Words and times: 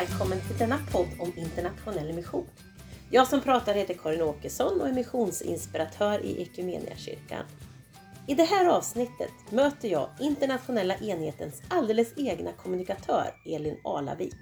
välkommen 0.00 0.40
till 0.40 0.58
denna 0.58 0.78
podd 0.92 1.08
om 1.18 1.32
internationell 1.36 2.12
mission. 2.12 2.46
Jag 3.10 3.28
som 3.28 3.40
pratar 3.40 3.74
heter 3.74 3.94
Karin 3.94 4.22
Åkesson 4.22 4.80
och 4.80 4.88
är 4.88 4.92
missionsinspiratör 4.92 6.24
i 6.24 6.42
Equmeniakyrkan. 6.42 7.44
I 8.26 8.34
det 8.34 8.44
här 8.44 8.66
avsnittet 8.66 9.30
möter 9.50 9.88
jag 9.88 10.08
internationella 10.20 10.94
enhetens 10.94 11.62
alldeles 11.68 12.12
egna 12.16 12.52
kommunikatör 12.52 13.34
Elin 13.46 13.80
Alavik. 13.84 14.34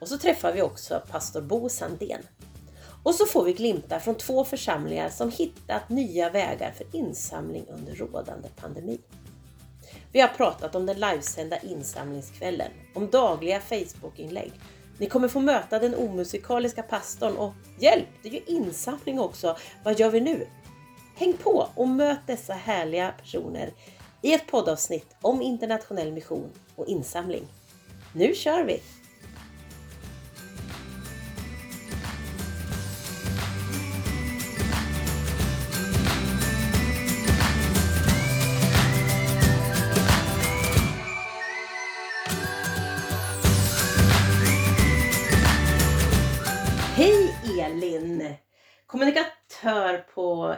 Och 0.00 0.08
så 0.08 0.18
träffar 0.18 0.52
vi 0.52 0.62
också 0.62 1.02
pastor 1.10 1.40
Bo 1.40 1.68
Sandén. 1.68 2.22
Och 3.02 3.14
så 3.14 3.26
får 3.26 3.44
vi 3.44 3.52
glimtar 3.52 3.98
från 3.98 4.14
två 4.14 4.44
församlingar 4.44 5.08
som 5.08 5.30
hittat 5.30 5.88
nya 5.88 6.30
vägar 6.30 6.72
för 6.72 6.86
insamling 6.96 7.66
under 7.68 7.94
rådande 7.94 8.48
pandemi. 8.56 9.00
Vi 10.12 10.20
har 10.20 10.28
pratat 10.28 10.74
om 10.74 10.86
den 10.86 11.00
livesända 11.00 11.58
insamlingskvällen, 11.58 12.70
om 12.94 13.10
dagliga 13.10 13.60
Facebookinlägg. 13.60 14.52
Ni 14.98 15.06
kommer 15.06 15.28
få 15.28 15.40
möta 15.40 15.78
den 15.78 15.94
omusikaliska 15.94 16.82
pastorn 16.82 17.36
och 17.36 17.52
hjälp, 17.78 18.08
det 18.22 18.28
är 18.28 18.32
ju 18.32 18.40
insamling 18.46 19.20
också. 19.20 19.56
Vad 19.84 20.00
gör 20.00 20.10
vi 20.10 20.20
nu? 20.20 20.46
Häng 21.14 21.32
på 21.32 21.68
och 21.74 21.88
möt 21.88 22.18
dessa 22.26 22.52
härliga 22.52 23.14
personer 23.22 23.72
i 24.22 24.34
ett 24.34 24.46
poddavsnitt 24.46 25.16
om 25.20 25.42
internationell 25.42 26.12
mission 26.12 26.50
och 26.76 26.86
insamling. 26.86 27.46
Nu 28.12 28.34
kör 28.34 28.64
vi! 28.64 28.82
Elin! 47.96 48.34
Kommunikatör 48.86 50.04
på 50.14 50.54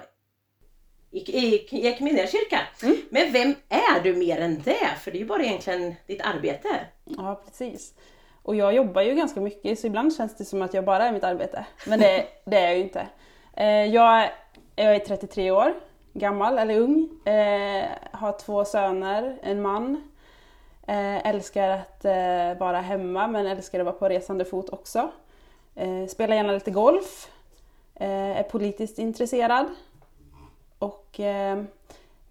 Equmeniakyrkan. 1.12 2.60
Mm. 2.82 2.96
Men 3.10 3.32
vem 3.32 3.54
är 3.68 4.00
du 4.02 4.16
mer 4.16 4.40
än 4.40 4.62
det? 4.62 4.86
För 5.00 5.10
det 5.10 5.16
är 5.18 5.20
ju 5.20 5.26
bara 5.26 5.42
egentligen 5.42 5.94
ditt 6.06 6.20
arbete. 6.22 6.68
Ja, 7.04 7.42
precis. 7.44 7.94
Och 8.42 8.56
jag 8.56 8.74
jobbar 8.74 9.02
ju 9.02 9.14
ganska 9.14 9.40
mycket 9.40 9.78
så 9.80 9.86
ibland 9.86 10.16
känns 10.16 10.36
det 10.36 10.44
som 10.44 10.62
att 10.62 10.74
jag 10.74 10.84
bara 10.84 11.04
är 11.04 11.12
mitt 11.12 11.24
arbete. 11.24 11.64
Men 11.86 12.00
det, 12.00 12.26
det 12.46 12.56
är 12.56 12.62
jag 12.66 12.76
ju 12.76 12.82
inte. 12.82 13.06
Eh, 13.56 13.84
Jag, 13.94 14.22
är- 14.22 14.32
jag 14.76 14.94
är 14.94 14.98
33 14.98 15.50
år 15.50 15.74
gammal, 16.12 16.58
eller 16.58 16.78
ung. 16.80 17.08
Eh, 17.26 17.84
Har 18.12 18.38
två 18.38 18.64
söner, 18.64 19.38
en 19.42 19.62
man. 19.62 20.10
Eh, 20.88 21.26
Älskar 21.28 21.68
att 21.68 22.04
vara 22.60 22.80
hemma 22.80 23.28
men 23.28 23.46
älskar 23.46 23.80
att 23.80 23.86
vara 23.86 23.96
på 23.96 24.08
resande 24.08 24.44
fot 24.44 24.68
också. 24.70 25.10
Eh, 25.74 26.06
Spelar 26.06 26.36
gärna 26.36 26.52
lite 26.52 26.70
golf. 26.70 27.30
Eh, 27.94 28.38
Är 28.38 28.42
politiskt 28.42 28.98
intresserad. 28.98 29.66
Och 30.78 31.20
eh, 31.20 31.62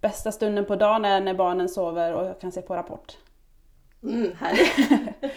bästa 0.01 0.31
stunden 0.31 0.65
på 0.65 0.75
dagen 0.75 1.05
är 1.05 1.21
när 1.21 1.33
barnen 1.33 1.69
sover 1.69 2.13
och 2.13 2.25
jag 2.25 2.39
kan 2.41 2.51
se 2.51 2.61
på 2.61 2.75
Rapport. 2.75 3.17
Mm, 4.03 4.31
härligt. 4.39 4.89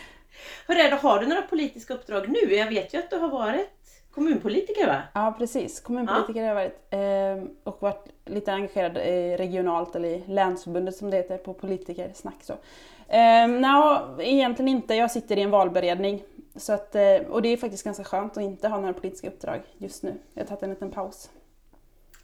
Det, 0.67 0.99
har 1.03 1.21
du 1.21 1.27
några 1.27 1.43
politiska 1.43 1.95
uppdrag 1.95 2.29
nu? 2.29 2.55
Jag 2.55 2.67
vet 2.67 2.95
ju 2.95 2.99
att 2.99 3.11
du 3.11 3.17
har 3.17 3.29
varit 3.29 3.69
kommunpolitiker 4.11 4.87
va? 4.87 5.03
Ja 5.15 5.35
precis, 5.39 5.81
kommunpolitiker 5.81 6.41
har 6.41 6.49
jag 6.49 6.55
varit 6.55 6.87
eh, 6.91 7.51
och 7.65 7.83
varit 7.83 8.09
lite 8.25 8.53
engagerad 8.53 8.97
regionalt 9.39 9.97
eller 9.97 10.09
i 10.09 10.25
länsförbundet 10.27 10.97
som 10.97 11.11
det 11.11 11.17
heter 11.17 11.39
på 11.39 11.55
politikersnack. 11.55 12.43
Så. 12.43 12.55
Eh, 13.13 13.49
no, 13.49 14.21
egentligen 14.21 14.69
inte, 14.69 14.95
jag 14.95 15.11
sitter 15.11 15.39
i 15.39 15.43
en 15.43 15.51
valberedning. 15.51 16.23
Så 16.57 16.73
att, 16.73 16.95
eh, 16.95 17.17
och 17.17 17.43
det 17.43 17.49
är 17.49 17.57
faktiskt 17.57 17.85
ganska 17.85 18.05
skönt 18.05 18.37
att 18.37 18.43
inte 18.43 18.69
ha 18.69 18.81
några 18.81 18.93
politiska 18.93 19.29
uppdrag 19.29 19.63
just 19.79 20.03
nu. 20.03 20.15
Jag 20.35 20.43
har 20.43 20.49
tagit 20.49 20.63
en 20.63 20.71
liten 20.71 20.91
paus. 20.91 21.31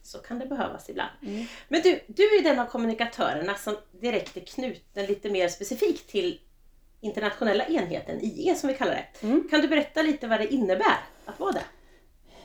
Så 0.02 0.18
kan 0.18 0.38
det 0.38 0.46
behövas 0.46 0.90
ibland. 0.90 1.10
Mm. 1.22 1.44
Men 1.68 1.80
du, 1.80 2.00
du 2.06 2.22
är 2.22 2.42
den 2.42 2.58
av 2.58 2.66
kommunikatörerna 2.66 3.54
som 3.54 3.76
direkt 4.00 4.36
är 4.36 4.40
knuten 4.40 5.06
lite 5.06 5.30
mer 5.30 5.48
specifikt 5.48 6.10
till 6.10 6.40
internationella 7.00 7.66
enheten, 7.66 8.20
IE 8.20 8.54
som 8.54 8.68
vi 8.68 8.74
kallar 8.74 8.92
det. 8.92 9.26
Mm. 9.26 9.48
Kan 9.50 9.60
du 9.60 9.68
berätta 9.68 10.02
lite 10.02 10.26
vad 10.26 10.40
det 10.40 10.54
innebär 10.54 10.98
att 11.24 11.40
vara 11.40 11.52
det? 11.52 11.64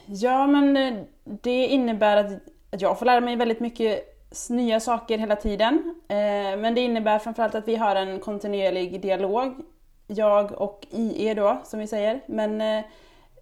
Ja 0.05 0.47
men 0.47 0.77
eh, 0.77 1.03
det 1.23 1.67
innebär 1.67 2.17
att 2.17 2.81
jag 2.81 2.99
får 2.99 3.05
lära 3.05 3.21
mig 3.21 3.35
väldigt 3.35 3.59
mycket 3.59 4.12
nya 4.49 4.79
saker 4.79 5.17
hela 5.17 5.35
tiden. 5.35 5.95
Eh, 6.07 6.57
men 6.57 6.75
det 6.75 6.81
innebär 6.81 7.19
framförallt 7.19 7.55
att 7.55 7.67
vi 7.67 7.75
har 7.75 7.95
en 7.95 8.19
kontinuerlig 8.19 9.01
dialog. 9.01 9.53
Jag 10.07 10.51
och 10.51 10.87
IE 10.89 11.33
då, 11.33 11.57
som 11.63 11.79
vi 11.79 11.87
säger. 11.87 12.21
Men 12.25 12.61
eh, 12.61 12.83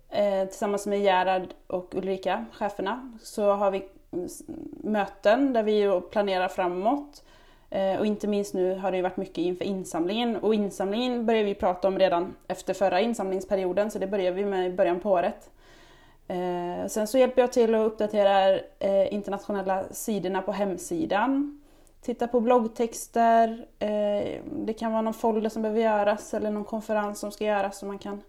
eh, 0.10 0.48
tillsammans 0.48 0.88
med 0.88 1.02
Gerhard 1.02 1.48
och 1.68 1.96
Ulrika, 1.96 2.46
cheferna, 2.54 3.18
så 3.22 3.52
har 3.52 3.72
vi 3.72 3.84
möten 4.84 5.54
där 5.54 5.64
vi 5.64 6.02
planerar 6.12 6.48
framåt. 6.48 7.24
Och 8.00 8.06
inte 8.06 8.28
minst 8.28 8.54
nu 8.54 8.76
har 8.76 8.92
det 8.92 8.98
ju 8.98 9.04
varit 9.04 9.18
mycket 9.18 9.38
inför 9.38 9.66
insamlingen. 9.66 10.36
Och 10.36 10.56
insamlingen 10.56 11.26
började 11.26 11.46
vi 11.46 11.56
prata 11.56 11.88
om 11.88 12.00
redan 12.00 12.36
efter 12.48 12.74
förra 12.74 13.02
insamlingsperioden, 13.02 13.92
så 13.92 14.00
det 14.00 14.08
började 14.08 14.36
vi 14.36 14.46
med 14.46 14.68
i 14.68 14.74
början 14.74 15.00
på 15.00 15.12
året. 15.12 15.50
Eh, 16.32 16.88
sen 16.88 17.08
så 17.08 17.18
hjälper 17.18 17.42
jag 17.42 17.54
till 17.54 17.76
att 17.76 17.88
uppdatera 17.88 18.60
eh, 18.80 19.14
internationella 19.14 19.84
sidorna 19.92 20.42
på 20.42 20.52
hemsidan. 20.52 21.62
Titta 22.02 22.28
på 22.28 22.40
bloggtexter. 22.40 23.68
Eh, 23.80 24.42
det 24.46 24.74
kan 24.80 24.92
vara 24.92 25.02
någon 25.02 25.14
folder 25.14 25.50
som 25.50 25.62
behöver 25.62 25.82
göras 25.82 26.34
eller 26.34 26.52
någon 26.52 26.66
konferens 26.66 27.20
som 27.20 27.32
ska 27.32 27.46
göras 27.46 27.78
som 27.78 27.88
man 27.88 28.00
kan 28.00 28.22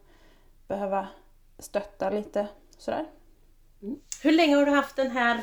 behöva 0.69 1.09
stötta 1.59 2.11
lite. 2.11 2.47
Sådär. 2.79 3.07
Hur 4.23 4.33
länge 4.33 4.57
har 4.57 4.67
du 4.67 4.73
haft 4.73 4.97
den 4.97 5.11
här 5.11 5.41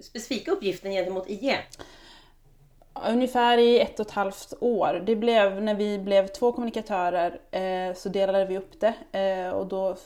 specifika 0.00 0.50
uppgiften 0.50 0.92
gentemot 0.92 1.30
IE? 1.30 1.58
Ungefär 3.08 3.58
i 3.58 3.80
ett 3.80 4.00
och 4.00 4.06
ett 4.06 4.12
halvt 4.12 4.52
år. 4.60 5.02
Det 5.06 5.16
blev, 5.16 5.62
när 5.62 5.74
vi 5.74 5.98
blev 5.98 6.26
två 6.26 6.52
kommunikatörer 6.52 7.40
eh, 7.50 7.94
så 7.94 8.08
delade 8.08 8.44
vi 8.44 8.58
upp 8.58 8.80
det 8.80 9.18
eh, 9.18 9.50
och 9.50 9.66
då 9.66 9.96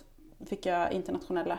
fick 0.46 0.66
jag 0.66 0.92
internationella. 0.92 1.58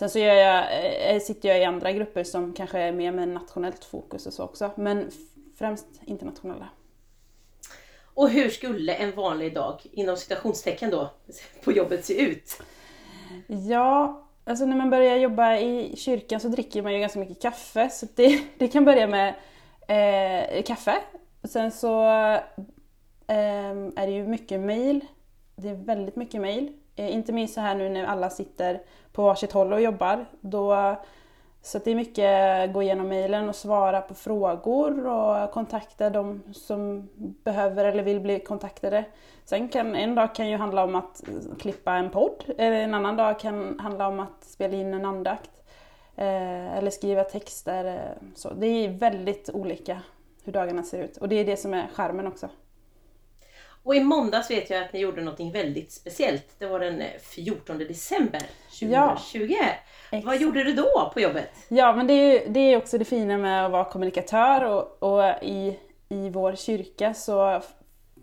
Sen 0.00 0.10
så 0.10 0.18
gör 0.18 0.34
jag, 0.34 0.66
eh, 1.14 1.20
sitter 1.20 1.48
jag 1.48 1.60
i 1.60 1.64
andra 1.64 1.92
grupper 1.92 2.24
som 2.24 2.52
kanske 2.52 2.78
är 2.78 2.92
mer 2.92 3.12
med 3.12 3.28
nationellt 3.28 3.84
fokus 3.84 4.26
och 4.26 4.32
så 4.32 4.44
också. 4.44 4.70
Men 4.76 5.10
främst 5.58 5.86
internationella. 6.04 6.68
Och 8.04 8.30
hur 8.30 8.48
skulle 8.48 8.94
en 8.94 9.14
vanlig 9.14 9.54
dag, 9.54 9.80
inom 9.92 10.16
citationstecken 10.16 10.90
då, 10.90 11.10
på 11.64 11.72
jobbet 11.72 12.04
se 12.04 12.22
ut? 12.22 12.62
Ja, 13.46 14.26
alltså 14.44 14.66
när 14.66 14.76
man 14.76 14.90
börjar 14.90 15.16
jobba 15.16 15.56
i 15.56 15.96
kyrkan 15.96 16.40
så 16.40 16.48
dricker 16.48 16.82
man 16.82 16.92
ju 16.92 17.00
ganska 17.00 17.18
mycket 17.18 17.42
kaffe. 17.42 17.90
Så 17.90 18.06
det, 18.14 18.42
det 18.58 18.68
kan 18.68 18.84
börja 18.84 19.06
med 19.06 19.34
eh, 19.88 20.62
kaffe. 20.62 20.94
Sen 21.44 21.72
så 21.72 22.04
eh, 23.26 23.70
är 23.96 24.06
det 24.06 24.12
ju 24.12 24.26
mycket 24.26 24.60
mail. 24.60 25.04
Det 25.56 25.68
är 25.68 25.74
väldigt 25.74 26.16
mycket 26.16 26.40
mail. 26.40 26.72
Eh, 26.96 27.14
inte 27.14 27.32
minst 27.32 27.54
så 27.54 27.60
här 27.60 27.74
nu 27.74 27.88
när 27.88 28.04
alla 28.04 28.30
sitter 28.30 28.80
på 29.12 29.22
varsitt 29.22 29.52
håll 29.52 29.72
och 29.72 29.80
jobbar. 29.80 30.26
Då, 30.40 30.96
så 31.62 31.78
att 31.78 31.84
det 31.84 31.90
är 31.90 31.94
mycket 31.94 32.72
gå 32.72 32.82
igenom 32.82 33.08
mejlen 33.08 33.48
och 33.48 33.56
svara 33.56 34.00
på 34.00 34.14
frågor 34.14 35.06
och 35.06 35.50
kontakta 35.50 36.10
de 36.10 36.42
som 36.52 37.08
behöver 37.18 37.84
eller 37.84 38.02
vill 38.02 38.20
bli 38.20 38.40
kontaktade. 38.40 39.04
Sen 39.44 39.68
kan 39.68 39.96
en 39.96 40.14
dag 40.14 40.34
kan 40.34 40.48
ju 40.48 40.56
handla 40.56 40.84
om 40.84 40.94
att 40.94 41.22
klippa 41.58 41.92
en 41.92 42.10
podd, 42.10 42.44
en 42.58 42.94
annan 42.94 43.16
dag 43.16 43.40
kan 43.40 43.78
handla 43.78 44.08
om 44.08 44.20
att 44.20 44.44
spela 44.44 44.76
in 44.76 44.94
en 44.94 45.04
andakt. 45.04 45.50
Eh, 46.20 46.76
eller 46.76 46.90
skriva 46.90 47.24
texter. 47.24 47.84
Eh, 47.84 48.28
så. 48.34 48.50
Det 48.54 48.66
är 48.66 48.88
väldigt 48.88 49.50
olika 49.52 50.02
hur 50.44 50.52
dagarna 50.52 50.82
ser 50.82 51.02
ut 51.04 51.16
och 51.16 51.28
det 51.28 51.36
är 51.36 51.44
det 51.44 51.56
som 51.56 51.74
är 51.74 51.86
skärmen 51.94 52.26
också. 52.26 52.48
Och 53.82 53.94
i 53.94 54.00
måndags 54.00 54.50
vet 54.50 54.70
jag 54.70 54.84
att 54.84 54.92
ni 54.92 54.98
gjorde 55.00 55.22
något 55.22 55.40
väldigt 55.40 55.92
speciellt. 55.92 56.46
Det 56.58 56.66
var 56.66 56.80
den 56.80 57.02
14 57.22 57.78
december 57.78 58.42
2020. 58.80 59.56
Vad 60.12 60.18
exakt. 60.20 60.40
gjorde 60.40 60.64
du 60.64 60.72
då 60.72 61.10
på 61.14 61.20
jobbet? 61.20 61.50
Ja, 61.68 61.96
men 61.96 62.06
det 62.06 62.12
är, 62.12 62.32
ju- 62.32 62.52
det 62.52 62.60
är 62.60 62.76
också 62.76 62.98
det 62.98 63.04
fina 63.04 63.38
med 63.38 63.66
att 63.66 63.72
vara 63.72 63.84
kommunikatör 63.84 64.64
och, 64.64 65.02
och 65.02 65.24
i, 65.42 65.78
i 66.08 66.30
vår 66.30 66.54
kyrka 66.54 67.14
så 67.14 67.60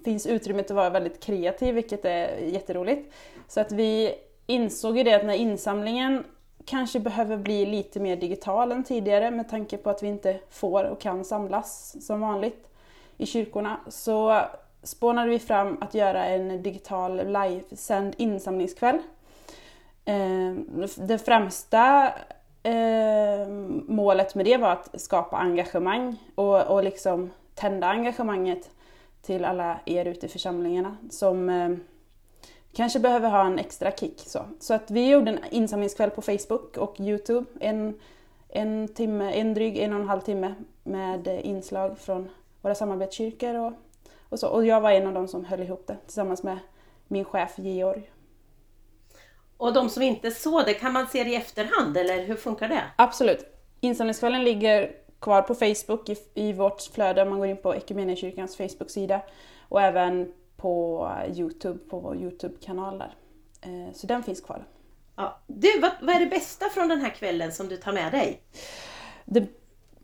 finns 0.05 0.27
utrymmet 0.27 0.65
att 0.71 0.75
vara 0.75 0.89
väldigt 0.89 1.23
kreativ, 1.23 1.75
vilket 1.75 2.05
är 2.05 2.37
jätteroligt. 2.37 3.13
Så 3.47 3.59
att 3.61 3.71
vi 3.71 4.15
insåg 4.45 4.97
ju 4.97 5.03
det 5.03 5.13
att 5.13 5.25
när 5.25 5.33
insamlingen 5.33 6.23
kanske 6.65 6.99
behöver 6.99 7.37
bli 7.37 7.65
lite 7.65 7.99
mer 7.99 8.15
digital 8.15 8.71
än 8.71 8.83
tidigare 8.83 9.31
med 9.31 9.49
tanke 9.49 9.77
på 9.77 9.89
att 9.89 10.03
vi 10.03 10.07
inte 10.07 10.39
får 10.49 10.83
och 10.83 11.01
kan 11.01 11.25
samlas 11.25 11.95
som 12.07 12.21
vanligt 12.21 12.69
i 13.17 13.25
kyrkorna 13.25 13.79
så 13.87 14.41
spånade 14.87 15.29
vi 15.29 15.39
fram 15.39 15.77
att 15.81 15.93
göra 15.93 16.25
en 16.25 16.63
digital 16.63 17.21
livesänd 17.27 18.13
insamlingskväll. 18.17 18.97
Eh, 20.05 20.53
det 20.97 21.17
främsta 21.17 22.13
eh, 22.63 23.47
målet 23.87 24.35
med 24.35 24.45
det 24.45 24.57
var 24.57 24.71
att 24.71 25.01
skapa 25.01 25.37
engagemang 25.37 26.17
och, 26.35 26.61
och 26.61 26.83
liksom 26.83 27.29
tända 27.55 27.87
engagemanget 27.87 28.69
till 29.21 29.45
alla 29.45 29.79
er 29.85 30.05
ute 30.05 30.25
i 30.25 30.29
församlingarna 30.29 30.97
som 31.09 31.49
eh, 31.49 31.69
kanske 32.73 32.99
behöver 32.99 33.29
ha 33.29 33.45
en 33.45 33.59
extra 33.59 33.91
kick. 33.91 34.19
Så, 34.19 34.39
så 34.59 34.73
att 34.73 34.91
vi 34.91 35.09
gjorde 35.09 35.31
en 35.31 35.39
insamlingskväll 35.49 36.09
på 36.09 36.21
Facebook 36.21 36.77
och 36.77 36.99
Youtube. 36.99 37.45
En, 37.59 37.99
en, 38.49 38.87
timme, 38.87 39.31
en 39.31 39.53
dryg 39.53 39.77
en 39.77 39.93
och 39.93 39.99
en 39.99 40.07
halv 40.07 40.21
timme 40.21 40.53
med 40.83 41.27
inslag 41.27 41.99
från 41.99 42.29
våra 42.61 42.75
samarbetskyrkor 42.75 43.55
och, 43.55 43.73
och 44.29 44.39
så. 44.39 44.47
Och 44.47 44.65
jag 44.65 44.81
var 44.81 44.91
en 44.91 45.07
av 45.07 45.13
dem 45.13 45.27
som 45.27 45.45
höll 45.45 45.59
ihop 45.59 45.87
det 45.87 45.97
tillsammans 46.05 46.43
med 46.43 46.59
min 47.07 47.25
chef 47.25 47.53
Georg. 47.57 48.11
Och 49.57 49.73
de 49.73 49.89
som 49.89 50.03
inte 50.03 50.31
såg 50.31 50.65
det, 50.65 50.73
kan 50.73 50.93
man 50.93 51.07
se 51.07 51.23
det 51.23 51.29
i 51.29 51.35
efterhand 51.35 51.97
eller 51.97 52.25
hur 52.25 52.35
funkar 52.35 52.67
det? 52.67 52.83
Absolut. 52.95 53.45
Insamlingskvällen 53.79 54.43
ligger 54.43 54.91
kvar 55.19 55.41
på 55.41 55.55
Facebook 55.55 56.09
i, 56.09 56.17
i 56.33 56.53
vårt 56.53 56.81
flöde 56.81 57.21
om 57.21 57.29
man 57.29 57.39
går 57.39 57.47
in 57.47 57.61
på 57.61 57.73
Equmeniakyrkans 57.73 58.57
Facebook-sida 58.57 59.21
och 59.69 59.81
även 59.81 60.33
på 60.57 61.09
Youtube, 61.35 61.79
på 61.89 61.99
vår 61.99 62.17
Youtube-kanal 62.17 62.97
där. 62.99 63.15
Eh, 63.61 63.93
så 63.93 64.07
den 64.07 64.23
finns 64.23 64.41
kvar. 64.41 64.65
Ja. 65.15 65.39
Du, 65.47 65.79
vad, 65.79 65.91
vad, 66.01 66.15
är 66.15 66.19
det 66.19 66.25
bästa 66.25 66.69
från 66.69 66.87
den 66.87 67.01
här 67.01 67.09
kvällen 67.09 67.51
som 67.51 67.67
du 67.67 67.77
tar 67.77 67.93
med 67.93 68.11
dig? 68.11 68.41
Det, 69.25 69.47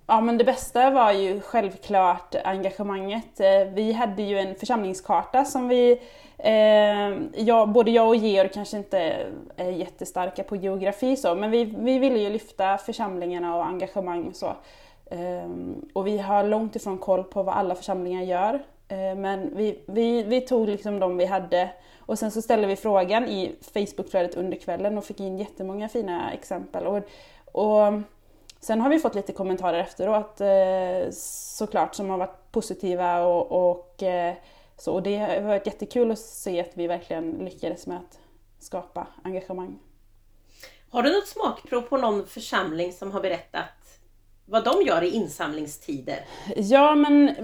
ja 0.07 0.21
men 0.21 0.37
det 0.37 0.43
bästa 0.43 0.89
var 0.89 1.11
ju 1.11 1.41
självklart 1.41 2.35
engagemanget. 2.43 3.39
Eh, 3.39 3.73
vi 3.73 3.93
hade 3.93 4.23
ju 4.23 4.39
en 4.39 4.55
församlingskarta 4.55 5.45
som 5.45 5.67
vi 5.67 5.99
Eh, 6.37 7.13
jag, 7.35 7.69
både 7.69 7.91
jag 7.91 8.07
och 8.07 8.15
Georg 8.15 8.49
kanske 8.49 8.77
inte 8.77 9.27
är 9.55 9.69
jättestarka 9.69 10.43
på 10.43 10.55
geografi 10.55 11.15
så, 11.15 11.35
men 11.35 11.51
vi, 11.51 11.63
vi 11.65 11.99
ville 11.99 12.19
ju 12.19 12.29
lyfta 12.29 12.77
församlingarna 12.77 13.55
och 13.55 13.65
engagemang 13.65 14.27
och 14.27 14.35
så. 14.35 14.55
Eh, 15.05 15.49
och 15.93 16.07
vi 16.07 16.17
har 16.17 16.43
långt 16.43 16.75
ifrån 16.75 16.97
koll 16.97 17.23
på 17.23 17.43
vad 17.43 17.55
alla 17.55 17.75
församlingar 17.75 18.21
gör. 18.21 18.53
Eh, 18.87 19.15
men 19.15 19.55
vi, 19.55 19.79
vi, 19.85 20.23
vi 20.23 20.41
tog 20.41 20.67
liksom 20.69 20.99
de 20.99 21.17
vi 21.17 21.25
hade 21.25 21.69
och 21.99 22.19
sen 22.19 22.31
så 22.31 22.41
ställde 22.41 22.67
vi 22.67 22.75
frågan 22.75 23.27
i 23.27 23.55
Facebookflödet 23.73 24.35
under 24.35 24.57
kvällen 24.57 24.97
och 24.97 25.05
fick 25.05 25.19
in 25.19 25.37
jättemånga 25.37 25.89
fina 25.89 26.33
exempel. 26.33 26.87
Och, 26.87 26.97
och 27.51 27.93
sen 28.63 28.81
har 28.81 28.89
vi 28.89 28.99
fått 28.99 29.15
lite 29.15 29.31
kommentarer 29.31 29.79
efteråt 29.79 30.41
eh, 30.41 31.11
såklart 31.57 31.95
som 31.95 32.09
har 32.09 32.17
varit 32.17 32.51
positiva 32.51 33.21
och, 33.25 33.71
och 33.71 34.03
eh, 34.03 34.33
så, 34.77 34.93
och 34.93 35.03
det 35.03 35.17
har 35.17 35.41
varit 35.41 35.65
jättekul 35.65 36.11
att 36.11 36.19
se 36.19 36.61
att 36.61 36.71
vi 36.73 36.87
verkligen 36.87 37.31
lyckades 37.31 37.87
med 37.87 37.97
att 37.97 38.19
skapa 38.59 39.07
engagemang. 39.23 39.79
Har 40.89 41.03
du 41.03 41.13
något 41.13 41.27
smakprov 41.27 41.81
på 41.81 41.97
någon 41.97 42.27
församling 42.27 42.93
som 42.93 43.11
har 43.11 43.21
berättat 43.21 43.99
vad 44.45 44.63
de 44.63 44.81
gör 44.81 45.03
i 45.03 45.09
insamlingstider? 45.09 46.25
Ja, 46.55 46.95
men 46.95 47.35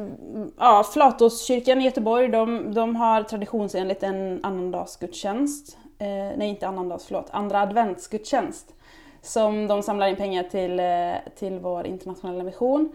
ja, 0.57 0.83
Flatåskyrkan 0.93 1.81
i 1.81 1.85
Göteborg, 1.85 2.27
de, 2.27 2.73
de 2.73 2.95
har 2.95 3.23
traditionsenligt 3.23 4.03
en 4.03 4.45
annandagsgudstjänst. 4.45 5.77
Eh, 5.99 6.37
nej, 6.37 6.49
inte 6.49 6.67
annandags, 6.67 7.05
förlåt, 7.05 7.27
andra 7.31 7.61
adventsgudstjänst. 7.61 8.73
Som 9.21 9.67
de 9.67 9.83
samlar 9.83 10.07
in 10.07 10.15
pengar 10.15 10.43
till, 10.43 10.79
eh, 10.79 11.33
till 11.35 11.59
vår 11.59 11.87
internationella 11.87 12.43
mission. 12.43 12.91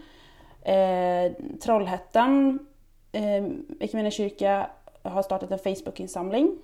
Eh, 0.61 1.31
Trollhättan 1.61 2.59
eh, 3.11 4.09
kyrka 4.09 4.69
har 5.03 5.21
startat 5.21 5.51
en 5.51 5.59
Facebook-insamling. 5.59 6.57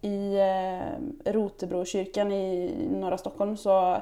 I 0.00 0.38
eh, 0.38 1.32
Rotebrokyrkan 1.32 2.32
i 2.32 2.74
norra 2.90 3.18
Stockholm 3.18 3.56
så 3.56 3.96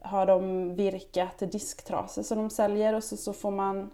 har 0.00 0.26
de 0.26 0.74
virkat 0.74 1.38
disktrasor 1.38 2.22
som 2.22 2.38
de 2.38 2.50
säljer 2.50 2.94
och 2.94 3.04
så, 3.04 3.16
så 3.16 3.32
får 3.32 3.50
man 3.50 3.90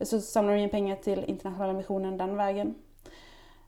så 0.00 0.20
samlar 0.20 0.54
de 0.54 0.60
in 0.60 0.70
pengar 0.70 0.96
till 0.96 1.24
internationella 1.24 1.72
missionen 1.72 2.18
den 2.18 2.36
vägen. 2.36 2.74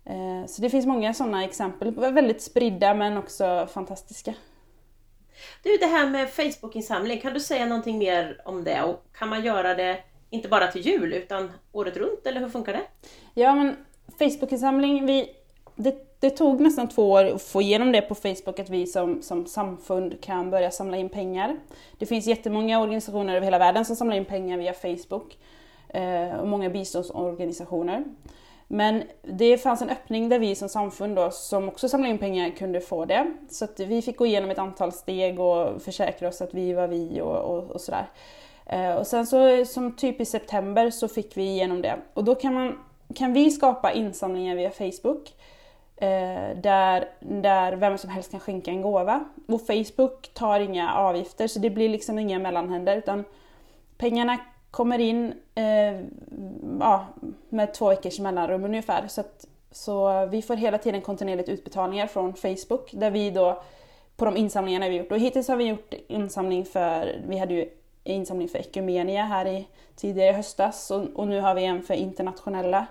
Eh, 0.04 0.46
så 0.46 0.62
det 0.62 0.70
finns 0.70 0.86
många 0.86 1.14
sådana 1.14 1.44
exempel, 1.44 1.94
väldigt 1.94 2.42
spridda 2.42 2.94
men 2.94 3.16
också 3.16 3.66
fantastiska. 3.70 4.34
Du, 5.62 5.76
det 5.76 5.86
här 5.86 6.10
med 6.10 6.30
Facebookinsamling, 6.30 7.20
kan 7.20 7.34
du 7.34 7.40
säga 7.40 7.66
någonting 7.66 7.98
mer 7.98 8.40
om 8.44 8.64
det? 8.64 8.82
Och 8.82 9.04
kan 9.18 9.28
man 9.28 9.44
göra 9.44 9.74
det 9.74 9.98
inte 10.30 10.48
bara 10.48 10.66
till 10.66 10.80
jul 10.86 11.12
utan 11.12 11.50
året 11.72 11.96
runt 11.96 12.26
eller 12.26 12.40
hur 12.40 12.48
funkar 12.48 12.72
det? 12.72 12.82
Ja 13.34 13.54
men 13.54 13.76
Facebookinsamling, 14.18 15.06
vi, 15.06 15.30
det, 15.76 16.20
det, 16.20 16.30
tog 16.30 16.60
nästan 16.60 16.88
två 16.88 17.10
år 17.10 17.24
att 17.24 17.42
få 17.42 17.62
igenom 17.62 17.92
det 17.92 18.00
på 18.00 18.14
Facebook 18.14 18.58
att 18.58 18.70
vi 18.70 18.86
som, 18.86 19.22
som 19.22 19.46
samfund 19.46 20.20
kan 20.22 20.50
börja 20.50 20.70
samla 20.70 20.96
in 20.96 21.08
pengar. 21.08 21.56
Det 21.98 22.06
finns 22.06 22.26
jättemånga 22.26 22.80
organisationer 22.80 23.36
över 23.36 23.44
hela 23.44 23.58
världen 23.58 23.84
som 23.84 23.96
samlar 23.96 24.16
in 24.16 24.24
pengar 24.24 24.58
via 24.58 24.72
Facebook 24.72 25.38
eh, 25.88 26.34
och 26.40 26.48
många 26.48 26.70
biståndsorganisationer. 26.70 28.04
Men 28.72 29.02
det 29.22 29.58
fanns 29.58 29.82
en 29.82 29.90
öppning 29.90 30.28
där 30.28 30.38
vi 30.38 30.54
som 30.54 30.68
samfund 30.68 31.16
då, 31.16 31.30
som 31.30 31.68
också 31.68 31.88
samlar 31.88 32.08
in 32.08 32.18
pengar 32.18 32.50
kunde 32.50 32.80
få 32.80 33.04
det. 33.04 33.34
Så 33.48 33.64
att 33.64 33.80
vi 33.80 34.02
fick 34.02 34.16
gå 34.16 34.26
igenom 34.26 34.50
ett 34.50 34.58
antal 34.58 34.92
steg 34.92 35.40
och 35.40 35.82
försäkra 35.82 36.28
oss 36.28 36.40
att 36.40 36.54
vi 36.54 36.72
var 36.72 36.88
vi 36.88 37.20
och, 37.20 37.36
och, 37.36 37.70
och 37.70 37.80
sådär. 37.80 38.06
Eh, 38.66 38.94
och 38.94 39.06
sen 39.06 39.26
så 39.26 39.64
som 39.64 39.96
typ 39.96 40.20
i 40.20 40.24
september 40.24 40.90
så 40.90 41.08
fick 41.08 41.36
vi 41.36 41.42
igenom 41.42 41.82
det. 41.82 41.96
Och 42.14 42.24
då 42.24 42.34
kan, 42.34 42.54
man, 42.54 42.78
kan 43.14 43.32
vi 43.32 43.50
skapa 43.50 43.92
insamlingar 43.92 44.56
via 44.56 44.70
Facebook 44.70 45.34
eh, 45.96 46.56
där, 46.56 47.08
där 47.20 47.72
vem 47.72 47.98
som 47.98 48.10
helst 48.10 48.30
kan 48.30 48.40
skänka 48.40 48.70
en 48.70 48.82
gåva. 48.82 49.24
Och 49.48 49.66
Facebook 49.66 50.30
tar 50.34 50.60
inga 50.60 50.94
avgifter 50.94 51.46
så 51.46 51.58
det 51.58 51.70
blir 51.70 51.88
liksom 51.88 52.18
inga 52.18 52.38
mellanhänder 52.38 52.96
utan 52.96 53.24
pengarna 53.98 54.38
kommer 54.70 54.98
in 54.98 55.34
eh, 55.54 56.00
ja, 56.80 57.06
med 57.48 57.74
två 57.74 57.88
veckors 57.88 58.18
mellanrum 58.18 58.64
ungefär. 58.64 59.08
Så, 59.08 59.20
att, 59.20 59.46
så 59.70 60.26
vi 60.26 60.42
får 60.42 60.56
hela 60.56 60.78
tiden 60.78 61.00
kontinuerligt 61.00 61.48
utbetalningar 61.48 62.06
från 62.06 62.34
Facebook 62.34 62.90
där 62.92 63.10
vi 63.10 63.30
då 63.30 63.62
på 64.16 64.24
de 64.24 64.36
insamlingarna 64.36 64.88
vi 64.88 64.96
gjort. 64.96 65.12
Och 65.12 65.18
hittills 65.18 65.48
har 65.48 65.56
vi 65.56 65.64
gjort 65.64 65.94
insamling 66.08 66.64
för, 66.64 67.20
vi 67.28 67.38
hade 67.38 67.54
ju 67.54 67.68
insamling 68.04 68.48
för 68.48 68.58
Ekumenia 68.58 69.22
här 69.22 69.46
i 69.46 69.68
tidigare 69.96 70.30
i 70.30 70.32
höstas 70.32 70.90
och, 70.90 71.04
och, 71.14 71.28
nu 71.28 71.40
har 71.40 71.54
vi 71.54 71.64
en 71.64 71.82
för 71.82 71.94
internationella. 71.94 72.86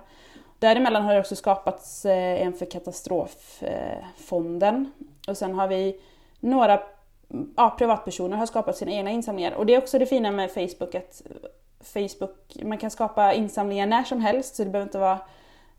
Däremellan 0.60 1.04
har 1.04 1.14
det 1.14 1.20
också 1.20 1.36
skapats 1.36 2.06
eh, 2.06 2.42
en 2.42 2.54
för 2.54 2.66
katastroffonden 2.66 4.92
och 5.28 5.38
sen 5.38 5.54
har 5.54 5.68
vi 5.68 6.02
några 6.40 6.82
ja, 7.56 7.76
privatpersoner 7.78 8.38
har 8.38 8.46
skapat 8.46 8.78
sina 8.78 8.92
egna 8.92 9.12
insamlingar 9.12 9.52
och 9.52 9.66
det 9.66 9.76
är 9.76 9.78
också 9.78 10.00
det 10.00 10.06
fina 10.06 10.32
med 10.32 10.52
Facebook 10.52 10.96
att 10.96 11.22
Facebook, 11.84 12.56
man 12.64 12.78
kan 12.78 12.92
skapa 12.92 13.34
insamlingar 13.34 13.88
när 13.88 14.04
som 14.04 14.22
helst 14.22 14.56
så 14.56 14.64
det 14.64 14.70
behöver 14.70 14.88
inte 14.88 15.00
vara 15.00 15.20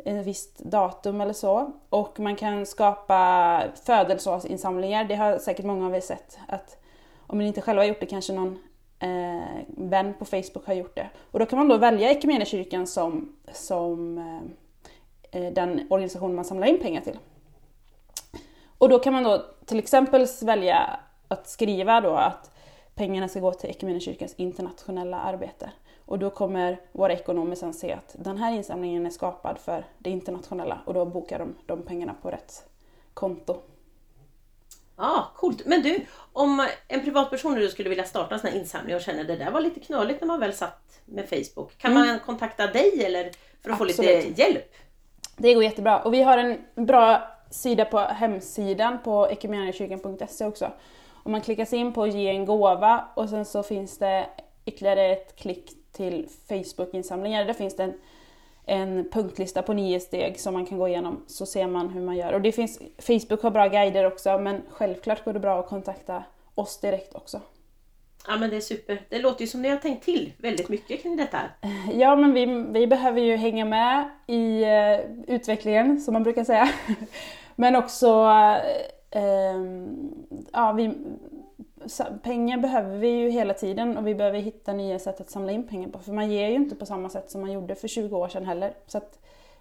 ett 0.04 0.26
visst 0.26 0.59
datum 0.59 1.21
eller 1.21 1.33
så. 1.33 1.73
Och 1.88 2.21
man 2.21 2.37
kan 2.37 2.66
skapa 2.66 3.62
födelsedagsinsamlingar, 3.85 5.04
det 5.04 5.14
har 5.14 5.38
säkert 5.38 5.64
många 5.64 5.87
av 5.87 5.95
er 5.95 6.00
sett. 6.00 6.38
Att 6.49 6.78
om 7.26 7.38
ni 7.38 7.47
inte 7.47 7.61
själva 7.61 7.83
har 7.83 7.88
gjort 7.88 8.00
det 8.00 8.07
kanske 8.07 8.33
någon 8.33 8.59
eh, 8.99 9.40
vän 9.66 10.14
på 10.19 10.25
Facebook 10.25 10.66
har 10.66 10.75
gjort 10.75 10.97
det. 10.97 11.09
Och 11.30 11.38
då 11.38 11.47
kan 11.47 11.59
man 11.59 11.69
då 11.69 11.76
välja 11.76 12.11
Equmeniakyrkan 12.11 12.87
som, 12.87 13.37
som 13.52 14.19
eh, 14.19 15.42
eh, 15.42 15.52
den 15.52 15.87
organisation 15.90 16.35
man 16.35 16.45
samlar 16.45 16.66
in 16.66 16.80
pengar 16.80 17.00
till. 17.00 17.19
Och 18.78 18.88
då 18.88 18.99
kan 18.99 19.12
man 19.12 19.23
då 19.23 19.45
till 19.64 19.78
exempel 19.78 20.26
välja 20.42 21.00
att 21.28 21.49
skriva 21.49 22.00
då 22.00 22.14
att 22.14 22.50
pengarna 22.95 23.28
ska 23.28 23.40
gå 23.40 23.52
till 23.52 23.71
Equmeniakyrkans 23.71 24.35
internationella 24.35 25.21
arbete. 25.21 25.71
Och 26.11 26.19
då 26.19 26.31
kommer 26.31 26.81
våra 26.93 27.12
ekonomer 27.12 27.57
sen 27.57 27.75
se 27.75 27.93
att 27.93 28.17
den 28.19 28.38
här 28.38 28.52
insamlingen 28.52 29.07
är 29.07 29.11
skapad 29.11 29.59
för 29.59 29.85
det 29.99 30.11
internationella 30.11 30.81
och 30.85 30.95
då 30.95 31.05
bokar 31.05 31.38
de 31.38 31.55
de 31.67 31.83
pengarna 31.83 32.14
på 32.23 32.31
rätt 32.31 32.64
konto. 33.14 33.57
Ja, 34.97 35.31
coolt. 35.37 35.62
Men 35.67 35.83
du, 35.83 36.00
om 36.33 36.69
en 36.88 37.05
privatperson 37.05 37.55
nu 37.55 37.69
skulle 37.69 37.88
vilja 37.88 38.05
starta 38.05 38.35
en 38.35 38.40
sån 38.40 38.50
här 38.50 38.59
insamling 38.59 38.97
och 38.97 39.02
känner 39.02 39.25
det 39.25 39.37
där 39.37 39.50
var 39.50 39.61
lite 39.61 39.81
knöligt 39.81 40.21
när 40.21 40.29
man 40.29 40.40
väl 40.40 40.52
satt 40.52 41.00
med 41.05 41.29
Facebook. 41.29 41.79
Kan 41.79 41.93
mm. 41.93 42.07
man 42.07 42.21
kontakta 42.21 42.67
dig 42.67 43.05
eller 43.05 43.31
för 43.62 43.71
att 43.71 43.81
Absolut. 43.81 43.97
få 43.97 44.02
lite 44.02 44.43
hjälp? 44.43 44.75
Det 45.37 45.55
går 45.55 45.64
jättebra. 45.64 46.02
Och 46.02 46.14
vi 46.14 46.23
har 46.23 46.38
en 46.38 46.87
bra 46.87 47.23
sida 47.50 47.85
på 47.85 47.99
hemsidan 47.99 48.99
på 49.05 49.29
ekumeniakyrkan.se 49.31 50.45
också. 50.45 50.71
Om 51.23 51.33
man 51.33 51.40
klickar 51.40 51.64
sig 51.64 51.79
in 51.79 51.93
på 51.93 52.07
ge 52.07 52.29
en 52.29 52.45
gåva 52.45 53.09
och 53.14 53.29
sen 53.29 53.45
så 53.45 53.62
finns 53.62 53.99
det 53.99 54.26
ytterligare 54.71 55.07
ett 55.07 55.37
klick 55.37 55.73
till 55.93 56.29
Facebook-insamlingar. 56.49 57.45
Där 57.45 57.55
finns 57.55 57.77
det 57.77 57.83
en 57.83 57.95
en 58.71 59.09
punktlista 59.12 59.62
på 59.62 59.73
nio 59.73 60.00
steg 60.00 60.41
som 60.41 60.55
man 60.55 60.67
kan 60.67 60.79
gå 60.79 60.89
igenom 60.89 61.25
så 61.27 61.47
ser 61.47 61.67
man 61.67 61.89
hur 61.89 62.00
man 62.00 62.17
gör. 62.17 62.33
Och 62.33 62.41
det 62.41 62.53
finns, 62.53 62.81
Facebook 62.99 63.43
har 63.43 63.50
bra 63.50 63.69
guider 63.69 64.05
också 64.05 64.39
men 64.39 64.62
självklart 64.71 65.25
går 65.25 65.33
det 65.33 65.41
bra 65.41 65.61
att 65.61 65.69
kontakta 65.69 66.25
oss 66.55 66.81
direkt 66.81 67.15
också. 67.15 67.41
Ja 68.27 68.37
men 68.37 68.50
det 68.50 68.57
är 68.57 68.61
super. 68.61 69.03
Det 69.09 69.19
låter 69.19 69.41
ju 69.41 69.47
som 69.47 69.62
ni 69.62 69.69
har 69.69 69.77
tänkt 69.77 70.05
till 70.05 70.33
väldigt 70.39 70.69
mycket 70.69 71.03
kring 71.03 71.17
detta. 71.17 71.41
Ja 71.93 72.17
men 72.17 72.33
vi, 72.33 72.47
vi 72.81 72.87
behöver 72.87 73.21
ju 73.21 73.37
hänga 73.37 73.65
med 73.65 74.11
i 74.27 74.65
uh, 74.65 75.35
utvecklingen 75.35 76.00
som 76.00 76.12
man 76.12 76.23
brukar 76.23 76.45
säga. 76.45 76.69
men 77.57 77.77
också 77.77 78.25
uh, 79.17 79.77
ja, 80.53 80.73
vi, 80.73 80.95
pengar 82.23 82.59
behöver 82.59 82.99
vi 82.99 83.09
ju 83.09 83.31
hela 83.31 83.55
tiden 83.55 83.97
och 83.99 84.07
vi 84.07 84.15
behöver 84.15 84.39
hitta 84.39 84.73
nya 84.73 84.99
sätt 84.99 85.21
att 85.21 85.31
samla 85.31 85.53
in 85.53 85.69
pengar 85.69 85.89
på. 85.89 85.99
För 85.99 86.13
man 86.13 86.31
ger 86.31 86.49
ju 86.49 86.55
inte 86.55 86.75
på 86.75 86.87
samma 86.87 87.09
sätt 87.09 87.31
som 87.31 87.41
man 87.41 87.53
gjorde 87.53 87.75
för 87.75 87.89
20 87.89 88.17
år 88.17 88.29
sedan 88.29 88.47
heller. 88.47 88.73
Så 88.87 88.99
att 88.99 89.19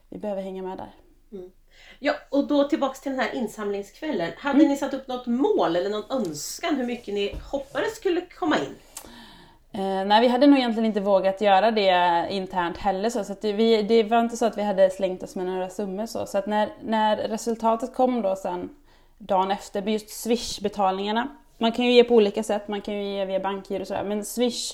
vi 0.10 0.18
behöver 0.18 0.42
hänga 0.42 0.64
med 0.64 0.78
där. 0.78 0.92
Mm. 1.32 1.52
Ja, 2.00 2.14
och 2.30 2.48
då 2.48 2.64
tillbaks 2.64 3.02
till 3.02 3.12
den 3.12 3.22
här 3.22 3.36
insamlingskvällen. 3.36 4.32
Hade 4.38 4.60
Mm. 4.60 4.72
ni 4.72 4.78
satt 4.78 4.94
upp 4.94 5.08
något 5.08 5.28
mål 5.28 5.76
eller 5.76 5.90
någon 5.90 6.12
önskan 6.12 6.76
hur 6.76 6.86
mycket 6.86 7.14
ni 7.14 7.36
hoppades 7.52 7.96
skulle 7.96 8.22
komma 8.22 8.56
in? 8.58 8.76
Eh, 9.72 10.06
nej, 10.06 10.22
vi 10.22 10.28
hade 10.28 10.48
nog 10.48 10.58
egentligen 10.60 10.86
inte 10.86 11.00
vågat 11.00 11.42
göra 11.42 11.72
det 11.72 12.28
internt 12.30 12.78
heller. 12.78 13.10
Så, 13.10 13.24
så 13.24 13.36
det, 13.42 13.54
vi, 13.54 13.82
det 13.82 14.04
var 14.04 14.20
inte 14.20 14.38
så 14.38 14.46
att 14.46 14.58
vi 14.58 14.62
hade 14.64 14.90
slängt 14.90 15.24
oss 15.24 15.36
med 15.36 15.46
några 15.46 15.70
summor. 15.70 16.06
Så, 16.06 16.26
så 16.26 16.38
att 16.38 16.48
när, 16.48 16.70
när 16.82 17.18
resultatet 17.18 17.94
kom 17.94 18.22
då 18.22 18.36
sen 18.36 18.70
dagen 19.18 19.52
efter, 19.52 19.82
just 19.82 20.10
Swish-betalningarna. 20.10 21.28
Man 21.62 21.72
kan 21.72 21.86
ju 21.86 21.92
ge 21.92 22.04
på 22.04 22.16
olika 22.16 22.44
sätt, 22.44 22.68
man 22.68 22.82
kan 22.82 22.94
ju 22.94 23.04
ge 23.04 23.26
via 23.26 23.40
bankgiro 23.40 23.82
och 23.82 23.88
sådär. 23.88 24.04
Men 24.04 24.26
Swish 24.26 24.74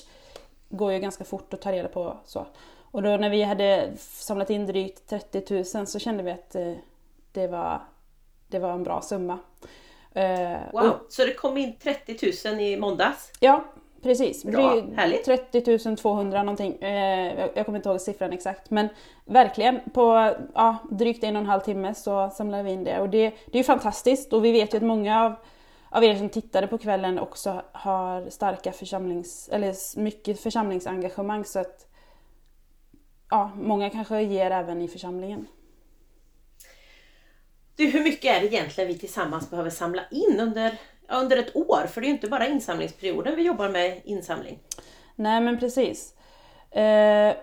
går 0.68 0.92
ju 0.92 0.98
ganska 0.98 1.24
fort 1.24 1.54
att 1.54 1.60
ta 1.62 1.72
reda 1.72 1.88
på. 1.88 2.16
Så. 2.24 2.46
Och 2.90 3.02
då 3.02 3.16
när 3.16 3.30
vi 3.30 3.42
hade 3.42 3.92
samlat 3.98 4.50
in 4.50 4.66
drygt 4.66 5.08
30 5.08 5.64
000 5.74 5.86
så 5.86 5.98
kände 5.98 6.22
vi 6.22 6.30
att 6.30 6.54
eh, 6.54 6.72
det, 7.32 7.46
var, 7.46 7.80
det 8.48 8.58
var 8.58 8.72
en 8.72 8.82
bra 8.82 9.00
summa. 9.02 9.38
Eh, 10.14 10.52
och- 10.72 10.82
Wow! 10.82 10.92
Så 11.08 11.24
det 11.24 11.34
kom 11.34 11.56
in 11.56 11.76
30 11.82 12.50
000 12.50 12.60
i 12.60 12.76
måndags. 12.76 13.32
Ja, 13.40 13.64
precis. 14.02 14.44
Bra, 14.44 14.82
härligt. 14.96 15.24
30 15.24 15.96
200 15.96 16.42
någonting. 16.42 16.82
Eh, 16.82 17.38
jag, 17.40 17.50
jag 17.54 17.66
kommer 17.66 17.78
inte 17.78 17.88
ihåg 17.88 18.00
siffran 18.00 18.32
exakt. 18.32 18.70
Men 18.70 18.88
verkligen, 19.24 19.80
på 19.94 20.34
ja, 20.54 20.76
drygt 20.90 21.24
en 21.24 21.36
och 21.36 21.40
en 21.42 21.48
halv 21.48 21.60
timme 21.60 21.94
så 21.94 22.30
samlade 22.34 22.62
vi 22.62 22.70
in 22.70 22.84
det. 22.84 23.00
Och 23.00 23.08
det, 23.08 23.30
det 23.30 23.52
är 23.52 23.60
ju 23.60 23.64
fantastiskt 23.64 24.32
och 24.32 24.44
vi 24.44 24.52
vet 24.52 24.74
ju 24.74 24.76
att 24.76 24.82
många 24.84 25.24
av, 25.24 25.34
av 25.90 26.04
er 26.04 26.16
som 26.16 26.28
tittade 26.28 26.66
på 26.66 26.78
kvällen 26.78 27.18
också 27.18 27.62
har 27.72 28.30
starka 28.30 28.72
församlings... 28.72 29.48
eller 29.52 29.98
mycket 30.00 30.40
församlingsengagemang 30.40 31.44
så 31.44 31.58
att 31.58 31.86
ja, 33.30 33.50
många 33.56 33.90
kanske 33.90 34.22
ger 34.22 34.50
även 34.50 34.82
i 34.82 34.88
församlingen. 34.88 35.46
Du, 37.76 37.86
hur 37.86 38.04
mycket 38.04 38.36
är 38.36 38.40
det 38.40 38.46
egentligen 38.46 38.88
vi 38.88 38.98
tillsammans 38.98 39.50
behöver 39.50 39.70
samla 39.70 40.02
in 40.10 40.40
under, 40.40 40.78
under 41.08 41.36
ett 41.36 41.56
år? 41.56 41.86
För 41.86 42.00
det 42.00 42.04
är 42.04 42.08
ju 42.08 42.14
inte 42.14 42.28
bara 42.28 42.46
insamlingsperioden 42.46 43.36
vi 43.36 43.42
jobbar 43.42 43.68
med 43.68 44.00
insamling. 44.04 44.58
Nej 45.14 45.40
men 45.40 45.58
precis. 45.58 46.14
Eh, 46.70 47.34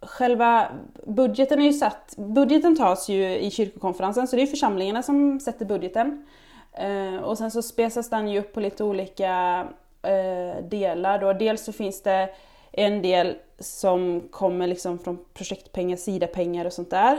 själva 0.00 0.68
budgeten 1.06 1.60
är 1.60 1.64
ju 1.64 1.72
satt, 1.72 2.14
budgeten 2.16 2.76
tas 2.76 3.08
ju 3.08 3.38
i 3.38 3.50
kyrkokonferensen 3.50 4.28
så 4.28 4.36
det 4.36 4.42
är 4.42 4.46
församlingarna 4.46 5.02
som 5.02 5.40
sätter 5.40 5.64
budgeten. 5.64 6.26
Eh, 6.72 7.16
och 7.16 7.38
sen 7.38 7.50
så 7.50 7.62
spesas 7.62 8.10
den 8.10 8.28
ju 8.28 8.40
upp 8.40 8.52
på 8.52 8.60
lite 8.60 8.84
olika 8.84 9.66
eh, 10.02 10.64
delar 10.64 11.18
då. 11.18 11.32
Dels 11.32 11.64
så 11.64 11.72
finns 11.72 12.02
det 12.02 12.30
en 12.72 13.02
del 13.02 13.36
som 13.58 14.28
kommer 14.30 14.66
liksom 14.66 14.98
från 14.98 15.24
projektpengar, 15.34 15.96
SIDA-pengar 15.96 16.64
och 16.64 16.72
sånt 16.72 16.90
där. 16.90 17.18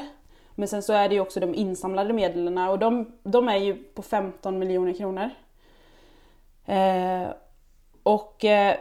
Men 0.55 0.67
sen 0.67 0.83
så 0.83 0.93
är 0.93 1.09
det 1.09 1.15
ju 1.15 1.21
också 1.21 1.39
de 1.39 1.55
insamlade 1.55 2.13
medlen 2.13 2.57
och 2.57 2.79
de, 2.79 3.11
de 3.23 3.49
är 3.49 3.57
ju 3.57 3.73
på 3.75 4.01
15 4.01 4.59
miljoner 4.59 4.93
kronor. 4.93 5.29
Eh, 6.65 7.29
och, 8.03 8.45
eh, 8.45 8.75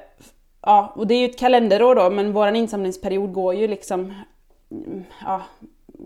ja, 0.61 0.93
och 0.97 1.07
det 1.07 1.15
är 1.15 1.19
ju 1.19 1.25
ett 1.25 1.39
kalenderår 1.39 1.95
då, 1.95 2.11
men 2.11 2.33
vår 2.33 2.55
insamlingsperiod 2.55 3.33
går 3.33 3.55
ju 3.55 3.69
liksom 3.69 4.15
mm, 4.71 5.05
ja, 5.25 5.43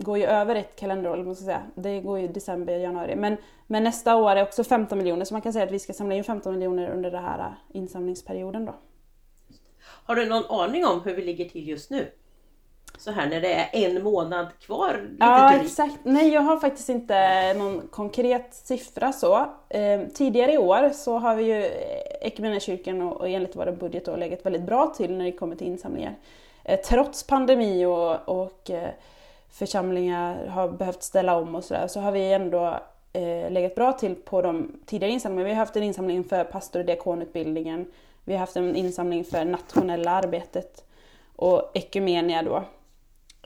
går 0.03 0.19
ju 0.19 0.25
över 0.25 0.55
ett 0.55 0.77
kalenderår, 0.77 1.17
man 1.17 1.35
ska 1.35 1.45
säga. 1.45 1.63
Det 1.75 2.01
går 2.01 2.19
ju 2.19 2.29
december, 2.29 2.79
januari. 2.79 3.17
Men, 3.17 3.37
men 3.67 3.85
nästa 3.85 4.17
år 4.17 4.31
är 4.31 4.43
också 4.43 4.65
15 4.65 4.99
miljoner, 4.99 5.25
så 5.25 5.35
man 5.35 5.43
kan 5.43 5.53
säga 5.53 5.65
att 5.65 5.71
vi 5.71 5.79
ska 5.79 5.93
samla 5.93 6.15
in 6.15 6.25
15 6.25 6.55
miljoner 6.55 6.91
under 6.91 7.11
den 7.11 7.25
här 7.25 7.39
eh, 7.39 7.77
insamlingsperioden 7.79 8.65
då. 8.65 8.75
Har 10.07 10.15
du 10.17 10.27
någon 10.27 10.45
aning 10.61 10.87
om 10.87 11.01
hur 11.01 11.15
vi 11.15 11.25
ligger 11.25 11.45
till 11.49 11.69
just 11.69 11.91
nu? 11.91 12.11
Så 12.99 13.11
här 13.11 13.27
när 13.27 13.41
det 13.41 13.55
är 13.55 13.69
en 13.73 14.03
månad 14.03 14.47
kvar. 14.61 15.01
Lite 15.11 15.17
Ja, 15.25 15.49
drygt. 15.51 15.65
exakt. 15.65 15.99
Nej, 16.03 16.29
jag 16.29 16.41
har 16.41 16.57
faktiskt 16.61 16.89
inte 16.89 17.55
någon 17.55 17.89
konkret 17.89 18.55
siffra 18.55 19.13
så. 19.13 19.47
Eh, 19.69 20.01
tidigare 20.15 20.53
i 20.53 20.59
år 20.59 20.91
så 20.91 21.19
har 21.19 21.37
vi 21.37 21.45
ju 21.45 21.71
Equmeniakyrkan 22.21 23.03
och, 23.03 23.17
och 23.21 23.29
enligt 23.29 23.57
vår 23.57 23.73
budget 23.73 24.05
då 24.05 24.17
legat 24.17 24.47
väldigt 24.47 24.63
bra 24.63 24.87
till 24.97 25.17
när 25.17 25.25
det 25.25 25.33
kommer 25.33 25.57
till 25.57 25.67
insamlingar. 25.67 26.15
Eh, 26.65 26.81
trots 26.81 27.27
pandemi 27.27 27.85
och, 27.87 28.29
och 28.29 28.71
eh, 28.71 28.91
församlingar 29.55 30.47
har 30.47 30.69
behövt 30.69 31.03
ställa 31.03 31.37
om 31.37 31.55
och 31.55 31.65
sådär 31.65 31.87
så 31.87 32.01
har 32.01 32.13
vi 32.13 32.33
ändå 32.33 32.81
eh, 33.13 33.51
legat 33.51 33.75
bra 33.75 33.93
till 33.93 34.15
på 34.15 34.43
de 34.43 34.73
tidigare 34.87 35.13
insamlingarna. 35.13 35.49
Vi 35.49 35.55
har 35.55 35.59
haft 35.59 35.77
en 35.77 35.83
insamling 35.83 36.25
för 36.25 36.45
pastor 36.45 36.81
och 36.81 36.87
diakonutbildningen. 36.87 37.87
Vi 38.25 38.33
har 38.33 38.41
haft 38.41 38.57
en 38.57 38.77
insamling 38.77 39.25
för 39.25 39.45
nationella 39.45 40.11
arbetet 40.11 40.85
och 41.37 41.71
Ekumenia 41.75 42.43
då. 42.43 42.57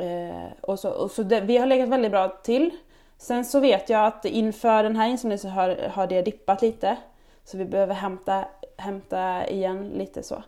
Eh, 0.05 0.53
och 0.61 0.79
så, 0.79 0.91
och 0.91 1.11
så 1.11 1.23
det, 1.23 1.41
vi 1.41 1.57
har 1.57 1.67
legat 1.67 1.89
väldigt 1.89 2.11
bra 2.11 2.29
till. 2.29 2.71
Sen 3.19 3.45
så 3.45 3.61
vet 3.61 3.89
jag 3.89 4.07
att 4.07 4.25
inför 4.25 4.83
den 4.83 4.97
här 4.97 5.09
insamlingen 5.09 5.39
så 5.39 5.49
har, 5.49 5.89
har 5.89 6.07
det 6.07 6.23
dippat 6.23 6.63
lite. 6.63 6.97
Så 7.45 7.59
vi 7.59 7.65
behöver 7.65 7.95
hämta, 7.95 8.45
hämta 8.77 9.49
igen 9.49 9.89
lite 9.89 10.23
så. 10.23 10.43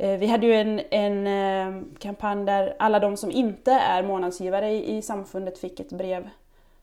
Eh, 0.00 0.18
vi 0.18 0.26
hade 0.26 0.46
ju 0.46 0.54
en, 0.54 0.80
en 0.90 1.26
eh, 1.26 1.82
kampanj 1.98 2.46
där 2.46 2.76
alla 2.78 2.98
de 2.98 3.16
som 3.16 3.30
inte 3.30 3.72
är 3.72 4.02
månadsgivare 4.02 4.70
i, 4.70 4.96
i 4.96 5.02
samfundet 5.02 5.58
fick 5.58 5.80
ett 5.80 5.92
brev 5.92 6.28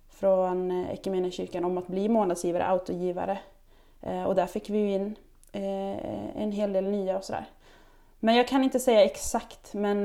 från 0.10 0.72
eh, 0.72 0.78
kyrkan 0.78 0.94
Equmeniakyrkan 0.94 1.66
om 1.66 1.78
att 1.78 1.88
bli 1.88 2.10
månadsgivare, 2.10 2.66
autogivare. 2.66 3.38
Och 4.28 4.36
där 4.36 4.46
fick 4.46 4.70
vi 4.70 4.78
ju 4.78 4.92
in 4.92 5.16
en 5.52 6.52
hel 6.52 6.74
del 6.74 6.84
nya 6.84 7.18
och 7.18 7.24
sådär. 7.24 7.46
Men 8.20 8.36
jag 8.36 8.48
kan 8.48 8.64
inte 8.64 8.80
säga 8.80 9.04
exakt, 9.04 9.74
men, 9.74 10.04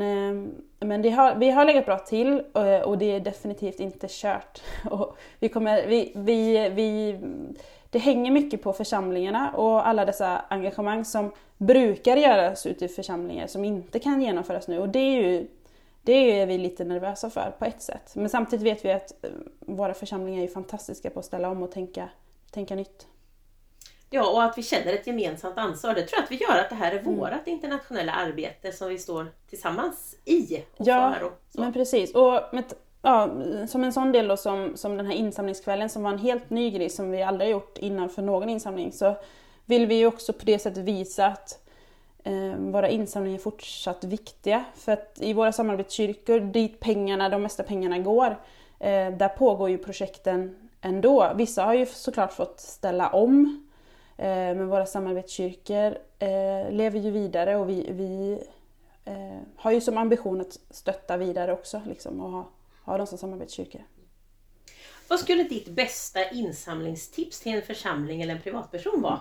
men 0.80 1.02
det 1.02 1.10
har, 1.10 1.34
vi 1.34 1.50
har 1.50 1.64
legat 1.64 1.86
bra 1.86 1.98
till 1.98 2.40
och 2.84 2.98
det 2.98 3.04
är 3.16 3.20
definitivt 3.20 3.80
inte 3.80 4.06
kört. 4.10 4.62
Och 4.90 5.16
vi 5.38 5.48
kommer, 5.48 5.86
vi, 5.86 6.12
vi, 6.14 6.68
vi, 6.68 7.18
det 7.90 7.98
hänger 7.98 8.30
mycket 8.30 8.62
på 8.62 8.72
församlingarna 8.72 9.50
och 9.50 9.86
alla 9.86 10.04
dessa 10.04 10.44
engagemang 10.48 11.04
som 11.04 11.32
brukar 11.62 12.16
göras 12.16 12.66
ute 12.66 12.84
i 12.84 12.88
församlingar 12.88 13.46
som 13.46 13.64
inte 13.64 13.98
kan 13.98 14.22
genomföras 14.22 14.68
nu. 14.68 14.78
Och 14.78 14.88
det 14.88 14.98
är 14.98 15.22
ju 15.22 15.46
det 16.02 16.40
är 16.40 16.46
vi 16.46 16.58
lite 16.58 16.84
nervösa 16.84 17.30
för 17.30 17.54
på 17.58 17.64
ett 17.64 17.82
sätt. 17.82 18.12
Men 18.14 18.28
samtidigt 18.28 18.66
vet 18.66 18.84
vi 18.84 18.92
att 18.92 19.24
eh, 19.24 19.30
våra 19.60 19.94
församlingar 19.94 20.42
är 20.42 20.48
fantastiska 20.48 21.10
på 21.10 21.18
att 21.18 21.24
ställa 21.24 21.48
om 21.48 21.62
och 21.62 21.72
tänka, 21.72 22.08
tänka 22.50 22.74
nytt. 22.74 23.06
Ja, 24.10 24.30
och 24.30 24.42
att 24.42 24.58
vi 24.58 24.62
känner 24.62 24.92
ett 24.92 25.06
gemensamt 25.06 25.58
ansvar. 25.58 25.94
Det 25.94 26.02
tror 26.02 26.18
jag 26.18 26.24
att 26.24 26.30
vi 26.30 26.36
gör 26.36 26.58
att 26.60 26.68
det 26.68 26.74
här 26.74 26.92
är 26.92 26.98
Mm. 26.98 27.16
vårt 27.16 27.46
internationella 27.46 28.12
arbete 28.12 28.72
som 28.72 28.88
vi 28.88 28.98
står 28.98 29.26
tillsammans 29.50 30.16
i 30.24 30.56
och 30.56 30.86
Ja, 30.86 31.14
för. 31.18 31.26
Och 31.26 31.32
så. 31.54 31.60
Men 31.60 31.72
precis. 31.72 32.14
Och 32.14 32.40
med, 32.52 32.64
ja, 33.02 33.30
som 33.68 33.84
en 33.84 33.92
sån 33.92 34.12
del 34.12 34.28
då 34.28 34.36
som, 34.36 34.76
som 34.76 34.96
den 34.96 35.06
här 35.06 35.14
insamlingskvällen 35.14 35.88
som 35.88 36.02
var 36.02 36.10
en 36.10 36.18
helt 36.18 36.50
ny 36.50 36.70
grej 36.70 36.90
som 36.90 37.10
vi 37.10 37.22
aldrig 37.22 37.50
gjort 37.50 37.78
innan 37.78 38.08
för 38.08 38.22
någon 38.22 38.48
insamling 38.48 38.92
så 38.92 39.16
vill 39.64 39.86
vi 39.86 39.94
ju 39.94 40.06
också 40.06 40.32
på 40.32 40.44
det 40.44 40.58
sättet 40.58 40.84
visa 40.84 41.26
att 41.26 41.62
eh, 42.24 42.56
våra 42.56 42.88
insamlingar 42.88 43.38
är 43.38 43.42
fortsatt 43.42 44.04
viktiga. 44.04 44.64
För 44.74 44.92
att 44.92 45.18
i 45.20 45.32
våra 45.32 45.52
samarbetskyrkor, 45.52 46.40
dit 46.40 46.80
pengarna, 46.80 47.28
de 47.28 47.42
mesta 47.42 47.62
pengarna 47.62 47.98
går, 47.98 48.30
eh, 48.78 49.10
där 49.10 49.28
pågår 49.28 49.70
ju 49.70 49.78
projekten 49.78 50.56
ändå. 50.80 51.32
Vissa 51.34 51.64
har 51.64 51.74
ju 51.74 51.86
såklart 51.86 52.32
fått 52.32 52.60
ställa 52.60 53.08
om, 53.08 53.66
eh, 54.16 54.26
men 54.26 54.68
våra 54.68 54.86
samarbetskyrkor 54.86 55.98
eh, 56.18 56.70
lever 56.70 56.98
ju 56.98 57.10
vidare 57.10 57.56
och 57.56 57.68
vi, 57.68 57.88
vi 57.92 58.42
eh, 59.04 59.40
har 59.56 59.72
ju 59.72 59.80
som 59.80 59.98
ambition 59.98 60.40
att 60.40 60.58
stötta 60.70 61.16
vidare 61.16 61.52
också 61.52 61.82
liksom, 61.86 62.20
och 62.20 62.30
ha, 62.30 62.48
ha 62.84 62.98
dem 62.98 63.06
som 63.06 63.18
samarbetskyrkor. 63.18 63.82
Vad 65.08 65.20
skulle 65.20 65.42
ditt 65.42 65.68
bästa 65.68 66.30
insamlingstips 66.30 67.40
till 67.40 67.54
en 67.54 67.62
församling 67.62 68.22
eller 68.22 68.34
en 68.34 68.42
privatperson 68.42 69.02
vara? 69.02 69.20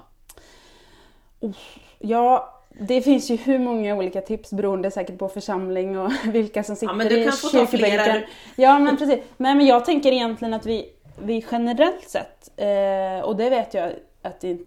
Ja, 1.99 2.61
det 2.69 3.01
finns 3.01 3.31
ju 3.31 3.35
hur 3.35 3.59
många 3.59 3.95
olika 3.95 4.21
tips 4.21 4.53
beroende 4.53 4.91
säkert 4.91 5.17
på 5.17 5.27
församling 5.27 5.99
och 5.99 6.11
vilka 6.27 6.63
som 6.63 6.75
sitter 6.75 6.93
men 6.93 7.07
du 7.07 7.21
i 7.21 7.23
kan 7.23 7.33
få 7.33 7.47
ta 7.47 7.65
flera. 7.65 8.21
Ja, 8.55 8.79
men 8.79 8.97
precis. 8.97 9.19
Men, 9.37 9.57
men 9.57 9.67
jag 9.67 9.85
tänker 9.85 10.11
egentligen 10.11 10.53
att 10.53 10.65
vi, 10.65 10.89
vi 11.19 11.45
generellt 11.51 12.09
sett, 12.09 12.51
eh, 12.57 13.25
och 13.25 13.35
det 13.35 13.49
vet 13.49 13.73
jag 13.73 13.91
att 14.21 14.39
det, 14.39 14.57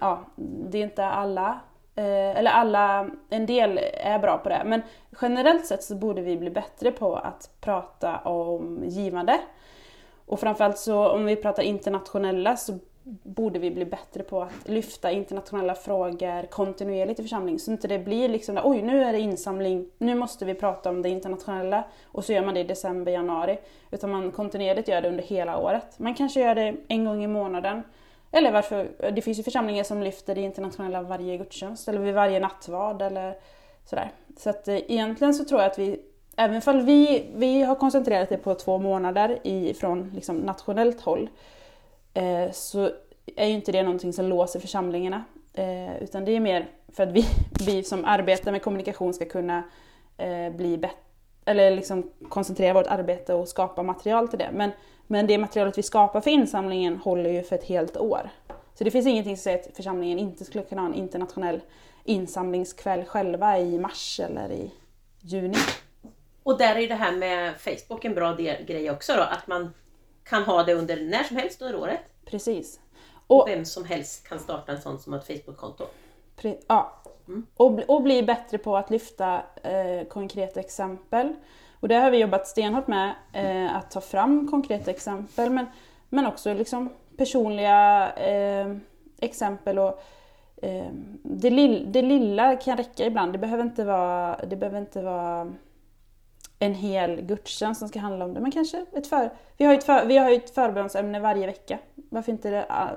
ja, 0.00 0.24
det 0.36 0.78
är 0.78 0.82
inte 0.82 1.04
alla, 1.04 1.60
eh, 1.94 2.38
eller 2.38 2.50
alla, 2.50 3.10
en 3.30 3.46
del 3.46 3.80
är 3.94 4.18
bra 4.18 4.38
på 4.38 4.48
det, 4.48 4.62
men 4.66 4.82
generellt 5.20 5.66
sett 5.66 5.82
så 5.82 5.94
borde 5.94 6.22
vi 6.22 6.36
bli 6.36 6.50
bättre 6.50 6.90
på 6.90 7.16
att 7.16 7.50
prata 7.60 8.18
om 8.18 8.82
givande. 8.86 9.38
Och 10.26 10.40
framförallt 10.40 10.78
så 10.78 11.08
om 11.08 11.24
vi 11.24 11.36
pratar 11.36 11.62
internationella 11.62 12.56
så 12.56 12.78
borde 13.22 13.58
vi 13.58 13.70
bli 13.70 13.84
bättre 13.84 14.22
på 14.22 14.42
att 14.42 14.68
lyfta 14.68 15.10
internationella 15.10 15.74
frågor 15.74 16.46
kontinuerligt 16.46 17.20
i 17.20 17.22
församlingen. 17.22 17.58
Så 17.58 17.70
inte 17.70 17.88
det 17.88 17.98
blir 17.98 18.28
liksom 18.28 18.54
där, 18.54 18.62
oj 18.64 18.82
nu 18.82 19.04
är 19.04 19.12
det 19.12 19.18
insamling, 19.18 19.90
nu 19.98 20.14
måste 20.14 20.44
vi 20.44 20.54
prata 20.54 20.90
om 20.90 21.02
det 21.02 21.08
internationella 21.08 21.84
och 22.04 22.24
så 22.24 22.32
gör 22.32 22.44
man 22.44 22.54
det 22.54 22.60
i 22.60 22.64
december, 22.64 23.12
januari. 23.12 23.58
Utan 23.90 24.10
man 24.10 24.32
kontinuerligt 24.32 24.88
gör 24.88 25.02
det 25.02 25.08
under 25.08 25.24
hela 25.24 25.58
året. 25.58 25.98
Man 25.98 26.14
kanske 26.14 26.40
gör 26.40 26.54
det 26.54 26.76
en 26.88 27.04
gång 27.04 27.24
i 27.24 27.26
månaden. 27.26 27.82
Eller 28.32 28.52
varför, 28.52 29.10
det 29.12 29.22
finns 29.22 29.38
ju 29.38 29.42
församlingar 29.42 29.84
som 29.84 30.02
lyfter 30.02 30.34
det 30.34 30.40
internationella 30.40 31.02
varje 31.02 31.36
gudstjänst 31.36 31.88
eller 31.88 31.98
vid 31.98 32.14
varje 32.14 32.40
nattvard 32.40 33.02
eller 33.02 33.34
sådär. 33.84 34.12
Så 34.38 34.50
att 34.50 34.68
eh, 34.68 34.76
egentligen 34.76 35.34
så 35.34 35.44
tror 35.44 35.60
jag 35.60 35.70
att 35.70 35.78
vi 35.78 36.00
även 36.36 36.62
om 36.66 36.86
vi, 36.86 37.26
vi 37.36 37.62
har 37.62 37.74
koncentrerat 37.74 38.28
det 38.28 38.36
på 38.36 38.54
två 38.54 38.78
månader 38.78 39.38
i, 39.42 39.74
från 39.74 40.10
liksom, 40.14 40.36
nationellt 40.36 41.00
håll 41.00 41.30
eh, 42.16 42.52
så 42.52 42.90
är 43.36 43.46
ju 43.46 43.52
inte 43.52 43.72
det 43.72 43.82
någonting 43.82 44.12
som 44.12 44.26
låser 44.26 44.60
församlingarna. 44.60 45.24
Eh, 45.54 46.02
utan 46.02 46.24
det 46.24 46.36
är 46.36 46.40
mer 46.40 46.66
för 46.88 47.02
att 47.02 47.12
vi, 47.12 47.24
vi 47.66 47.82
som 47.82 48.04
arbetar 48.04 48.52
med 48.52 48.62
kommunikation 48.62 49.14
ska 49.14 49.24
kunna 49.24 49.62
eh, 50.16 50.50
bli 50.50 50.78
bättre 50.78 50.96
eller 51.48 51.70
liksom 51.70 52.10
koncentrera 52.28 52.74
vårt 52.74 52.86
arbete 52.86 53.34
och 53.34 53.48
skapa 53.48 53.82
material 53.82 54.28
till 54.28 54.38
det. 54.38 54.50
Men, 54.52 54.70
men 55.06 55.26
det 55.26 55.38
materialet 55.38 55.78
vi 55.78 55.82
skapar 55.82 56.20
för 56.20 56.30
insamlingen 56.30 56.96
håller 56.96 57.30
ju 57.30 57.42
för 57.42 57.56
ett 57.56 57.64
helt 57.64 57.96
år. 57.96 58.30
Så 58.74 58.84
det 58.84 58.90
finns 58.90 59.06
ingenting 59.06 59.36
som 59.36 59.42
säger 59.42 59.58
att 59.58 59.76
församlingen 59.76 60.18
inte 60.18 60.44
skulle 60.44 60.64
kunna 60.64 60.82
ha 60.82 60.88
en 60.88 60.94
internationell 60.94 61.60
insamlingskväll 62.04 63.04
själva 63.04 63.58
i 63.58 63.78
mars 63.78 64.20
eller 64.20 64.52
i 64.52 64.70
juni. 65.20 65.58
Och 66.42 66.58
där 66.58 66.76
är 66.76 66.88
det 66.88 66.94
här 66.94 67.12
med 67.12 67.54
Facebook 67.60 68.04
en 68.04 68.14
bra 68.14 68.32
del, 68.32 68.64
grej 68.64 68.90
också 68.90 69.12
då, 69.16 69.22
att 69.22 69.46
man 69.46 69.72
kan 70.28 70.42
ha 70.42 70.62
det 70.62 70.74
under 70.74 71.00
när 71.00 71.22
som 71.22 71.36
helst 71.36 71.62
under 71.62 71.76
året. 71.76 72.00
Precis. 72.24 72.80
Och, 73.26 73.42
och 73.42 73.48
vem 73.48 73.64
som 73.64 73.84
helst 73.84 74.28
kan 74.28 74.38
starta 74.38 74.72
en 74.72 74.82
sån 74.82 74.98
som 74.98 75.14
ett 75.14 75.26
Facebook-konto. 75.26 75.84
Ja. 76.66 77.02
Mm. 77.28 77.46
Och, 77.56 77.80
och 77.88 78.02
bli 78.02 78.22
bättre 78.22 78.58
på 78.58 78.76
att 78.76 78.90
lyfta 78.90 79.42
eh, 79.62 80.06
konkreta 80.08 80.60
exempel. 80.60 81.34
Och 81.80 81.88
det 81.88 81.94
har 81.94 82.10
vi 82.10 82.18
jobbat 82.18 82.48
stenhårt 82.48 82.86
med, 82.86 83.14
eh, 83.32 83.76
att 83.76 83.90
ta 83.90 84.00
fram 84.00 84.48
konkreta 84.50 84.90
exempel 84.90 85.50
men, 85.50 85.66
men 86.08 86.26
också 86.26 86.54
liksom 86.54 86.88
personliga 87.16 88.12
eh, 88.12 88.76
exempel. 89.20 89.78
och 89.78 90.02
eh, 90.62 90.86
det, 91.22 91.50
lill, 91.50 91.92
det 91.92 92.02
lilla 92.02 92.56
kan 92.56 92.76
räcka 92.76 93.06
ibland, 93.06 93.32
det 93.32 93.38
behöver 93.38 93.64
inte 93.64 93.84
vara, 93.84 94.40
det 94.46 94.56
behöver 94.56 94.78
inte 94.78 95.02
vara 95.02 95.52
en 96.66 96.74
hel 96.74 97.20
gudstjänst 97.20 97.78
som 97.78 97.88
ska 97.88 97.98
handla 97.98 98.24
om 98.24 98.34
det. 98.34 98.40
Men 98.40 98.52
kanske 98.52 98.86
ett 98.92 99.06
för, 99.06 99.30
vi 99.56 99.64
har 99.64 99.72
ju 99.72 99.78
ett, 99.78 99.84
för, 99.84 100.06
vi 100.06 100.16
har 100.16 100.30
ett 100.30 100.54
förbönsämne 100.54 101.20
varje 101.20 101.46
vecka. 101.46 101.78
Varför 101.94 102.32
inte 102.32 102.50
det, 102.50 102.66
äh, 102.68 102.88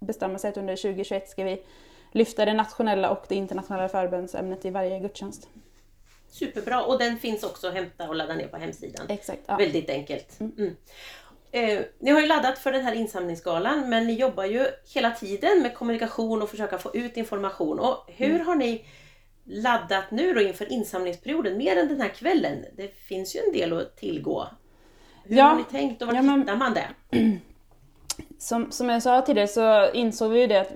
bestämma 0.00 0.38
sig 0.38 0.50
att 0.50 0.56
under 0.56 0.76
2021 0.76 1.28
ska 1.28 1.44
vi 1.44 1.62
lyfta 2.12 2.44
det 2.44 2.52
nationella 2.52 3.10
och 3.10 3.24
det 3.28 3.34
internationella 3.34 3.88
förbönsämnet 3.88 4.64
i 4.64 4.70
varje 4.70 4.98
gudstjänst. 4.98 5.48
Superbra 6.28 6.84
och 6.84 6.98
den 6.98 7.18
finns 7.18 7.42
också 7.42 7.68
att 7.68 7.74
hämta 7.74 8.08
och 8.08 8.14
ladda 8.14 8.34
ner 8.34 8.48
på 8.48 8.56
hemsidan. 8.56 9.06
Exakt. 9.08 9.40
Ja. 9.46 9.56
Väldigt 9.56 9.90
enkelt. 9.90 10.40
Mm. 10.40 10.52
Mm. 10.58 10.76
Eh, 11.50 11.84
ni 11.98 12.10
har 12.10 12.20
ju 12.20 12.26
laddat 12.26 12.58
för 12.58 12.72
den 12.72 12.84
här 12.84 12.94
insamlingsgalan 12.94 13.90
men 13.90 14.06
ni 14.06 14.12
jobbar 14.12 14.44
ju 14.44 14.66
hela 14.94 15.10
tiden 15.10 15.62
med 15.62 15.74
kommunikation 15.74 16.42
och 16.42 16.50
försöka 16.50 16.78
få 16.78 16.96
ut 16.96 17.16
information. 17.16 17.78
Och 17.80 18.04
hur 18.06 18.34
mm. 18.34 18.46
har 18.46 18.54
ni 18.54 18.84
laddat 19.46 20.10
nu 20.10 20.34
då 20.34 20.40
inför 20.40 20.72
insamlingsperioden, 20.72 21.58
mer 21.58 21.76
än 21.76 21.88
den 21.88 22.00
här 22.00 22.08
kvällen? 22.08 22.64
Det 22.76 22.96
finns 22.96 23.36
ju 23.36 23.40
en 23.40 23.52
del 23.52 23.72
att 23.72 23.96
tillgå. 23.96 24.46
Hur 25.24 25.36
ja, 25.36 25.44
har 25.44 25.56
ni 25.56 25.64
tänkt 25.64 26.02
och 26.02 26.08
var 26.08 26.14
ja, 26.14 26.22
men, 26.22 26.40
hittar 26.40 26.56
man 26.56 26.74
det? 26.74 26.88
Som, 28.38 28.72
som 28.72 28.88
jag 28.88 29.02
sa 29.02 29.20
tidigare 29.20 29.48
så 29.48 29.90
insåg 29.92 30.30
vi 30.30 30.40
ju 30.40 30.46
det 30.46 30.60
att 30.60 30.72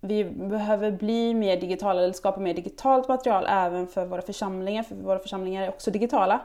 vi 0.00 0.24
behöver 0.24 0.90
bli 0.90 1.34
mer 1.34 1.60
digitala, 1.60 2.02
eller 2.02 2.12
skapa 2.12 2.40
mer 2.40 2.54
digitalt 2.54 3.08
material 3.08 3.46
även 3.48 3.86
för 3.86 4.06
våra 4.06 4.22
församlingar, 4.22 4.82
för 4.82 4.94
våra 4.94 5.18
församlingar 5.18 5.62
är 5.62 5.68
också 5.68 5.90
digitala. 5.90 6.40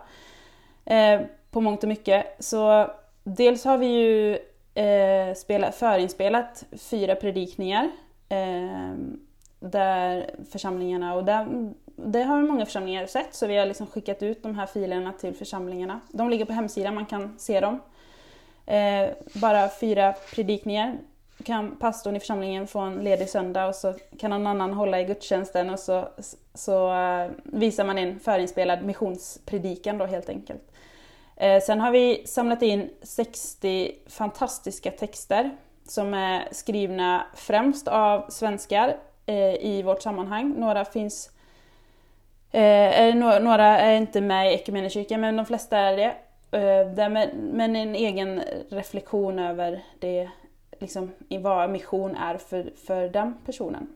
Eh, 0.86 1.22
på 1.52 1.62
mångt 1.62 1.84
och 1.84 1.90
mycket. 1.90 2.26
Så 2.40 2.92
dels 3.24 3.66
har 3.66 3.78
vi 3.78 3.86
ju 3.86 4.38
eh, 4.84 5.36
spelat, 5.36 5.76
förinspelat 5.76 6.64
fyra 6.90 7.16
predikningar 7.16 7.92
eh, 8.30 8.94
där 9.62 10.30
församlingarna, 10.52 11.16
och 11.16 11.24
där, 11.24 11.72
det 11.96 12.24
har 12.24 12.42
många 12.42 12.66
församlingar 12.66 13.06
sett, 13.06 13.36
så 13.36 13.48
vi 13.48 13.58
har 13.58 13.66
liksom 13.66 13.88
skickat 13.88 14.24
ut 14.24 14.44
de 14.44 14.56
här 14.56 14.66
filerna 14.66 15.14
till 15.14 15.34
församlingarna. 15.34 16.00
De 16.12 16.30
ligger 16.30 16.46
på 16.46 16.54
hemsidan, 16.54 16.96
man 16.96 17.06
kan 17.06 17.40
se 17.40 17.60
dem. 17.60 17.80
Eh, 18.66 19.10
bara 19.34 19.70
fyra 19.70 20.14
predikningar. 20.36 20.98
Kan 21.44 21.76
pastorn 21.76 22.16
i 22.16 22.20
församlingen 22.20 22.68
få 22.68 22.80
en 22.80 22.96
ledig 22.96 23.30
söndag 23.30 23.68
och 23.68 23.76
så 23.76 23.94
kan 24.20 24.32
någon 24.32 24.48
annan 24.48 24.74
hålla 24.74 25.00
i 25.02 25.04
gudstjänsten 25.04 25.70
och 25.70 25.80
så, 25.80 26.08
så 26.54 26.94
eh, 26.94 27.32
visar 27.44 27.86
man 27.86 27.98
en 27.98 28.20
förinspelad 28.20 28.84
missionspredikan 28.86 29.98
då 29.98 30.06
helt 30.06 30.30
enkelt. 30.30 30.72
Eh, 31.36 31.62
sen 31.62 31.80
har 31.80 31.92
vi 31.92 32.24
samlat 32.28 32.62
in 32.62 32.90
60 33.02 33.92
fantastiska 34.08 34.92
texter 34.92 35.52
som 35.88 36.14
är 36.14 36.48
skrivna 36.52 37.26
främst 37.36 37.88
av 37.88 38.30
svenskar 38.30 38.98
Eh, 39.26 39.56
i 39.66 39.82
vårt 39.86 40.02
sammanhang. 40.02 40.54
Några 40.58 40.86
finns 40.86 41.30
eh, 42.52 43.16
några 43.16 43.80
är 43.80 43.98
inte 43.98 44.22
med 44.22 44.52
i 44.52 44.56
Equmeniakyrkan 44.56 45.22
men 45.22 45.38
de 45.38 45.46
flesta 45.46 45.78
är 45.78 45.98
det. 45.98 46.16
Eh, 46.58 47.10
med, 47.10 47.30
men 47.36 47.76
en 47.76 47.96
egen 47.96 48.42
reflektion 48.70 49.40
över 49.40 49.84
det, 50.00 50.30
liksom, 50.80 51.12
vad 51.30 51.70
mission 51.70 52.16
är 52.16 52.38
för, 52.38 52.72
för 52.86 53.10
den 53.10 53.38
personen. 53.46 53.88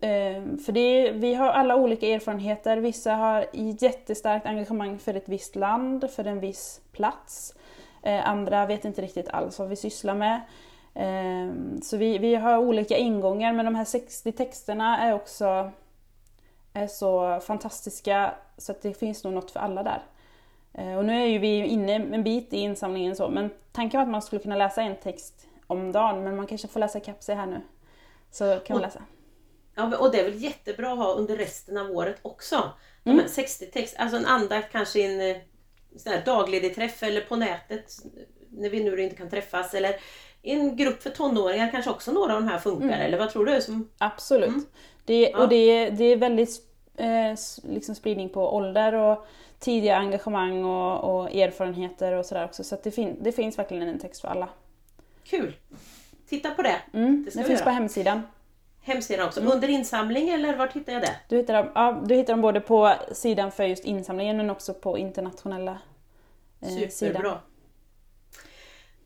Eh, 0.00 0.58
för 0.64 0.72
det, 0.72 1.10
vi 1.10 1.34
har 1.34 1.48
alla 1.48 1.76
olika 1.76 2.06
erfarenheter. 2.06 2.76
Vissa 2.76 3.12
har 3.12 3.46
jättestarkt 3.52 4.46
engagemang 4.46 4.98
för 4.98 5.14
ett 5.14 5.28
visst 5.28 5.56
land, 5.56 6.10
för 6.10 6.24
en 6.24 6.40
viss 6.40 6.80
plats. 6.92 7.54
Eh, 8.02 8.28
andra 8.28 8.66
vet 8.66 8.84
inte 8.84 9.02
riktigt 9.02 9.28
alls 9.28 9.58
vad 9.58 9.68
vi 9.68 9.76
sysslar 9.76 10.14
med. 10.14 10.40
Ehm, 10.96 11.80
så 11.82 11.96
vi, 11.96 12.18
vi 12.18 12.34
har 12.34 12.58
olika 12.58 12.96
ingångar 12.96 13.52
men 13.52 13.64
de 13.64 13.74
här 13.74 13.84
60 13.84 14.32
texterna 14.32 14.98
är 14.98 15.14
också 15.14 15.70
är 16.72 16.86
så 16.86 17.40
fantastiska 17.40 18.34
så 18.58 18.72
att 18.72 18.82
det 18.82 18.94
finns 18.94 19.24
nog 19.24 19.32
något 19.32 19.50
för 19.50 19.60
alla 19.60 19.82
där. 19.82 20.02
Ehm, 20.74 20.98
och 20.98 21.04
nu 21.04 21.22
är 21.22 21.26
ju 21.26 21.38
vi 21.38 21.66
inne 21.66 21.94
en 21.94 22.24
bit 22.24 22.52
i 22.52 22.58
insamlingen 22.58 23.16
så 23.16 23.28
men 23.28 23.50
tanken 23.72 23.98
var 23.98 24.02
att 24.02 24.10
man 24.10 24.22
skulle 24.22 24.42
kunna 24.42 24.56
läsa 24.56 24.82
en 24.82 24.96
text 24.96 25.46
om 25.66 25.92
dagen 25.92 26.24
men 26.24 26.36
man 26.36 26.46
kanske 26.46 26.68
får 26.68 26.80
läsa 26.80 26.98
ikapp 26.98 27.22
sig 27.22 27.34
här 27.34 27.46
nu. 27.46 27.60
Så 28.30 28.58
kan 28.66 28.74
man 28.74 28.82
läsa. 28.82 29.02
Ja, 29.74 29.98
och 29.98 30.12
det 30.12 30.20
är 30.20 30.24
väl 30.24 30.42
jättebra 30.42 30.92
att 30.92 30.98
ha 30.98 31.12
under 31.12 31.36
resten 31.36 31.78
av 31.78 31.90
året 31.90 32.16
också. 32.22 32.70
De 33.02 33.10
mm. 33.10 33.28
60 33.28 33.66
text, 33.66 33.96
alltså 33.98 34.16
en 34.16 34.26
andakt 34.26 34.72
kanske 34.72 34.98
i 34.98 35.14
en 35.14 35.36
eh, 35.36 35.42
sån 35.96 36.12
här 36.12 36.24
dagledig 36.24 36.74
träff 36.74 37.02
eller 37.02 37.20
på 37.20 37.36
nätet 37.36 37.92
när 38.50 38.70
vi 38.70 38.84
nu 38.84 39.02
inte 39.02 39.16
kan 39.16 39.30
träffas 39.30 39.74
eller 39.74 39.96
en 40.52 40.76
grupp 40.76 41.02
för 41.02 41.10
tonåringar 41.10 41.70
kanske 41.70 41.90
också 41.90 42.12
några 42.12 42.34
av 42.34 42.42
de 42.42 42.48
här 42.48 42.58
funkar, 42.58 42.86
mm. 42.86 43.00
eller 43.00 43.18
vad 43.18 43.30
tror 43.30 43.46
du? 43.46 43.60
Som... 43.60 43.88
Absolut. 43.98 44.48
Mm. 44.48 44.64
Det, 45.04 45.30
ja. 45.32 45.38
Och 45.38 45.48
det, 45.48 45.90
det 45.90 46.04
är 46.04 46.16
väldigt 46.16 46.62
eh, 46.96 47.38
liksom 47.72 47.94
spridning 47.94 48.28
på 48.28 48.54
ålder 48.56 48.94
och 48.94 49.26
tidiga 49.58 49.96
engagemang 49.96 50.64
och, 50.64 51.20
och 51.20 51.34
erfarenheter 51.34 52.12
och 52.12 52.26
sådär 52.26 52.44
också. 52.44 52.64
Så 52.64 52.76
det, 52.82 52.90
fin 52.90 53.16
det 53.20 53.32
finns 53.32 53.58
verkligen 53.58 53.88
en 53.88 53.98
text 53.98 54.20
för 54.20 54.28
alla. 54.28 54.48
Kul! 55.24 55.56
Titta 56.28 56.50
på 56.50 56.62
det. 56.62 56.76
Mm, 56.92 57.24
det, 57.24 57.38
det 57.38 57.44
finns 57.44 57.60
göra. 57.60 57.70
på 57.70 57.70
hemsidan. 57.70 58.22
Hemsidan 58.82 59.26
också. 59.26 59.40
Mm. 59.40 59.52
Under 59.52 59.68
insamling 59.68 60.28
eller 60.28 60.56
var 60.56 60.68
hittar 60.68 60.92
jag 60.92 61.02
det? 61.02 61.16
Du 61.28 61.36
hittar, 61.36 61.54
dem, 61.54 61.72
ja, 61.74 62.02
du 62.06 62.14
hittar 62.14 62.32
dem 62.32 62.40
både 62.40 62.60
på 62.60 62.92
sidan 63.12 63.52
för 63.52 63.64
just 63.64 63.84
insamlingen 63.84 64.36
men 64.36 64.50
också 64.50 64.74
på 64.74 64.98
internationella 64.98 65.78
eh, 66.60 66.68
Superbra. 66.68 66.90
sidan. 66.90 67.38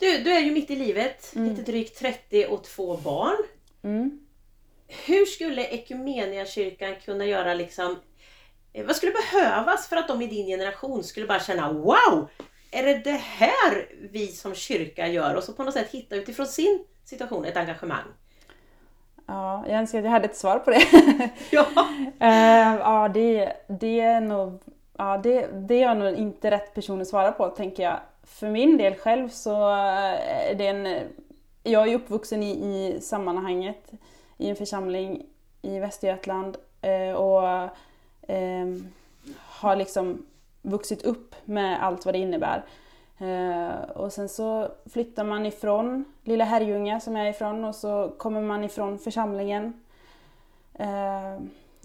Du, 0.01 0.19
du 0.19 0.33
är 0.33 0.41
ju 0.41 0.51
mitt 0.51 0.71
i 0.71 0.77
livet, 0.77 1.33
mm. 1.37 1.49
lite 1.49 1.63
drygt 1.63 1.99
30 1.99 2.47
och 2.47 2.65
två 2.65 2.97
barn. 2.97 3.37
Mm. 3.83 4.21
Hur 5.07 5.27
skulle 5.27 5.65
Ekumeniakyrkan 5.65 6.95
kunna 7.05 7.25
göra 7.25 7.55
liksom 7.55 7.99
eh, 8.73 8.87
vad 8.87 8.97
skulle 8.97 9.13
behövas 9.13 9.89
för 9.89 9.97
att 9.97 10.09
de 10.09 10.23
i 10.23 10.27
din 10.27 10.47
generation 10.47 11.05
skulle 11.05 11.27
bara 11.27 11.41
känna 11.41 11.73
Wow! 11.73 12.29
Är 12.71 12.83
det 12.85 12.99
det 12.99 13.21
här 13.23 13.89
vi 14.11 14.27
som 14.27 14.55
kyrka 14.55 15.09
gör? 15.09 15.35
Och 15.35 15.45
så 15.45 15.53
på 15.53 15.65
något 15.65 15.75
sätt 15.75 15.91
hitta 15.91 16.17
utifrån 16.17 16.47
sin 16.47 16.85
situation 17.05 17.45
ett 17.45 17.57
engagemang. 17.57 18.07
Ja, 19.27 19.65
jag 19.69 19.79
önskar 19.79 19.99
att 19.99 20.05
jag 20.05 20.13
hade 20.13 20.29
ett 20.29 20.37
svar 20.37 20.59
på 20.59 20.71
det. 20.71 20.83
ja, 21.51 21.67
uh, 21.71 22.79
ja 22.81 23.11
det, 23.15 23.53
det 23.81 24.01
är 24.01 24.21
nog 24.21 24.63
ja, 24.99 25.21
det, 25.23 25.47
det 25.47 25.75
är 25.75 25.83
jag 25.83 25.97
nog 25.97 26.15
inte 26.15 26.51
rätt 26.51 26.75
person 26.75 27.01
att 27.01 27.09
svara 27.09 27.33
på 27.33 27.49
tänker 27.49 27.83
jag 27.83 28.01
för 28.31 28.51
min 28.51 28.77
del 28.77 28.95
själv 28.95 29.29
så 29.29 29.71
eh, 29.71 30.51
är 30.51 30.55
det 30.55 30.67
en... 30.67 31.09
Jag 31.63 31.89
är 31.89 31.95
uppvuxen 31.95 32.43
i, 32.43 32.51
i 32.51 33.01
sammanhanget 33.01 33.93
i 34.39 34.49
en 34.49 34.57
församling 34.57 35.27
i 35.63 35.79
Västergötland 35.79 36.57
eh, 36.81 37.13
och 37.13 37.49
eh, 38.29 38.67
har 39.37 39.77
liksom 39.77 40.27
vuxit 40.63 41.03
upp 41.03 41.35
med 41.45 41.85
allt 41.85 42.05
vad 42.05 42.15
det 42.15 42.19
innebär. 42.19 42.65
Eh, 43.19 43.91
och 43.91 44.13
sen 44.13 44.29
så 44.29 44.69
flyttar 44.93 45.25
man 45.25 45.47
ifrån 45.47 46.05
lilla 46.25 46.45
Herrljunga 46.45 47.01
som 47.01 47.17
jag 47.17 47.27
är 47.27 47.31
ifrån 47.31 47.65
och 47.65 47.75
så 47.75 48.13
kommer 48.19 48.41
man 48.41 48.65
ifrån 48.65 48.99
församlingen. 48.99 49.83
Eh, 50.75 51.43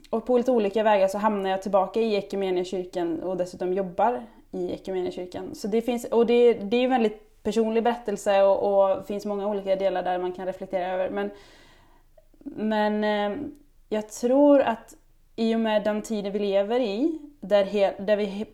och 0.10 0.26
på 0.26 0.38
lite 0.38 0.52
olika 0.52 0.84
vägar 0.84 1.08
så 1.08 1.18
hamnar 1.18 1.50
jag 1.50 1.62
tillbaka 1.62 2.00
i 2.00 2.16
Equmeniakyrkan 2.16 3.24
och 3.24 3.38
dessutom 3.38 3.74
jobbar 3.74 4.24
i 4.56 4.74
Equmeniakyrkan. 4.74 5.56
Så 5.56 5.68
det 5.68 5.82
finns, 5.82 6.06
och 6.06 6.26
det, 6.26 6.54
det 6.54 6.78
är 6.78 6.84
en 6.84 6.90
väldigt 6.90 7.44
personlig 7.44 7.84
berättelse 7.84 8.44
och, 8.44 8.90
och 8.90 9.08
finns 9.08 9.26
många 9.26 9.48
olika 9.48 9.76
delar 9.76 10.04
där 10.04 10.18
man 10.18 10.32
kan 10.32 10.46
reflektera 10.46 10.88
över. 10.88 11.10
Men, 11.10 11.32
men 12.40 13.04
eh, 13.04 13.38
jag 13.90 14.10
tror 14.10 14.62
att 14.62 14.96
i 15.36 15.56
och 15.56 15.60
med 15.60 15.84
den 15.84 16.02
tiden 16.02 16.32
vi 16.32 16.40
lever 16.40 16.80
i, 16.80 17.20
där, 17.40 17.66
he, 17.66 17.94
där 18.00 18.18
vi 18.18 18.46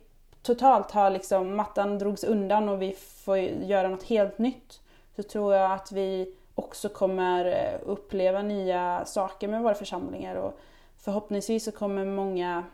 totalt 0.42 0.90
har 0.90 1.10
liksom, 1.10 1.56
mattan 1.56 1.98
drogs 1.98 2.24
undan 2.24 2.68
och 2.68 2.82
vi 2.82 2.92
får 3.24 3.38
göra 3.38 3.88
något 3.88 4.02
helt 4.02 4.38
nytt 4.38 4.80
så 5.16 5.22
tror 5.22 5.54
jag 5.54 5.72
att 5.72 5.92
vi 5.92 6.34
också 6.54 6.88
kommer 6.88 7.44
eh, 7.44 7.80
uppleva 7.90 8.42
nya 8.42 9.04
saker 9.04 9.48
med 9.48 9.62
våra 9.62 9.74
församlingar 9.74 10.36
och 10.36 10.58
förhoppningsvis 10.98 11.64
så 11.64 11.72
kommer 11.72 12.04
många 12.04 12.64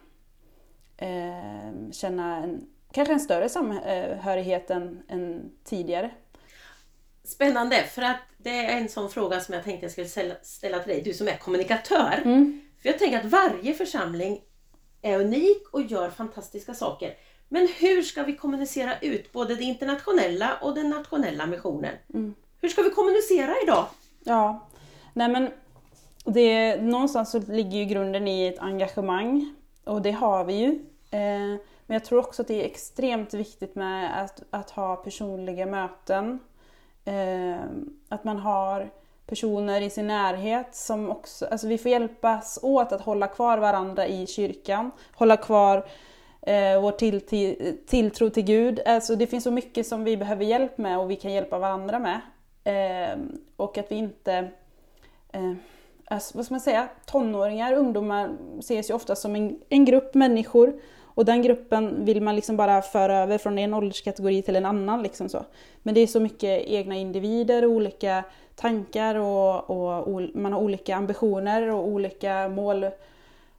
eh, 0.96 1.90
känna 1.92 2.36
en, 2.36 2.66
kanske 2.92 3.14
en 3.14 3.20
större 3.20 3.48
samhörighet 3.48 4.70
än, 4.70 5.02
än 5.08 5.50
tidigare. 5.64 6.10
Spännande, 7.24 7.82
för 7.82 8.02
att 8.02 8.20
det 8.36 8.64
är 8.64 8.78
en 8.78 8.88
sån 8.88 9.10
fråga 9.10 9.40
som 9.40 9.54
jag 9.54 9.64
tänkte 9.64 9.84
jag 9.84 9.90
skulle 9.92 10.36
ställa 10.42 10.78
till 10.78 10.92
dig, 10.92 11.02
du 11.02 11.12
som 11.12 11.28
är 11.28 11.36
kommunikatör. 11.36 12.20
Mm. 12.24 12.60
För 12.82 12.88
jag 12.88 12.98
tänker 12.98 13.18
att 13.18 13.24
varje 13.24 13.74
församling 13.74 14.40
är 15.02 15.20
unik 15.20 15.68
och 15.72 15.82
gör 15.82 16.10
fantastiska 16.10 16.74
saker. 16.74 17.14
Men 17.48 17.68
hur 17.78 18.02
ska 18.02 18.22
vi 18.22 18.36
kommunicera 18.36 18.98
ut 18.98 19.32
både 19.32 19.54
det 19.54 19.64
internationella 19.64 20.58
och 20.62 20.74
den 20.74 20.90
nationella 20.90 21.46
missionen? 21.46 21.94
Mm. 22.14 22.34
Hur 22.60 22.68
ska 22.68 22.82
vi 22.82 22.90
kommunicera 22.90 23.54
idag? 23.62 23.86
Ja, 24.24 24.68
nej 25.14 25.28
men 25.28 25.50
det, 26.24 26.76
någonstans 26.82 27.30
så 27.30 27.38
ligger 27.38 27.78
ju 27.78 27.84
grunden 27.84 28.28
i 28.28 28.46
ett 28.46 28.58
engagemang 28.58 29.54
och 29.84 30.02
det 30.02 30.12
har 30.12 30.44
vi 30.44 30.54
ju. 30.54 30.68
Eh, 31.10 31.60
men 31.88 31.94
jag 31.94 32.04
tror 32.04 32.18
också 32.18 32.42
att 32.42 32.48
det 32.48 32.62
är 32.62 32.66
extremt 32.66 33.34
viktigt 33.34 33.74
med 33.74 34.22
att, 34.22 34.42
att 34.50 34.70
ha 34.70 34.96
personliga 34.96 35.66
möten. 35.66 36.38
Eh, 37.04 37.60
att 38.08 38.24
man 38.24 38.38
har 38.38 38.90
personer 39.26 39.80
i 39.80 39.90
sin 39.90 40.06
närhet 40.06 40.74
som 40.74 41.10
också, 41.10 41.46
alltså 41.46 41.66
vi 41.66 41.78
får 41.78 41.90
hjälpas 41.90 42.58
åt 42.62 42.92
att 42.92 43.00
hålla 43.00 43.26
kvar 43.26 43.58
varandra 43.58 44.06
i 44.06 44.26
kyrkan, 44.26 44.90
hålla 45.14 45.36
kvar 45.36 45.86
eh, 46.42 46.80
vår 46.80 46.92
till, 46.92 47.20
till, 47.20 47.78
tilltro 47.86 48.30
till 48.30 48.44
Gud. 48.44 48.80
Alltså 48.86 49.16
det 49.16 49.26
finns 49.26 49.44
så 49.44 49.50
mycket 49.50 49.86
som 49.86 50.04
vi 50.04 50.16
behöver 50.16 50.44
hjälp 50.44 50.78
med 50.78 50.98
och 50.98 51.10
vi 51.10 51.16
kan 51.16 51.32
hjälpa 51.32 51.58
varandra 51.58 51.98
med. 51.98 52.20
Eh, 52.64 53.18
och 53.56 53.78
att 53.78 53.92
vi 53.92 53.96
inte, 53.96 54.48
eh, 55.32 55.52
alltså, 56.04 56.38
vad 56.38 56.44
ska 56.44 56.54
man 56.54 56.60
säga, 56.60 56.88
tonåringar, 57.06 57.72
ungdomar 57.72 58.36
ses 58.58 58.90
ju 58.90 58.94
ofta 58.94 59.16
som 59.16 59.36
en, 59.36 59.60
en 59.68 59.84
grupp 59.84 60.14
människor 60.14 60.80
och 61.18 61.24
den 61.24 61.42
gruppen 61.42 62.04
vill 62.04 62.22
man 62.22 62.36
liksom 62.36 62.56
bara 62.56 62.82
föra 62.82 63.18
över 63.18 63.38
från 63.38 63.58
en 63.58 63.74
ålderskategori 63.74 64.42
till 64.42 64.56
en 64.56 64.66
annan. 64.66 65.02
Liksom 65.02 65.28
så. 65.28 65.44
Men 65.82 65.94
det 65.94 66.00
är 66.00 66.06
så 66.06 66.20
mycket 66.20 66.66
egna 66.66 66.94
individer, 66.94 67.64
och 67.64 67.70
olika 67.70 68.24
tankar 68.54 69.14
och, 69.14 69.70
och, 69.70 70.14
och, 70.14 70.22
man 70.34 70.52
har 70.52 70.60
olika 70.60 70.96
ambitioner 70.96 71.70
och 71.70 71.88
olika 71.88 72.48
mål 72.48 72.86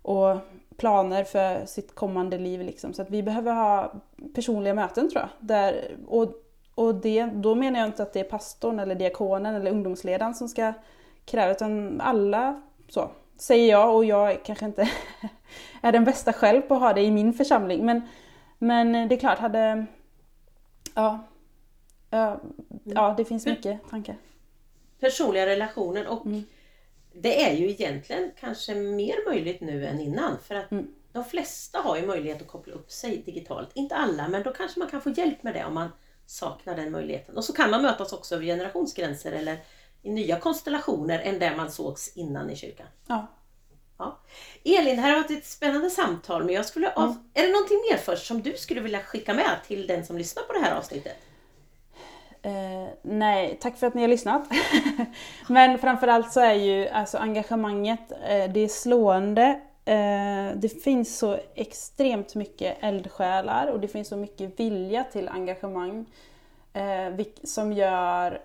och 0.02 0.38
planer 0.78 1.24
för 1.24 1.66
sitt 1.66 1.96
kommande 1.96 2.38
liv. 2.38 2.62
Liksom. 2.62 2.94
Så 2.94 3.02
att 3.02 3.10
vi 3.10 3.24
behöver 3.24 3.54
ha 3.54 3.94
personliga 4.36 4.74
möten 4.74 5.10
tror 5.10 5.22
jag. 5.22 5.30
Där, 5.40 5.76
och 6.08 6.34
och 6.76 6.96
det, 6.96 7.26
då 7.26 7.56
menar 7.56 7.80
jag 7.80 7.88
inte 7.88 8.04
att 8.04 8.14
det 8.14 8.20
är 8.20 8.24
pastorn 8.24 8.80
eller 8.80 8.96
diakonen 8.96 9.56
eller 9.56 9.72
ungdomsledaren 9.72 10.36
som 10.36 10.50
ska 10.50 10.74
kräva, 11.26 11.52
utan 11.52 12.02
alla 12.02 12.62
så. 12.90 13.10
Säger 13.40 13.70
jag 13.70 13.96
och 13.96 14.06
jag 14.06 14.46
kanske 14.46 14.66
inte 14.66 14.90
är 15.82 15.92
den 15.92 16.06
bästa 16.06 16.34
själv 16.34 16.62
på 16.62 16.74
att 16.76 16.82
ha 16.82 16.94
det 16.94 17.02
i 17.02 17.12
min 17.12 17.34
församling. 17.34 17.86
Men, 17.86 18.02
men 18.58 19.08
det 19.08 19.16
är 19.16 19.20
klart, 19.20 19.40
hade... 19.40 19.86
Ja, 20.96 21.28
ja, 22.10 22.40
ja 22.84 23.14
det 23.18 23.26
finns 23.26 23.46
mycket 23.46 23.90
tankar. 23.90 24.16
Personliga 25.00 25.46
relationer 25.46 26.08
och 26.08 26.26
Mm. 26.26 26.44
det 27.14 27.44
är 27.44 27.54
ju 27.54 27.70
egentligen 27.70 28.32
kanske 28.40 28.76
mer 28.76 29.30
möjligt 29.30 29.62
nu 29.62 29.86
än 29.88 30.00
innan. 30.00 30.38
För 30.44 30.56
att 30.56 30.72
Mm. 30.72 30.94
de 31.12 31.24
flesta 31.26 31.80
har 31.80 31.98
ju 31.98 32.08
möjlighet 32.08 32.42
att 32.42 32.48
koppla 32.48 32.74
upp 32.74 32.92
sig 32.92 33.18
digitalt. 33.18 33.70
Inte 33.74 33.96
alla, 33.96 34.28
men 34.28 34.44
då 34.44 34.54
kanske 34.54 34.80
man 34.80 34.90
kan 34.90 35.02
få 35.02 35.10
hjälp 35.10 35.44
med 35.44 35.54
det 35.54 35.66
om 35.66 35.74
man 35.74 35.90
saknar 36.26 36.76
den 36.76 36.92
möjligheten. 36.92 37.38
Och 37.38 37.44
så 37.44 37.54
kan 37.54 37.72
man 37.72 37.82
mötas 37.82 38.14
också 38.14 38.36
över 38.36 38.46
generationsgränser 38.46 39.32
eller 39.32 39.58
i 40.02 40.10
nya 40.10 40.40
konstellationer 40.40 41.20
än 41.20 41.40
där 41.40 41.56
man 41.56 41.72
sågs 41.72 42.18
innan 42.18 42.50
i 42.50 42.56
kyrkan. 42.56 42.88
Ja. 43.08 43.28
Ja. 43.98 44.20
Elin, 44.64 44.96
det 44.96 45.02
här 45.02 45.10
har 45.10 45.22
varit 45.22 45.32
ett 45.32 45.46
spännande 45.46 45.90
samtal 45.90 46.44
men 46.44 46.56
jag 46.56 46.66
skulle 46.66 46.94
av... 46.94 47.10
Mm. 47.10 47.24
Är 47.34 47.44
det 47.44 47.52
någonting 47.52 47.78
mer 47.92 47.98
först 47.98 48.28
som 48.28 48.42
du 48.42 48.54
skulle 48.54 48.82
vilja 48.82 49.00
skicka 49.00 49.34
med 49.34 49.60
till 49.68 49.88
den 49.88 50.06
som 50.06 50.18
lyssnar 50.18 50.44
på 50.44 50.54
det 50.54 50.60
här 50.60 50.78
avsnittet? 50.78 51.18
Eh, 52.42 52.88
nej, 53.02 53.58
tack 53.62 53.78
för 53.78 53.88
att 53.88 53.94
ni 53.94 54.02
har 54.02 54.08
lyssnat. 54.08 54.48
Men 55.48 55.80
framförallt 55.80 56.32
så 56.32 56.40
är 56.40 56.54
ju 56.54 56.88
alltså 56.88 57.18
engagemanget, 57.18 58.12
eh, 58.12 58.52
det 58.52 58.60
är 58.60 58.68
slående. 58.68 59.62
Eh, 59.86 60.56
det 60.56 60.84
finns 60.84 61.18
så 61.18 61.40
extremt 61.56 62.36
mycket 62.36 62.78
eldsjälar 62.82 63.68
och 63.68 63.80
det 63.80 63.88
finns 63.88 64.08
så 64.08 64.16
mycket 64.16 64.60
vilja 64.60 65.04
till 65.04 65.30
engagemang. 65.30 66.06
Eh, 66.74 67.26
som 67.44 67.74
gör, 67.74 68.42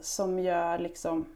som 0.00 0.38
gör, 0.38 0.78
liksom, 0.78 1.26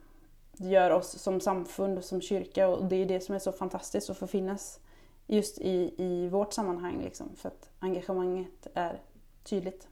gör 0.52 0.90
oss 0.90 1.18
som 1.18 1.40
samfund 1.40 1.98
och 1.98 2.04
som 2.04 2.20
kyrka 2.20 2.68
och 2.68 2.84
det 2.84 2.96
är 2.96 3.06
det 3.06 3.20
som 3.20 3.34
är 3.34 3.38
så 3.38 3.52
fantastiskt 3.52 4.10
att 4.10 4.18
få 4.18 4.26
finnas 4.26 4.80
just 5.26 5.58
i, 5.58 5.94
i 5.98 6.28
vårt 6.28 6.52
sammanhang 6.52 7.02
liksom, 7.02 7.36
för 7.36 7.48
att 7.48 7.70
engagemanget 7.78 8.66
är 8.74 9.00
tydligt. 9.44 9.88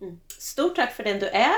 Mm. 0.00 0.20
Stort 0.38 0.76
tack 0.76 0.92
för 0.92 1.04
den 1.04 1.18
du 1.18 1.26
är 1.26 1.56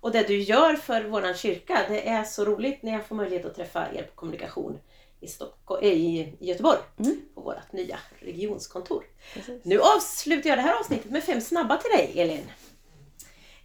och 0.00 0.12
det 0.12 0.22
du 0.22 0.38
gör 0.38 0.74
för 0.74 1.04
vår 1.04 1.34
kyrka. 1.34 1.80
Det 1.88 2.08
är 2.08 2.24
så 2.24 2.44
roligt 2.44 2.82
när 2.82 2.92
jag 2.92 3.06
får 3.06 3.14
möjlighet 3.14 3.46
att 3.46 3.54
träffa 3.54 3.94
er 3.94 4.02
på 4.02 4.14
kommunikation 4.14 4.78
i, 5.20 5.26
Stockholm, 5.26 5.82
eh, 5.82 5.92
i 5.92 6.36
Göteborg 6.40 6.78
mm. 6.98 7.20
på 7.34 7.40
vårt 7.40 7.72
nya 7.72 7.98
regionskontor. 8.18 9.04
Precis. 9.34 9.64
Nu 9.64 9.80
avslutar 9.80 10.48
jag 10.50 10.58
det 10.58 10.62
här 10.62 10.80
avsnittet 10.80 11.10
med 11.10 11.24
fem 11.24 11.40
snabba 11.40 11.76
till 11.76 11.90
dig 11.90 12.20
Elin. 12.20 12.50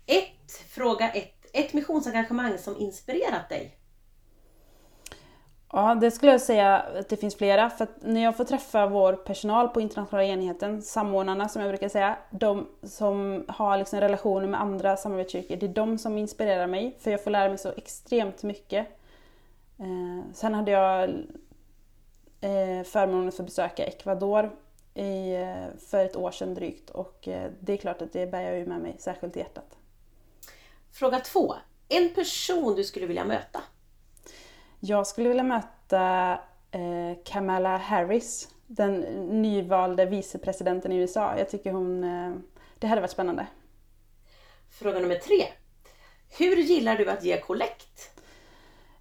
Ett, 0.06 0.52
Fråga 0.70 1.12
ett 1.12 1.41
motionsengagemang 1.92 2.58
som 2.58 2.78
inspirerat 2.78 3.50
dig? 3.50 3.78
Ja, 5.74 5.96
det 5.96 6.12
skulle 6.12 6.32
jag 6.32 6.42
säga 6.42 6.80
att 6.80 7.10
det 7.10 7.18
finns 7.18 7.36
flera. 7.36 7.70
För 7.70 7.88
när 8.02 8.24
jag 8.24 8.38
får 8.38 8.44
träffa 8.44 8.88
vår 8.88 9.14
personal 9.14 9.68
på 9.68 9.82
internationella 9.82 10.28
enheten, 10.28 10.82
samordnarna 10.82 11.50
som 11.50 11.62
jag 11.62 11.72
brukar 11.72 11.90
säga, 11.90 12.18
de 12.30 12.68
som 12.84 13.46
har 13.48 13.78
liksom 13.78 14.00
relationer 14.00 14.48
med 14.48 14.62
andra 14.62 14.98
samarbetskyrkor, 14.98 15.56
det 15.56 15.66
är 15.66 15.74
de 15.74 15.98
som 15.98 16.18
inspirerar 16.18 16.68
mig. 16.68 16.98
För 17.00 17.12
jag 17.12 17.24
får 17.24 17.32
lära 17.32 17.50
mig 17.50 17.58
så 17.58 17.70
extremt 17.78 18.44
mycket. 18.44 18.88
Eh, 19.80 20.32
sen 20.34 20.54
hade 20.54 20.72
jag 20.72 21.10
eh, 22.42 22.84
förmånen 22.84 23.28
att 23.28 23.36
få 23.36 23.44
besöka 23.44 23.86
Ecuador 23.86 24.52
i, 24.94 25.36
eh, 25.36 25.80
för 25.90 26.06
ett 26.06 26.16
år 26.16 26.32
sedan 26.32 26.54
drygt 26.54 26.90
och 26.90 27.28
eh, 27.28 27.52
det 27.60 27.74
är 27.74 27.78
klart 27.78 28.02
att 28.02 28.14
det 28.14 28.28
bär 28.28 28.42
jag 28.42 28.58
ju 28.58 28.66
med 28.66 28.80
mig 28.80 28.96
särskilt 29.00 29.38
i 29.38 29.40
hjärtat. 29.40 29.78
Fråga 30.92 31.20
två. 31.20 31.56
En 31.94 32.10
person 32.10 32.76
du 32.76 32.84
skulle 32.84 33.06
vilja 33.06 33.26
möta? 33.26 33.64
Jag 34.80 35.08
skulle 35.08 35.30
vilja 35.30 35.44
möta 35.44 36.32
eh, 36.72 37.18
Kamala 37.26 37.78
Harris, 37.78 38.50
den 38.68 39.00
nyvalde 39.42 40.06
vicepresidenten 40.06 40.92
i 40.92 40.96
USA. 40.96 41.38
Jag 41.38 41.50
tycker 41.50 41.72
hon... 41.72 42.04
Eh, 42.04 42.34
det 42.80 42.88
hade 42.88 43.02
varit 43.02 43.12
spännande. 43.12 43.48
Fråga 44.70 45.00
nummer 45.00 45.16
tre. 45.16 45.48
Hur 46.38 46.56
gillar 46.56 46.98
du 46.98 47.10
att 47.10 47.24
ge 47.24 47.42
kollekt? 47.42 48.22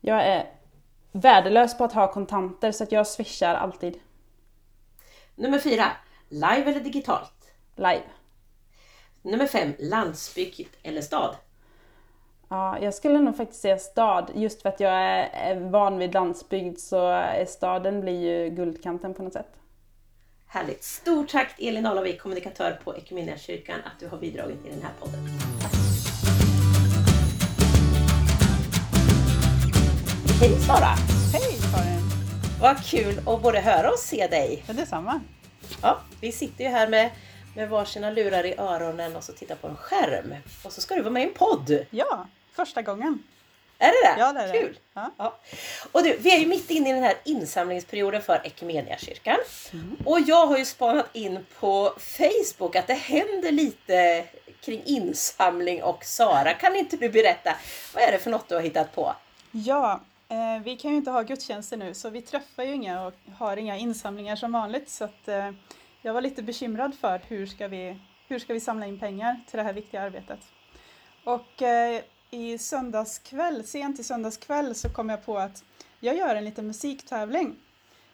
Jag 0.01 0.27
är 0.27 0.51
värdelös 1.13 1.79
på 1.79 1.85
att 1.85 1.93
ha 1.93 2.13
kontanter 2.13 2.73
så 2.73 2.85
att 2.85 2.93
jag 2.93 3.07
swishar 3.07 3.55
alltid. 3.55 3.99
Nummer 5.35 5.59
fyra. 5.59 5.87
Live 6.29 6.65
eller 6.71 6.81
digitalt? 6.81 7.53
Live. 7.77 8.05
Nummer 9.23 9.47
fem. 9.47 9.75
Landsbygd 9.79 10.69
eller 10.83 11.03
stad? 11.03 11.37
Ja, 12.53 12.79
jag 12.79 12.95
skulle 12.95 13.21
nog 13.21 13.37
faktiskt 13.37 13.61
säga 13.61 13.79
stad. 13.79 14.31
Just 14.35 14.63
för 14.63 14.69
att 14.69 14.81
jag 14.81 14.93
är, 14.93 15.61
van 15.71 15.99
vid 15.99 16.15
landsbygd 16.15 16.79
så 16.79 17.09
är 17.09 17.45
staden 17.45 18.01
blir 18.01 18.21
ju 18.21 18.51
guldkanten 18.51 19.15
på 19.15 19.23
något 19.23 19.33
sätt. 19.33 19.53
Härligt! 20.47 20.85
Stort 20.85 21.29
tack 21.29 21.55
Elin 21.59 21.87
Alavik, 21.87 22.21
kommunikatör 22.21 22.81
på 22.85 22.95
Equmeniakyrkan, 22.95 23.77
att 23.85 24.01
du 24.01 24.09
har 24.09 24.19
bidragit 24.19 24.67
i 24.67 24.71
den 24.71 24.83
här 24.83 24.93
podden. 25.01 25.21
Hej 30.41 30.51
Sara! 30.51 30.95
Hej 31.33 31.59
Karin! 31.73 32.01
Vad 32.61 32.85
kul 32.85 33.19
att 33.19 33.43
både 33.43 33.61
höra 33.61 33.91
och 33.91 33.99
se 33.99 34.27
dig! 34.27 34.65
Ja, 34.67 34.73
detsamma. 34.73 35.21
Ja, 35.83 36.01
vi 36.21 36.33
sitter 36.33 36.65
ju 36.65 36.71
här 36.71 36.89
med, 36.89 37.11
med 37.57 37.69
varsina 37.69 38.11
lurar 38.11 38.47
i 38.47 38.55
öronen 38.59 39.17
och 39.17 39.25
så 39.25 39.33
tittar 39.33 39.55
på 39.55 39.69
en 39.69 39.77
skärm. 39.77 40.35
Och 40.65 40.73
så 40.73 40.81
ska 40.81 40.95
du 40.95 41.03
vara 41.03 41.13
med 41.13 41.23
i 41.23 41.27
en 41.27 41.35
podd! 41.35 41.87
Ja, 41.91 42.27
första 42.61 42.83
gången. 42.83 43.23
Är 43.79 43.87
det 43.87 44.15
det? 44.15 44.21
Ja, 44.21 44.33
det 44.33 44.41
är 44.41 44.53
det. 44.53 44.59
Kul! 44.59 44.79
Ja. 44.95 45.11
Ja. 45.17 45.37
Och 45.93 46.03
du, 46.03 46.17
vi 46.17 46.35
är 46.35 46.39
ju 46.39 46.47
mitt 46.47 46.71
inne 46.71 46.91
i 46.91 46.93
den 46.93 47.03
här 47.03 47.15
insamlingsperioden 47.25 48.23
för 48.23 48.41
Equmeniakyrkan. 48.45 49.37
Och 50.05 50.21
jag 50.21 50.47
har 50.47 50.59
ju 50.59 50.65
spanat 50.65 51.07
in 51.13 51.47
på 51.61 51.93
Facebook 51.99 52.77
att 52.77 52.87
det 52.87 52.95
händer 52.95 53.53
lite 53.53 54.25
kring 54.61 54.83
insamling 54.85 55.83
och 55.83 56.05
Sara. 56.05 56.55
Kan 56.55 56.77
inte 56.77 56.97
du 56.97 57.09
berätta, 57.09 57.57
vad 57.95 58.05
är 58.05 58.13
det 58.13 58.19
för 58.19 58.31
något 58.31 58.49
du 58.49 58.55
har 58.55 58.63
hittat 58.63 58.95
på? 58.95 59.15
Ja, 59.51 60.01
eh, 60.29 60.63
vi 60.65 60.77
kan 60.77 60.91
ju 60.91 60.97
inte 60.97 61.11
ha 61.11 61.23
gudstjänster 61.23 61.77
nu 61.77 61.95
så 61.95 62.11
vi 62.11 62.23
träffar 62.23 62.63
ju 62.63 62.75
inga 62.75 63.07
och 63.07 63.15
har 63.39 63.57
inga 63.57 63.77
insamlingar 63.77 64.37
som 64.37 64.53
vanligt 64.53 64.89
så 64.91 65.05
att 65.05 65.29
eh, 65.29 65.51
jag 66.03 66.15
var 66.15 66.21
lite 66.21 66.43
bekymrad 66.43 66.95
för 67.01 67.21
hur 67.29 67.47
ska 67.47 67.69
vi 67.69 67.99
hur 68.29 68.39
ska 68.39 68.53
vi 68.53 68.61
samla 68.61 68.87
in 68.87 68.99
pengar 68.99 69.41
till 69.51 69.57
det 69.57 69.63
här 69.63 69.73
viktiga 69.73 70.03
arbetet? 70.03 70.39
Och 71.25 71.63
eh, 71.63 72.03
i 72.31 72.59
söndagskväll, 72.59 73.65
sent 73.65 74.01
i 74.01 74.05
söndagskväll 74.05 74.75
så 74.75 74.89
kom 74.89 75.09
jag 75.09 75.27
på 75.27 75.39
att 75.39 75.65
jag 76.01 76.17
gör 76.17 76.35
en 76.35 76.45
liten 76.45 76.67
musiktävling. 76.67 77.57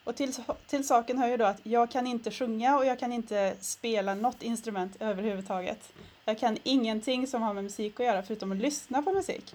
Och 0.04 0.16
till, 0.16 0.34
till 0.66 0.86
saken 0.86 1.18
hör 1.18 1.28
ju 1.28 1.36
då 1.36 1.44
att 1.44 1.60
jag 1.62 1.90
kan 1.90 2.06
inte 2.06 2.30
sjunga 2.30 2.76
och 2.76 2.86
jag 2.86 2.98
kan 2.98 3.12
inte 3.12 3.56
spela 3.60 4.14
något 4.14 4.42
instrument 4.42 4.96
överhuvudtaget. 5.00 5.92
Jag 6.24 6.38
kan 6.38 6.58
ingenting 6.62 7.26
som 7.26 7.42
har 7.42 7.54
med 7.54 7.64
musik 7.64 8.00
att 8.00 8.06
göra 8.06 8.22
förutom 8.22 8.52
att 8.52 8.58
lyssna 8.58 9.02
på 9.02 9.12
musik. 9.12 9.54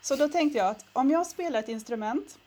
Så 0.00 0.16
då 0.16 0.28
tänkte 0.28 0.58
jag 0.58 0.68
att 0.68 0.84
om 0.92 1.10
jag 1.10 1.26
spelar 1.26 1.58
ett 1.58 1.68
instrument 1.68 2.38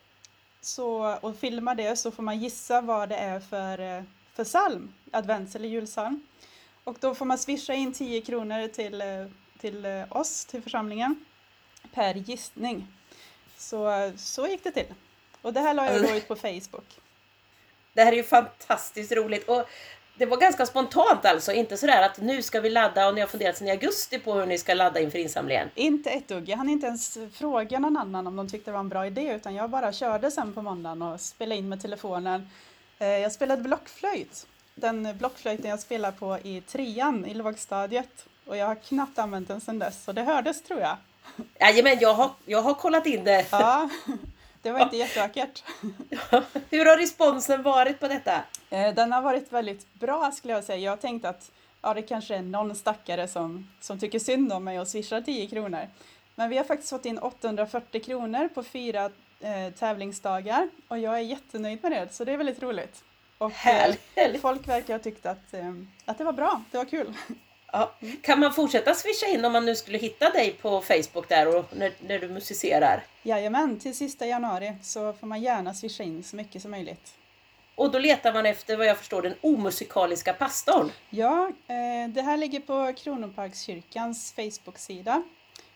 så, 0.61 1.15
och 1.21 1.35
filmar 1.35 1.75
det 1.75 1.95
så 1.95 2.11
får 2.11 2.23
man 2.23 2.39
gissa 2.39 2.81
vad 2.81 3.09
det 3.09 3.15
är 3.15 3.39
för, 3.39 4.05
för 4.33 4.43
psalm, 4.43 4.93
advents 5.11 5.55
eller 5.55 5.67
julpsalm. 5.67 6.21
Och 6.83 6.97
då 6.99 7.15
får 7.15 7.25
man 7.25 7.37
swisha 7.37 7.73
in 7.73 7.93
10 7.93 8.21
kronor 8.21 8.67
till, 8.67 9.03
till 9.59 9.85
oss, 10.09 10.45
till 10.45 10.61
församlingen, 10.61 11.25
per 11.93 12.13
gissning. 12.13 12.87
Så, 13.57 14.11
så 14.17 14.47
gick 14.47 14.63
det 14.63 14.71
till. 14.71 14.93
Och 15.41 15.53
det 15.53 15.59
här 15.59 15.73
la 15.73 15.91
jag 15.91 16.01
då 16.01 16.09
ut 16.09 16.27
på 16.27 16.35
Facebook. 16.35 16.99
Det 17.93 18.03
här 18.03 18.11
är 18.11 18.15
ju 18.15 18.23
fantastiskt 18.23 19.11
roligt. 19.11 19.49
Och 19.49 19.69
det 20.17 20.25
var 20.25 20.37
ganska 20.37 20.65
spontant 20.65 21.25
alltså, 21.25 21.51
inte 21.51 21.77
sådär 21.77 22.01
att 22.01 22.21
nu 22.21 22.41
ska 22.41 22.61
vi 22.61 22.69
ladda 22.69 23.07
och 23.07 23.15
ni 23.15 23.21
har 23.21 23.27
funderat 23.27 23.57
sedan 23.57 23.67
i 23.67 23.71
augusti 23.71 24.19
på 24.19 24.33
hur 24.33 24.45
ni 24.45 24.57
ska 24.57 24.73
ladda 24.73 24.99
inför 24.99 25.19
insamlingen. 25.19 25.69
Inte 25.75 26.09
ett 26.09 26.27
dugg. 26.27 26.49
Jag 26.49 26.57
hann 26.57 26.69
inte 26.69 26.87
ens 26.87 27.17
fråga 27.33 27.79
någon 27.79 27.97
annan 27.97 28.27
om 28.27 28.35
de 28.35 28.49
tyckte 28.49 28.71
det 28.71 28.73
var 28.73 28.79
en 28.79 28.89
bra 28.89 29.07
idé 29.07 29.33
utan 29.35 29.55
jag 29.55 29.69
bara 29.69 29.93
körde 29.93 30.31
sen 30.31 30.53
på 30.53 30.61
måndagen 30.61 31.01
och 31.01 31.21
spelade 31.21 31.59
in 31.59 31.69
med 31.69 31.81
telefonen. 31.81 32.49
Eh, 32.99 33.07
jag 33.07 33.31
spelade 33.31 33.61
blockflöjt. 33.61 34.47
Den 34.75 35.17
blockflöjten 35.17 35.69
jag 35.69 35.79
spelar 35.79 36.11
på 36.11 36.37
i 36.43 36.61
trean 36.61 37.25
i 37.25 37.33
lågstadiet 37.33 38.25
och 38.45 38.57
jag 38.57 38.65
har 38.65 38.75
knappt 38.75 39.19
använt 39.19 39.47
den 39.47 39.61
sedan 39.61 39.79
dess 39.79 40.03
så 40.03 40.11
det 40.11 40.23
hördes 40.23 40.63
tror 40.63 40.79
jag. 40.79 40.97
Jajamän, 41.59 41.97
jag 42.01 42.13
har, 42.13 42.31
jag 42.45 42.61
har 42.61 42.73
kollat 42.73 43.05
in 43.05 43.23
det. 43.23 43.45
Ja, 43.51 43.89
det 44.61 44.71
var 44.71 44.79
inte 44.79 44.97
jättevackert. 44.97 45.63
Hur 46.69 46.85
har 46.85 46.97
responsen 46.97 47.63
varit 47.63 47.99
på 47.99 48.07
detta? 48.07 48.43
Eh, 48.69 48.93
den 48.93 49.11
har 49.11 49.21
varit 49.21 49.51
väldigt 49.53 49.93
bra 49.93 50.31
skulle 50.31 50.53
jag 50.53 50.63
säga. 50.63 50.77
Jag 50.77 51.01
tänkte 51.01 51.29
att 51.29 51.51
ja, 51.81 51.93
det 51.93 52.01
kanske 52.01 52.35
är 52.35 52.41
någon 52.41 52.75
stackare 52.75 53.27
som, 53.27 53.67
som 53.81 53.99
tycker 53.99 54.19
synd 54.19 54.53
om 54.53 54.63
mig 54.63 54.79
och 54.79 54.87
swishar 54.87 55.21
10 55.21 55.47
kronor. 55.47 55.87
Men 56.35 56.49
vi 56.49 56.57
har 56.57 56.63
faktiskt 56.63 56.89
fått 56.89 57.05
in 57.05 57.19
840 57.19 58.03
kronor 58.03 58.47
på 58.47 58.63
fyra 58.63 59.09
eh, 59.39 59.73
tävlingsdagar 59.79 60.69
och 60.87 60.99
jag 60.99 61.15
är 61.15 61.19
jättenöjd 61.19 61.83
med 61.83 61.91
det, 61.91 62.13
så 62.13 62.23
det 62.23 62.31
är 62.31 62.37
väldigt 62.37 62.63
roligt. 62.63 63.03
Och 63.37 63.67
eh, 63.67 63.95
folk 64.41 64.67
verkar 64.67 64.93
ha 64.93 64.99
tyckt 64.99 65.25
att, 65.25 65.53
eh, 65.53 65.73
att 66.05 66.17
det 66.17 66.23
var 66.23 66.33
bra, 66.33 66.61
det 66.71 66.77
var 66.77 66.85
kul. 66.85 67.13
Ja. 67.71 67.91
Kan 68.21 68.39
man 68.39 68.53
fortsätta 68.53 68.93
swisha 68.95 69.27
in 69.27 69.45
om 69.45 69.53
man 69.53 69.65
nu 69.65 69.75
skulle 69.75 69.97
hitta 69.97 70.29
dig 70.29 70.51
på 70.61 70.81
Facebook 70.81 71.29
där 71.29 71.57
och 71.57 71.65
när, 71.75 71.93
när 72.07 72.19
du 72.19 72.29
musicerar? 72.29 73.03
Jajamän, 73.23 73.79
till 73.79 73.95
sista 73.95 74.25
januari 74.25 74.73
så 74.81 75.13
får 75.13 75.27
man 75.27 75.41
gärna 75.41 75.73
swisha 75.73 76.03
in 76.03 76.23
så 76.23 76.35
mycket 76.35 76.61
som 76.61 76.71
möjligt. 76.71 77.13
Och 77.75 77.91
då 77.91 77.99
letar 77.99 78.33
man 78.33 78.45
efter 78.45 78.77
vad 78.77 78.87
jag 78.87 78.97
förstår 78.97 79.21
den 79.21 79.35
omusikaliska 79.41 80.33
pastorn? 80.33 80.91
Ja, 81.09 81.51
eh, 81.67 82.09
det 82.09 82.21
här 82.21 82.37
ligger 82.37 82.59
på 82.59 82.93
Kronoparkskyrkans 82.97 84.33
Facebook-sida. 84.35 85.23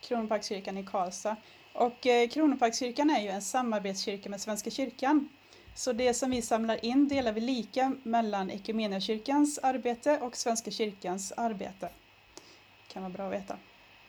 Kronoparkskyrkan 0.02 0.78
i 0.78 0.84
Karlstad. 0.84 1.36
Och 1.74 2.08
eh, 2.08 2.30
Kronoparkskyrkan 2.30 3.10
är 3.10 3.22
ju 3.22 3.30
en 3.30 3.42
samarbetskyrka 3.42 4.30
med 4.30 4.42
Svenska 4.42 4.70
kyrkan. 4.70 5.30
Så 5.76 5.94
det 5.94 6.14
som 6.14 6.32
vi 6.32 6.42
samlar 6.42 6.86
in 6.86 7.08
delar 7.08 7.32
vi 7.32 7.42
lika 7.42 7.96
mellan 8.04 8.50
Equmeniakyrkans 8.50 9.60
arbete 9.64 10.20
och 10.22 10.38
Svenska 10.38 10.72
kyrkans 10.72 11.32
arbete. 11.32 11.90
Det 12.88 12.94
kan 12.94 13.04
vara 13.04 13.14
bra 13.14 13.26
att 13.26 13.34
veta. 13.34 13.58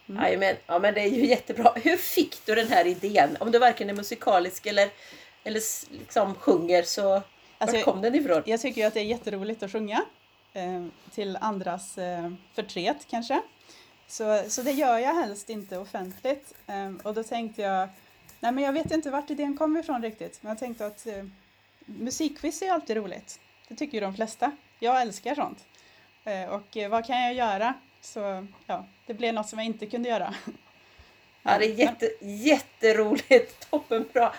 Mm. 0.08 0.40
men, 0.40 0.56
ja 0.66 0.78
men 0.78 0.94
det 0.94 1.00
är 1.00 1.08
ju 1.08 1.26
jättebra. 1.26 1.72
Hur 1.76 1.96
fick 1.96 2.46
du 2.46 2.54
den 2.54 2.68
här 2.68 2.86
idén? 2.86 3.36
Om 3.40 3.50
du 3.50 3.58
varken 3.58 3.90
är 3.90 3.94
musikalisk 3.94 4.66
eller, 4.66 4.90
eller 5.44 5.60
liksom 5.98 6.34
sjunger 6.34 6.82
så 6.82 7.22
alltså, 7.58 7.76
var 7.76 7.84
kom 7.84 8.02
den 8.02 8.14
ifrån? 8.14 8.42
Jag 8.46 8.60
tycker 8.60 8.80
ju 8.80 8.86
att 8.86 8.94
det 8.94 9.00
är 9.00 9.04
jätteroligt 9.04 9.62
att 9.62 9.72
sjunga. 9.72 10.04
Eh, 10.52 10.84
till 11.10 11.38
andras 11.40 11.98
eh, 11.98 12.32
förtret 12.54 13.06
kanske. 13.10 13.40
Så, 14.06 14.42
så 14.48 14.62
det 14.62 14.72
gör 14.72 14.98
jag 14.98 15.14
helst 15.14 15.50
inte 15.50 15.78
offentligt. 15.78 16.54
Eh, 16.66 16.92
och 17.02 17.14
då 17.14 17.22
tänkte 17.22 17.62
jag, 17.62 17.88
nej 18.40 18.52
men 18.52 18.64
jag 18.64 18.72
vet 18.72 18.90
inte 18.90 19.10
vart 19.10 19.30
idén 19.30 19.56
kom 19.56 19.76
ifrån 19.76 20.02
riktigt. 20.02 20.38
Men 20.42 20.48
jag 20.48 20.58
tänkte 20.58 20.86
att 20.86 21.06
eh, 21.06 21.24
musikquiz 21.86 22.62
är 22.62 22.72
alltid 22.72 22.96
roligt. 22.96 23.40
Det 23.68 23.74
tycker 23.74 23.94
ju 23.94 24.00
de 24.00 24.14
flesta. 24.14 24.52
Jag 24.78 25.02
älskar 25.02 25.34
sånt. 25.34 25.64
Eh, 26.24 26.44
och 26.44 26.76
eh, 26.76 26.90
vad 26.90 27.06
kan 27.06 27.22
jag 27.22 27.34
göra? 27.34 27.74
Så 28.00 28.46
ja, 28.66 28.86
det 29.06 29.14
blev 29.14 29.34
något 29.34 29.48
som 29.48 29.58
jag 29.58 29.66
inte 29.66 29.86
kunde 29.86 30.08
göra. 30.08 30.34
Ja, 31.42 31.58
det 31.58 31.66
är 31.66 31.74
jätte, 31.74 32.10
jätteroligt. 32.20 33.66
Toppenbra. 33.70 34.32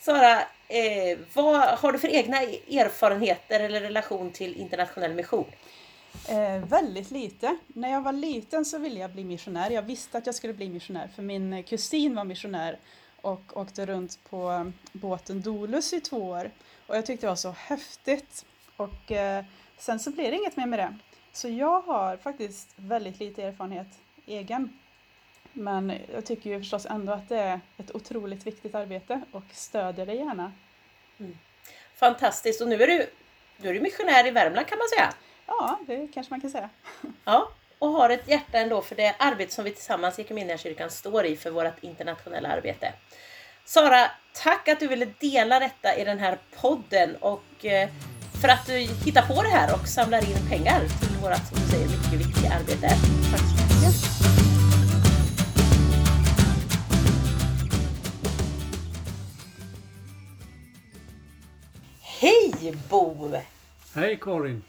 Sara, 0.00 0.40
eh, 0.68 1.18
vad 1.34 1.60
har 1.60 1.92
du 1.92 1.98
för 1.98 2.08
egna 2.08 2.42
erfarenheter 2.42 3.60
eller 3.60 3.80
relation 3.80 4.30
till 4.30 4.56
internationell 4.56 5.14
mission? 5.14 5.44
Eh, 6.28 6.64
väldigt 6.68 7.10
lite. 7.10 7.56
När 7.66 7.90
jag 7.90 8.02
var 8.02 8.12
liten 8.12 8.64
så 8.64 8.78
ville 8.78 9.00
jag 9.00 9.10
bli 9.10 9.24
missionär. 9.24 9.70
Jag 9.70 9.82
visste 9.82 10.18
att 10.18 10.26
jag 10.26 10.34
skulle 10.34 10.52
bli 10.52 10.68
missionär 10.68 11.08
för 11.14 11.22
min 11.22 11.62
kusin 11.62 12.14
var 12.14 12.24
missionär 12.24 12.78
och 13.24 13.56
åkte 13.56 13.86
runt 13.86 14.18
på 14.30 14.72
båten 14.92 15.42
Dolus 15.42 15.92
i 15.92 16.00
två 16.00 16.16
år. 16.16 16.50
Och 16.86 16.96
jag 16.96 17.06
tyckte 17.06 17.26
det 17.26 17.30
var 17.30 17.36
så 17.36 17.50
häftigt. 17.50 18.44
Och 18.76 19.12
eh, 19.12 19.44
sen 19.78 20.00
så 20.00 20.10
blev 20.10 20.30
det 20.30 20.36
inget 20.36 20.56
mer 20.56 20.66
med 20.66 20.78
det. 20.78 20.94
Så 21.32 21.48
jag 21.48 21.80
har 21.80 22.16
faktiskt 22.16 22.72
väldigt 22.76 23.20
lite 23.20 23.42
erfarenhet 23.42 23.86
egen. 24.26 24.78
Men 25.52 25.92
jag 26.12 26.26
tycker 26.26 26.50
ju 26.50 26.58
förstås 26.58 26.86
ändå 26.86 27.12
att 27.12 27.28
det 27.28 27.38
är 27.38 27.60
ett 27.76 27.94
otroligt 27.94 28.46
viktigt 28.46 28.74
arbete 28.74 29.20
och 29.32 29.44
stöder 29.52 30.06
det 30.06 30.14
gärna. 30.14 30.52
Mm. 31.18 31.38
Fantastiskt! 31.94 32.60
Och 32.60 32.68
nu 32.68 32.82
är 32.82 32.86
du, 32.86 33.10
du 33.56 33.76
är 33.76 33.80
missionär 33.80 34.26
i 34.26 34.30
Värmland 34.30 34.66
kan 34.66 34.78
man 34.78 34.88
säga? 34.88 35.14
Ja, 35.46 35.78
det 35.86 36.08
kanske 36.14 36.32
man 36.32 36.40
kan 36.40 36.50
säga. 36.50 36.70
Ja, 37.24 37.50
och 37.78 37.88
har 37.88 38.10
ett 38.10 38.28
hjärta 38.28 38.58
ändå 38.58 38.82
för 38.82 38.94
det 38.94 39.14
arbete 39.18 39.52
som 39.52 39.64
vi 39.64 39.70
tillsammans 39.70 40.18
i 40.18 40.56
kyrkan 40.58 40.90
står 40.90 41.26
i 41.26 41.36
för 41.36 41.50
vårt 41.50 41.82
internationella 41.84 42.48
arbete. 42.48 42.92
Sara, 43.64 44.10
tack 44.32 44.68
att 44.68 44.80
du 44.80 44.86
ville 44.86 45.04
dela 45.04 45.60
detta 45.60 45.96
i 45.96 46.04
den 46.04 46.18
här 46.18 46.38
podden 46.60 47.16
och 47.16 47.64
eh, 47.64 47.88
för 48.40 48.48
att 48.48 48.66
du 48.66 48.72
hittar 48.78 49.22
på 49.22 49.42
det 49.42 49.48
här 49.48 49.74
och 49.74 49.88
samlar 49.88 50.18
in 50.18 50.48
pengar 50.50 50.80
till 50.80 51.16
vårt, 51.22 51.48
som 51.48 51.58
du 51.58 51.70
säger, 51.70 51.88
mycket 51.88 52.26
viktiga 52.26 52.52
arbete. 52.54 52.88
Tack 53.30 53.40
så 53.40 53.64
mycket. 53.64 54.14
Hej 62.00 62.74
Bo! 62.88 63.36
Hej 63.94 64.18
Karin! 64.20 64.62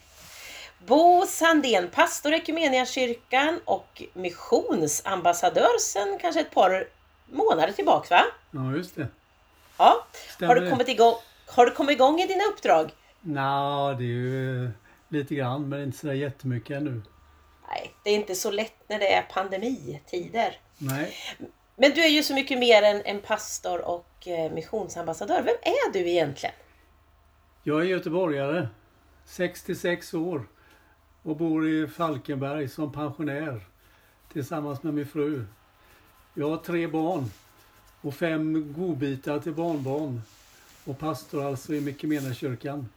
Bo 0.88 1.26
Sandén, 1.28 1.90
pastor 1.90 2.34
i 2.34 2.86
kyrkan 2.86 3.60
och 3.66 4.04
missionsambassadör 4.14 5.80
sedan 5.80 6.18
kanske 6.22 6.42
ett 6.42 6.52
par 6.52 6.88
månader 7.32 7.72
tillbaka 7.72 8.16
va? 8.16 8.24
Ja, 8.52 8.78
just 8.78 8.96
det. 8.96 9.08
Ja. 9.78 10.06
har 10.40 10.56
du, 10.56 10.70
kommit 10.70 10.88
igång, 10.88 11.16
har 11.48 11.66
du 11.66 11.72
kommit 11.72 11.92
igång 11.92 12.20
i 12.20 12.28
dina 12.28 12.44
uppdrag? 12.44 12.92
Nej, 13.22 13.96
det 13.98 14.04
är 14.04 14.08
ju 14.08 14.70
lite 15.10 15.36
grann 15.36 15.70
men 15.70 15.84
inte 15.84 15.98
sådär 15.98 16.14
jättemycket 16.14 16.78
ännu. 16.78 17.02
Nej, 17.68 17.94
det 18.04 18.10
är 18.10 18.16
inte 18.16 18.36
så 18.36 18.52
lätt 18.52 18.90
när 18.90 19.00
det 19.00 19.14
är 19.14 19.22
pandemitider. 19.22 20.60
Nej. 20.78 21.14
Men 21.76 21.92
du 21.92 22.02
är 22.02 22.10
ju 22.10 22.24
så 22.24 22.34
mycket 22.34 22.60
mer 22.60 22.84
än 22.84 23.02
en 23.06 23.22
pastor 23.22 23.82
och 23.82 24.28
eh, 24.28 24.52
missionsambassadör. 24.52 25.42
Vem 25.42 25.56
är 25.62 25.94
du 25.94 26.10
egentligen? 26.10 26.56
Jag 27.64 27.82
är 27.82 27.86
göteborgare, 27.86 28.68
66 29.26 30.14
år 30.14 30.48
och 31.26 31.36
bor 31.36 31.70
i 31.70 31.88
Falkenberg 31.88 32.70
som 32.70 32.92
pensionär 32.92 33.62
tillsammans 34.34 34.84
med 34.84 34.94
min 34.94 35.08
fru. 35.08 35.46
Jag 36.34 36.50
har 36.50 36.58
tre 36.58 36.88
barn 36.88 37.32
och 38.02 38.14
fem 38.14 38.74
godbitar 38.78 39.40
till 39.40 39.54
barnbarn 39.54 40.22
och 40.86 41.00
pastor 41.00 41.46
alltså 41.46 41.74
i 41.74 41.82
kyrkan. 42.34 42.90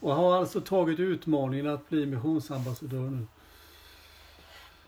Och 0.00 0.14
har 0.14 0.36
alltså 0.36 0.60
tagit 0.60 0.98
utmaningen 0.98 1.66
att 1.66 1.88
bli 1.88 2.06
missionsambassadör 2.06 3.10
nu. 3.10 3.26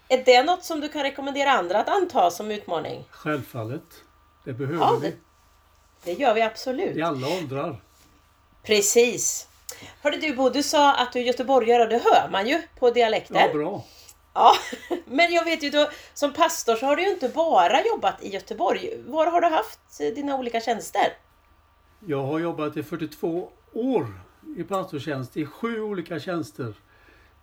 Är 0.09 0.25
det 0.25 0.43
något 0.43 0.65
som 0.65 0.81
du 0.81 0.89
kan 0.89 1.03
rekommendera 1.03 1.51
andra 1.51 1.81
att 1.81 1.89
anta 1.89 2.31
som 2.31 2.51
utmaning? 2.51 3.05
Självfallet. 3.11 4.03
Det 4.45 4.53
behöver 4.53 4.79
ja, 4.79 4.99
vi. 5.03 5.11
Det, 5.11 5.17
det 6.05 6.13
gör 6.13 6.35
vi 6.35 6.43
absolut. 6.43 6.97
I 6.97 7.03
alla 7.03 7.29
åldrar. 7.29 7.81
Precis. 8.63 9.49
Hörde 10.03 10.17
du 10.17 10.37
Bo, 10.37 10.51
du 10.51 10.63
sa 10.63 10.95
att 10.95 11.13
du 11.13 11.19
är 11.19 11.23
göteborgare 11.23 11.83
och 11.83 11.89
det 11.89 11.99
hör 11.99 12.29
man 12.31 12.47
ju 12.47 12.63
på 12.79 12.91
dialekten. 12.91 13.37
Ja, 13.37 13.53
bra. 13.53 13.85
Ja, 14.35 14.53
men 15.05 15.33
jag 15.33 15.45
vet 15.45 15.63
ju 15.63 15.71
då, 15.71 15.89
som 16.15 16.33
pastor 16.33 16.77
så 16.77 16.87
har 16.87 16.97
du 16.97 17.03
ju 17.03 17.11
inte 17.11 17.29
bara 17.29 17.87
jobbat 17.87 18.23
i 18.23 18.29
Göteborg. 18.29 19.03
Var 19.07 19.27
har 19.27 19.41
du 19.41 19.47
haft 19.47 19.99
dina 19.99 20.37
olika 20.37 20.61
tjänster? 20.61 21.13
Jag 22.07 22.23
har 22.23 22.39
jobbat 22.39 22.77
i 22.77 22.83
42 22.83 23.49
år 23.73 24.07
i 24.57 24.65
pastortjänst 24.65 25.37
i 25.37 25.47
sju 25.47 25.81
olika 25.81 26.21
tjänster 26.21 26.75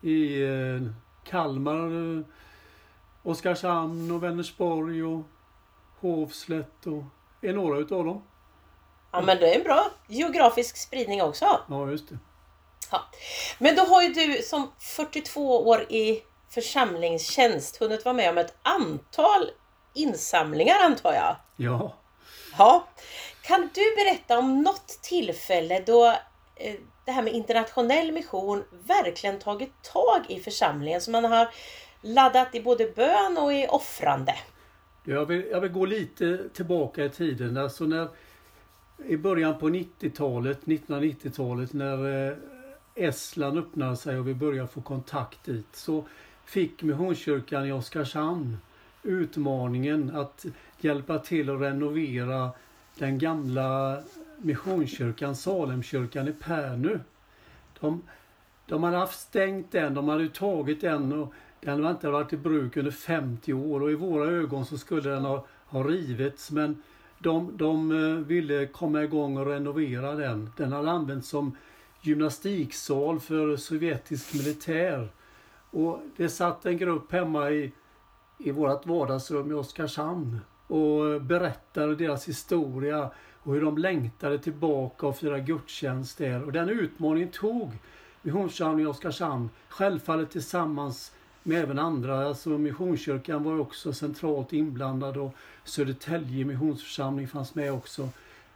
i 0.01 0.43
eh, 0.43 0.81
Kalmar, 1.23 2.17
eh, 2.17 2.25
Oskarshamn 3.23 4.12
och 4.12 4.23
Vänersborg 4.23 5.03
och 5.03 5.23
Hovslätt 5.99 6.88
och 6.88 7.03
är 7.41 7.53
några 7.53 7.79
utav 7.79 8.05
dem. 8.05 8.21
Ja 9.12 9.21
men 9.21 9.38
det 9.38 9.54
är 9.54 9.58
en 9.58 9.63
bra 9.63 9.91
geografisk 10.08 10.78
spridning 10.78 11.21
också. 11.21 11.45
Ja, 11.69 11.89
just 11.89 12.10
det. 12.10 12.17
Ja. 12.91 13.02
Men 13.60 13.76
då 13.76 13.82
har 13.82 14.02
ju 14.02 14.10
du 14.10 14.43
som 14.43 14.71
42 14.80 15.67
år 15.67 15.82
i 15.82 16.24
församlingstjänst 16.50 17.78
hunnit 17.78 18.06
vara 18.06 18.15
med 18.15 18.30
om 18.30 18.38
ett 18.38 18.56
antal 18.62 19.50
insamlingar 19.93 20.76
antar 20.84 21.13
jag? 21.13 21.36
Ja. 21.56 21.93
Ja. 22.58 22.88
Kan 23.41 23.69
du 23.74 23.95
berätta 23.95 24.39
om 24.39 24.62
något 24.62 24.88
tillfälle 25.02 25.84
då 25.86 26.08
eh, 26.56 26.76
det 27.06 27.12
här 27.12 27.24
med 27.24 27.34
internationell 27.34 28.12
mission 28.12 28.63
verkligen 28.88 29.39
tagit 29.39 29.84
tag 29.84 30.26
i 30.30 30.39
församlingen 30.39 31.02
så 31.02 31.12
man 31.12 31.26
har 31.26 31.50
laddat 32.02 32.56
i 32.56 32.62
både 32.62 32.86
bön 32.86 33.38
och 33.38 33.54
i 33.54 33.67
offrande? 33.69 34.36
Jag 35.04 35.26
vill, 35.26 35.47
jag 35.52 35.62
vill 35.62 35.71
gå 35.71 35.86
lite 35.86 36.50
tillbaka 36.54 37.06
i 37.06 37.10
tiden. 37.10 37.58
Alltså 37.58 37.84
när, 37.84 38.10
i 39.07 39.17
början 39.17 39.57
på 39.59 39.69
90-talet, 39.69 40.65
1990-talet, 40.65 41.73
när 41.73 42.27
eh, 42.29 42.37
Estland 42.95 43.57
öppnade 43.57 43.97
sig 43.97 44.19
och 44.19 44.27
vi 44.27 44.33
började 44.33 44.67
få 44.67 44.81
kontakt 44.81 45.43
dit, 45.43 45.75
så 45.75 46.05
fick 46.45 46.83
Missionskyrkan 46.83 47.65
i 47.65 47.71
Oskarshamn 47.71 48.57
utmaningen 49.03 50.15
att 50.15 50.45
hjälpa 50.79 51.19
till 51.19 51.49
att 51.49 51.61
renovera 51.61 52.49
den 52.97 53.17
gamla 53.17 54.01
Missionskyrkan, 54.37 55.35
Salemkyrkan 55.35 56.27
i 56.27 56.33
Pärnu. 56.33 56.99
De, 57.79 58.01
de 58.65 58.83
hade 58.83 58.97
haft 58.97 59.19
stängt 59.19 59.71
den, 59.71 59.93
de 59.93 60.09
hade 60.09 60.27
tagit 60.27 60.81
den 60.81 61.13
och 61.13 61.33
den 61.59 61.83
hade 61.83 61.95
inte 61.95 62.09
varit 62.09 62.33
i 62.33 62.37
bruk 62.37 62.77
under 62.77 62.91
50 62.91 63.53
år 63.53 63.81
och 63.81 63.91
i 63.91 63.95
våra 63.95 64.25
ögon 64.25 64.65
så 64.65 64.77
skulle 64.77 65.09
den 65.09 65.25
ha, 65.25 65.45
ha 65.65 65.83
rivits 65.83 66.51
men 66.51 66.83
de, 67.21 67.57
de 67.57 67.91
eh, 67.91 68.25
ville 68.25 68.67
komma 68.67 69.03
igång 69.03 69.38
och 69.38 69.45
renovera 69.45 70.15
den. 70.15 70.49
Den 70.57 70.71
hade 70.71 70.91
använts 70.91 71.29
som 71.29 71.57
gymnastiksal 72.01 73.19
för 73.19 73.57
sovjetisk 73.57 74.34
militär. 74.34 75.10
Och 75.71 75.99
det 76.17 76.29
satt 76.29 76.65
en 76.65 76.77
grupp 76.77 77.12
hemma 77.12 77.49
i, 77.51 77.71
i 78.38 78.51
vårt 78.51 78.86
vardagsrum 78.86 79.51
i 79.51 79.53
Oskarshamn 79.53 80.39
och 80.67 81.21
berättade 81.21 81.95
deras 81.95 82.27
historia 82.27 83.12
och 83.43 83.53
hur 83.53 83.62
de 83.62 83.77
längtade 83.77 84.39
tillbaka 84.39 85.07
och 85.07 85.17
firade 85.17 85.41
gudstjänst 85.41 86.17
där. 86.17 86.43
Och 86.43 86.51
den 86.51 86.69
utmaningen 86.69 87.29
tog 87.29 87.71
Missionsförsamlingen 88.21 88.88
i 88.88 88.91
Oskarshamn, 88.91 89.49
självfallet 89.69 90.31
tillsammans 90.31 91.12
med 91.43 91.63
även 91.63 91.80
andra. 91.80 92.27
Alltså 92.27 92.49
Missionskyrkan 92.49 93.43
var 93.43 93.60
också 93.60 93.93
centralt 93.93 94.54
inblandad 94.54 95.17
och 95.17 95.36
Södertälje 95.63 96.45
missionsförsamling 96.45 97.27
fanns 97.27 97.56
med 97.56 97.73
också. 97.73 98.10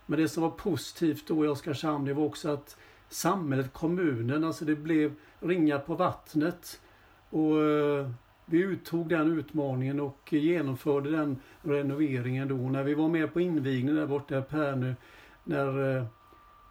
Men 0.06 0.20
det 0.20 0.30
som 0.30 0.44
var 0.44 0.50
positivt 0.50 1.28
då 1.28 1.46
i 1.46 1.48
Oskarshamn 1.48 2.06
det 2.06 2.14
var 2.14 2.24
också 2.24 2.50
att 2.50 2.78
samhället, 3.10 3.74
kommunen, 3.74 4.44
alltså 4.44 4.66
det 4.66 4.76
blev 4.76 5.14
ringar 5.40 5.80
på 5.80 5.96
vattnet. 5.96 6.82
Och 7.30 7.62
eh, 7.62 8.10
vi 8.46 8.60
uttog 8.60 9.10
den 9.10 9.40
utmaningen 9.40 10.00
och 10.00 10.34
genomförde 10.34 11.12
den 11.12 11.38
renoveringen 11.62 12.48
då. 12.48 12.56
När 12.56 12.84
vi 12.84 12.94
var 12.94 13.10
med 13.10 13.34
på 13.34 13.42
invigningen 13.42 13.96
där 13.96 14.08
borta 14.08 14.40
i 14.40 14.42
Pärnu, 14.42 14.96
när 15.44 15.98
eh, 15.98 16.06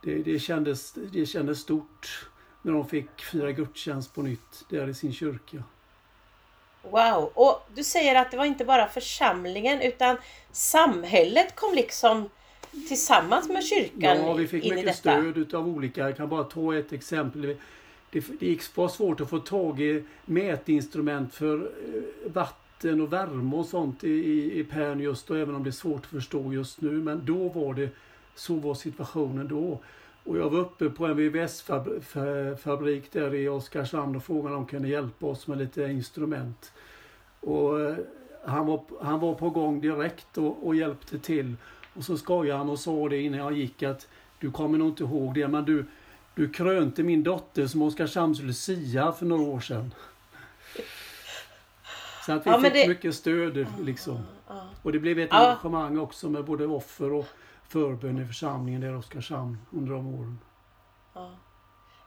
det, 0.03 0.23
det, 0.23 0.39
kändes, 0.39 0.93
det 1.13 1.27
kändes 1.27 1.59
stort 1.59 2.29
när 2.63 2.73
de 2.73 2.89
fick 2.89 3.21
fira 3.21 3.53
gudstjänst 3.53 4.15
på 4.15 4.23
nytt 4.23 4.65
där 4.69 4.89
i 4.89 4.95
sin 4.95 5.13
kyrka. 5.13 5.63
Wow! 6.91 7.31
Och 7.35 7.69
du 7.75 7.85
säger 7.85 8.15
att 8.15 8.31
det 8.31 8.37
var 8.37 8.45
inte 8.45 8.65
bara 8.65 8.89
församlingen 8.89 9.81
utan 9.81 10.17
samhället 10.53 11.55
kom 11.55 11.75
liksom 11.75 12.29
tillsammans 12.89 13.49
med 13.49 13.65
kyrkan 13.65 14.17
Ja, 14.17 14.33
vi 14.33 14.47
fick 14.47 14.65
in 14.65 14.75
mycket 14.75 14.97
stöd 14.97 15.39
utav 15.39 15.69
olika. 15.69 16.01
Jag 16.01 16.17
kan 16.17 16.29
bara 16.29 16.45
ta 16.45 16.79
ett 16.79 16.93
exempel. 16.93 17.57
Det, 18.11 18.25
det 18.41 18.77
var 18.77 18.89
svårt 18.89 19.21
att 19.21 19.31
få 19.31 19.39
tag 19.39 19.81
i 19.81 20.05
mätinstrument 20.25 21.35
för 21.35 21.55
eh, 21.57 22.33
vatten 22.33 23.01
och 23.01 23.13
värme 23.13 23.57
och 23.57 23.67
sånt 23.67 24.05
i, 24.05 24.11
i, 24.11 24.59
i 24.59 24.65
Pärn 24.65 25.01
just 25.01 25.27
då, 25.27 25.35
även 25.35 25.55
om 25.55 25.65
det 25.65 25.71
är 25.71 25.73
svårt 25.73 26.05
att 26.05 26.11
förstå 26.11 26.53
just 26.53 26.81
nu. 26.81 26.91
Men 26.91 27.25
då 27.25 27.49
var 27.49 27.75
det, 27.75 27.89
så 28.35 28.55
var 28.55 28.75
situationen 28.75 29.49
då. 29.49 29.81
Och 30.25 30.39
jag 30.39 30.51
var 30.51 30.59
uppe 30.59 30.91
på 30.91 31.07
en 31.07 31.17
VVS-fabrik 31.17 33.13
där 33.13 33.35
i 33.35 33.49
Oskarshamn 33.49 34.17
och 34.17 34.25
frågade 34.25 34.55
om 34.57 34.63
de 34.63 34.67
kunde 34.71 34.89
hjälpa 34.89 35.27
oss 35.27 35.47
med 35.47 35.59
lite 35.59 35.83
instrument. 35.83 36.73
Och 37.41 37.81
eh, 37.81 37.97
han 38.45 38.67
var, 38.67 38.85
han 39.03 39.21
var 39.21 39.35
på 39.35 39.51
gång 39.51 39.81
direkt 39.81 40.39
och, 40.39 40.67
och 40.67 40.75
hjälpte 40.75 41.19
till. 41.19 41.57
Och 41.95 42.05
så 42.05 42.17
skojade 42.17 42.59
han 42.59 42.71
och 42.71 42.79
sa 42.79 43.09
det 43.09 43.21
innan 43.21 43.39
jag 43.41 43.53
gick 43.53 43.83
att 43.83 44.09
du 44.41 44.51
kommer 44.51 44.79
nog 44.79 44.89
inte 44.89 45.03
ihåg 45.03 45.35
det 45.35 45.49
men 45.49 45.65
du, 45.65 45.85
du 46.35 46.49
krönte 46.49 47.03
min 47.03 47.23
dotter 47.23 47.67
som 47.67 47.83
Oskarshamns 47.83 48.41
Lucia 48.43 49.13
för 49.13 49.27
några 49.27 49.43
år 49.43 49.61
sedan. 49.61 49.95
Så 52.27 52.33
att 52.33 52.47
vi 52.47 52.51
Ja, 52.51 52.61
fick 52.61 52.73
det- 52.73 52.89
mycket 52.89 53.15
stöd 53.15 53.67
liksom. 53.83 54.19
Och 54.83 54.93
det 54.93 54.99
blev 54.99 55.19
ett 55.19 55.29
Ja. 55.33 55.39
engagemang 55.47 55.99
också 55.99 56.29
med 56.29 56.45
både 56.45 56.67
offer 56.67 57.13
och 57.13 57.27
förbön 57.75 58.23
i 58.23 58.27
församlingen 58.27 58.81
där 58.81 58.89
i 58.93 58.95
Oskarshamn 58.95 59.59
under 59.73 59.93
de 59.93 60.15
åren. 60.15 60.39
Ja. 61.15 61.31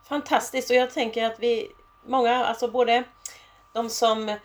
Fantastiskt 0.09 0.69
och 0.69 0.75
jag 0.75 0.91
tänker 0.93 1.25
att 1.25 1.39
vi, 1.39 1.67
många, 2.05 2.45
alltså 2.45 2.67
både 2.67 3.03
de 3.73 3.89
som 3.89 4.35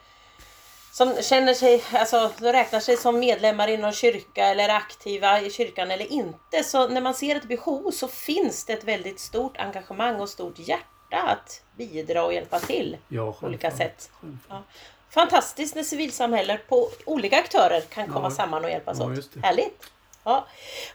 som 0.93 1.15
känner 1.23 1.55
sig, 1.55 1.85
alltså 1.93 2.31
räknar 2.39 2.81
sig 2.81 2.97
som 2.97 3.19
medlemmar 3.19 3.69
i 3.69 3.77
någon 3.77 3.93
kyrka 3.93 4.45
eller 4.47 4.69
aktiva 4.69 5.41
i 5.41 5.51
kyrkan 5.51 5.91
eller 5.91 6.13
inte. 6.13 6.65
Så 6.65 6.89
när 6.89 7.01
man 7.01 7.15
ser 7.15 7.37
ett 7.37 7.49
behov 7.49 7.91
så 7.91 8.09
finns 8.09 8.65
det 8.65 8.73
ett 8.73 8.85
väldigt 8.85 9.21
stort 9.21 9.57
engagemang 9.57 10.21
och 10.21 10.29
stort 10.29 10.59
hjärta 10.59 11.19
att 11.29 11.63
bidra 11.77 12.25
och 12.25 12.35
hjälpa 12.35 12.59
till 12.59 12.97
Ja, 13.09 13.33
på 13.33 13.47
olika 13.47 13.71
sätt. 13.71 14.11
Självfallet. 14.21 14.65
Fantastiskt 15.11 15.75
när 15.75 15.83
civilsamhället 15.83 16.69
på 16.69 16.89
olika 17.07 17.39
aktörer 17.39 17.81
kan 17.81 18.07
komma 18.07 18.27
Ja. 18.27 18.31
samman 18.31 18.65
och 18.65 18.71
hjälpas 18.71 18.99
Ja, 18.99 19.05
åt. 19.13 19.31
Härligt! 19.43 19.91
Ja. 20.25 20.47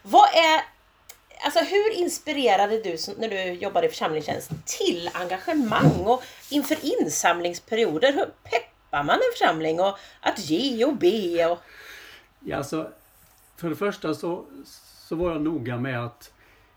Vad 0.03 0.29
är, 0.29 0.61
alltså 1.45 1.59
hur 1.59 1.93
inspirerade 1.97 2.81
du 2.83 2.97
som- 2.97 3.13
när 3.17 3.29
du 3.29 3.51
jobbade 3.51 3.87
i 3.87 3.89
församlingstjänst 3.89 4.49
till 4.65 5.09
engagemang 5.13 6.05
och 6.05 6.23
inför 6.49 6.77
insamlingsperioder? 7.01 8.13
Hur 8.13 8.25
peppar 8.43 9.03
man 9.03 9.15
en 9.15 9.21
församling 9.37 9.79
och 9.79 9.97
att 10.21 10.39
ge 10.49 10.85
och 10.85 10.95
be? 10.97 11.45
Och, 11.45 11.59
Ja, 12.39 12.57
alltså, 12.57 12.91
för 13.57 13.69
det 13.69 13.75
första 13.75 14.13
så, 14.13 14.45
så 15.07 15.15
var 15.15 15.31
jag 15.31 15.41
noga 15.41 15.77
med 15.77 16.05
att 16.05 16.31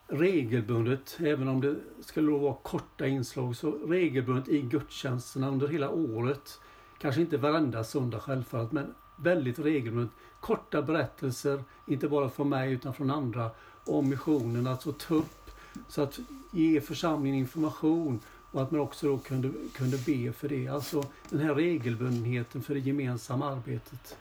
regelbundet, 0.08 1.16
även 1.20 1.48
om 1.48 1.60
det 1.60 1.76
skulle 2.06 2.30
vara 2.32 2.54
korta 2.62 3.06
inslag, 3.06 3.56
så 3.56 3.70
regelbundet 3.70 4.48
i 4.48 4.60
gudstjänsterna 4.60 5.48
under 5.48 5.68
hela 5.68 5.90
året. 5.90 6.58
Kanske 7.00 7.20
inte 7.20 7.36
varenda 7.36 7.84
söndag 7.84 8.20
självfallet, 8.20 8.72
men 8.72 8.94
väldigt 9.22 9.58
regelbundet. 9.58 10.10
Korta 10.40 10.82
berättelser, 10.82 11.64
inte 11.86 12.08
bara 12.08 12.28
från 12.28 12.48
mig 12.48 12.72
utan 12.72 12.94
från 12.94 13.10
andra, 13.10 13.50
om 13.84 14.08
missionen. 14.08 14.66
Alltså 14.66 14.92
ta 14.92 15.14
upp, 15.14 15.50
så 15.88 16.02
att 16.02 16.18
ge 16.52 16.80
församlingen 16.80 17.38
information 17.38 18.20
och 18.52 18.62
att 18.62 18.70
man 18.70 18.80
också 18.80 19.06
då 19.06 19.18
kunde, 19.18 19.50
kunde 19.74 19.96
be 19.96 20.32
för 20.32 20.48
det. 20.48 20.68
Alltså 20.68 21.04
den 21.30 21.40
här 21.40 21.54
regelbundenheten 21.54 22.62
för 22.62 22.74
det 22.74 22.80
gemensamma 22.80 23.50
arbetet. 23.50 24.16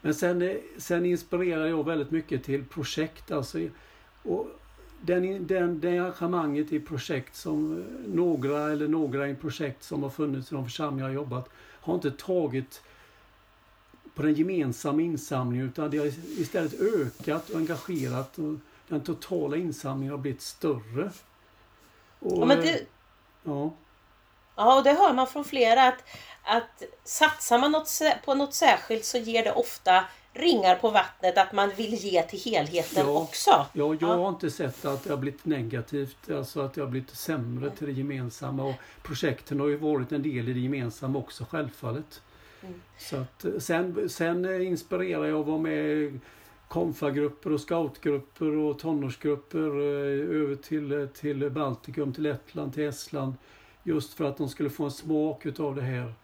Men 0.00 0.14
sen, 0.14 0.58
sen 0.78 1.06
inspirerar 1.06 1.66
jag 1.66 1.86
väldigt 1.86 2.10
mycket 2.10 2.44
till 2.44 2.64
projekt. 2.64 3.30
Alltså, 3.30 3.58
och 4.22 4.48
den, 5.00 5.46
den, 5.46 5.80
det 5.80 5.88
engagemanget 5.88 6.72
i 6.72 6.80
projekt 6.80 7.36
som 7.36 7.84
några 8.06 8.72
eller 8.72 8.88
några 8.88 9.28
i 9.28 9.34
projekt 9.34 9.82
som 9.82 10.02
har 10.02 10.10
funnits 10.10 10.52
i 10.52 10.54
de 10.54 10.64
församlingar 10.64 11.08
jag 11.08 11.14
har 11.14 11.24
jobbat 11.24 11.48
har 11.80 11.94
inte 11.94 12.10
tagit 12.10 12.82
på 14.14 14.22
den 14.22 14.34
gemensamma 14.34 15.02
insamlingen 15.02 15.66
utan 15.66 15.90
det 15.90 15.98
har 15.98 16.06
istället 16.40 16.80
ökat 16.80 17.50
och 17.50 17.56
engagerat 17.56 18.38
och 18.38 18.54
den 18.88 19.00
totala 19.00 19.56
insamlingen 19.56 20.10
har 20.10 20.18
blivit 20.18 20.42
större. 20.42 21.10
Och, 22.18 22.42
ja, 22.42 22.44
men 22.44 22.60
det, 22.60 22.80
ja, 23.44 23.72
ja, 24.56 24.76
och 24.78 24.84
det 24.84 24.92
hör 24.92 25.12
man 25.12 25.26
från 25.26 25.44
flera 25.44 25.88
att, 25.88 26.04
att 26.44 26.82
satsar 27.04 27.58
man 27.58 27.72
något, 27.72 27.90
på 28.24 28.34
något 28.34 28.54
särskilt 28.54 29.04
så 29.04 29.18
ger 29.18 29.44
det 29.44 29.52
ofta 29.52 30.04
ringar 30.32 30.74
på 30.76 30.90
vattnet 30.90 31.38
att 31.38 31.52
man 31.52 31.70
vill 31.76 31.94
ge 31.94 32.22
till 32.22 32.40
helheten 32.52 33.06
Ja. 33.06 33.12
också. 33.22 33.50
Ja, 33.50 33.66
jag 33.72 33.96
Ja. 34.00 34.06
har 34.16 34.28
inte 34.28 34.50
sett 34.50 34.84
att 34.84 35.04
det 35.04 35.10
har 35.10 35.16
blivit 35.16 35.44
negativt, 35.44 36.30
alltså 36.30 36.60
att 36.60 36.74
det 36.74 36.80
har 36.80 36.88
blivit 36.88 37.10
sämre 37.16 37.70
till 37.70 37.86
det 37.86 37.92
gemensamma. 37.92 38.64
Och 38.64 38.74
projekten 39.02 39.60
har 39.60 39.66
ju 39.66 39.76
varit 39.76 40.12
en 40.12 40.22
del 40.22 40.48
i 40.48 40.52
det 40.52 40.60
gemensamma 40.60 41.18
också 41.18 41.44
självfallet. 41.50 42.22
Mm. 42.62 42.80
Så 42.98 43.16
att, 43.16 43.44
sen, 43.58 44.08
sen 44.08 44.62
inspirerar 44.62 45.24
jag 45.24 45.40
att 45.40 45.46
vara 45.46 45.58
med 45.58 45.86
i 45.86 46.20
konfagrupper 46.68 47.52
och 47.52 47.60
scoutgrupper 47.60 48.56
och 48.56 48.78
tonårsgrupper 48.78 49.58
eh, 49.58 50.40
över 50.40 50.54
till, 50.56 51.08
till 51.14 51.50
Baltikum, 51.50 52.12
till 52.12 52.22
Lettland, 52.22 52.74
till 52.74 52.82
Estland. 52.82 53.34
Just 53.82 54.14
för 54.14 54.24
att 54.24 54.36
de 54.36 54.48
skulle 54.48 54.70
få 54.70 54.84
en 54.84 54.90
smak 54.90 55.46
utav 55.46 55.76
det 55.76 55.82
här. 55.82 56.14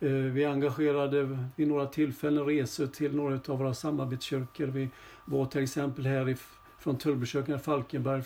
Eh, 0.00 0.08
vi 0.10 0.44
engagerade 0.44 1.38
vid 1.56 1.68
några 1.68 1.86
tillfällen 1.86 2.46
resor 2.46 2.86
till 2.86 3.16
några 3.16 3.40
av 3.48 3.58
våra 3.58 3.74
samarbetskyrkor. 3.74 4.66
Vi 4.66 4.88
var 5.24 5.46
till 5.46 5.62
exempel 5.62 6.06
här 6.06 6.28
i, 6.28 6.36
från 6.78 6.98
Tullbykyrkan 6.98 7.56
i 7.56 7.58
Falkenberg 7.58 8.22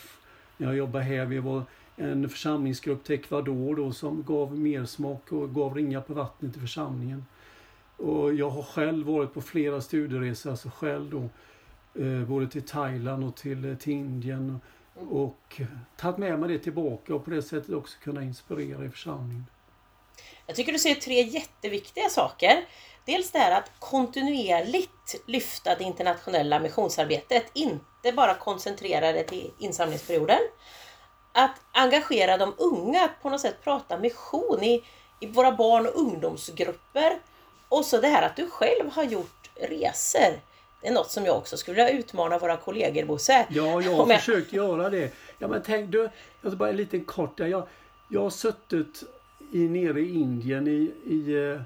när 0.56 0.66
jag 0.66 0.76
jobbade 0.76 1.04
här. 1.04 1.26
Vi 1.26 1.38
var 1.38 1.62
en 1.96 2.28
församlingsgrupp 2.28 3.04
till 3.04 3.14
Ecuador 3.14 3.76
då, 3.76 3.92
som 3.92 4.22
gav 4.22 4.58
mersmak 4.58 5.32
och 5.32 5.54
gav 5.54 5.74
ringar 5.74 6.00
på 6.00 6.14
vattnet 6.14 6.56
i 6.56 6.60
församlingen. 6.60 7.24
Och 7.96 8.34
jag 8.34 8.50
har 8.50 8.62
själv 8.62 9.06
varit 9.06 9.34
på 9.34 9.42
flera 9.42 9.80
studieresor, 9.80 10.50
alltså 10.50 10.70
själv 10.76 11.10
då, 11.10 11.28
eh, 12.02 12.28
både 12.28 12.48
till 12.48 12.62
Thailand 12.62 13.24
och 13.24 13.36
till, 13.36 13.70
eh, 13.70 13.76
till 13.76 13.92
Indien. 13.92 14.60
Och 15.10 15.60
tagit 15.96 16.18
med 16.18 16.38
mig 16.38 16.48
det 16.48 16.58
tillbaka 16.58 17.14
och 17.14 17.24
på 17.24 17.30
det 17.30 17.42
sättet 17.42 17.74
också 17.74 17.98
kunna 17.98 18.22
inspirera 18.22 18.84
i 18.84 18.90
församlingen. 18.90 19.46
Jag 20.46 20.56
tycker 20.56 20.72
du 20.72 20.78
säger 20.78 20.96
tre 20.96 21.22
jätteviktiga 21.22 22.08
saker. 22.08 22.64
Dels 23.04 23.30
det 23.30 23.38
här 23.38 23.58
att 23.58 23.70
kontinuerligt 23.78 25.22
lyfta 25.26 25.74
det 25.74 25.84
internationella 25.84 26.60
missionsarbetet, 26.60 27.50
inte 27.54 28.12
bara 28.12 28.34
koncentrera 28.34 29.12
det 29.12 29.22
till 29.22 29.50
insamlingsperioden. 29.58 30.38
Att 31.32 31.60
engagera 31.72 32.36
de 32.36 32.54
unga, 32.58 33.04
att 33.04 33.22
på 33.22 33.30
något 33.30 33.40
sätt 33.40 33.56
prata 33.64 33.98
mission 33.98 34.62
i, 34.62 34.84
i 35.20 35.26
våra 35.26 35.52
barn 35.52 35.86
och 35.86 36.00
ungdomsgrupper. 36.00 37.18
Och 37.68 37.84
så 37.84 38.00
det 38.00 38.08
här 38.08 38.22
att 38.26 38.36
du 38.36 38.50
själv 38.50 38.90
har 38.90 39.04
gjort 39.04 39.50
resor. 39.54 40.40
Det 40.80 40.88
är 40.88 40.92
något 40.92 41.10
som 41.10 41.24
jag 41.24 41.36
också 41.36 41.56
skulle 41.56 41.74
vilja 41.84 41.98
utmana 42.00 42.38
våra 42.38 42.56
kollegor 42.56 43.04
Bosse. 43.04 43.46
Ja, 43.50 43.80
jag 43.82 43.94
har 43.96 44.08
jag- 44.08 44.20
försökt 44.20 44.52
göra 44.52 44.90
det. 44.90 45.12
Ja, 45.38 45.48
men 45.48 45.62
tänk 45.66 45.90
du, 45.90 46.08
jag 46.42 46.52
ska 46.52 46.56
bara 46.56 46.68
en 46.70 46.76
liten 46.76 47.04
kort 47.04 47.36
där. 47.36 47.46
Jag, 47.46 47.66
jag 48.08 48.22
har 48.22 48.30
suttit 48.30 49.02
i, 49.52 49.58
nere 49.68 50.00
i 50.00 50.14
Indien 50.14 50.68
i, 50.68 50.92
i 51.06 51.50
eh, 51.52 51.60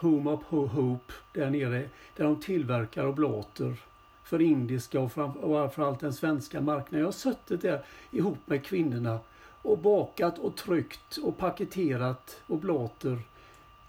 Home 0.00 0.30
of 0.30 0.40
Ho- 0.50 0.66
Hope 0.68 1.12
där 1.32 1.50
nere. 1.50 1.88
Där 2.16 2.24
de 2.24 2.40
tillverkar 2.40 3.06
oblater 3.06 3.76
för 4.24 4.40
indiska 4.42 5.00
och 5.00 5.12
fram- 5.12 5.30
och 5.36 5.50
framförallt 5.50 6.00
den 6.00 6.14
svenska 6.14 6.60
marknaden. 6.60 6.98
Jag 7.00 7.06
har 7.06 7.12
suttit 7.12 7.62
där 7.62 7.84
ihop 8.10 8.38
med 8.44 8.64
kvinnorna 8.64 9.18
och 9.62 9.78
bakat 9.78 10.38
och 10.38 10.56
tryckt 10.56 11.16
och 11.16 11.38
paketerat 11.38 12.40
oblater. 12.46 13.18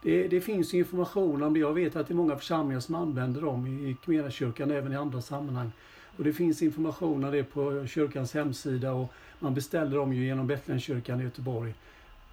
Det, 0.07 0.27
det 0.27 0.41
finns 0.41 0.73
information 0.73 1.43
om 1.43 1.53
det. 1.53 1.59
Jag 1.59 1.73
vet 1.73 1.95
att 1.95 2.07
det 2.07 2.13
är 2.13 2.15
många 2.15 2.35
församlingar 2.35 2.79
som 2.79 2.95
använder 2.95 3.41
dem 3.41 3.67
i 3.67 3.91
Equmeniakyrkan 3.91 4.71
även 4.71 4.93
i 4.93 4.95
andra 4.95 5.21
sammanhang. 5.21 5.71
Och 6.17 6.23
det 6.23 6.33
finns 6.33 6.61
information 6.61 7.23
om 7.23 7.31
det 7.31 7.43
på 7.43 7.87
kyrkans 7.87 8.33
hemsida 8.33 8.91
och 8.91 9.13
man 9.39 9.53
beställer 9.53 9.97
dem 9.97 10.13
ju 10.13 10.25
genom 10.25 10.47
Betlehemskyrkan 10.47 11.21
i 11.21 11.23
Göteborg. 11.23 11.73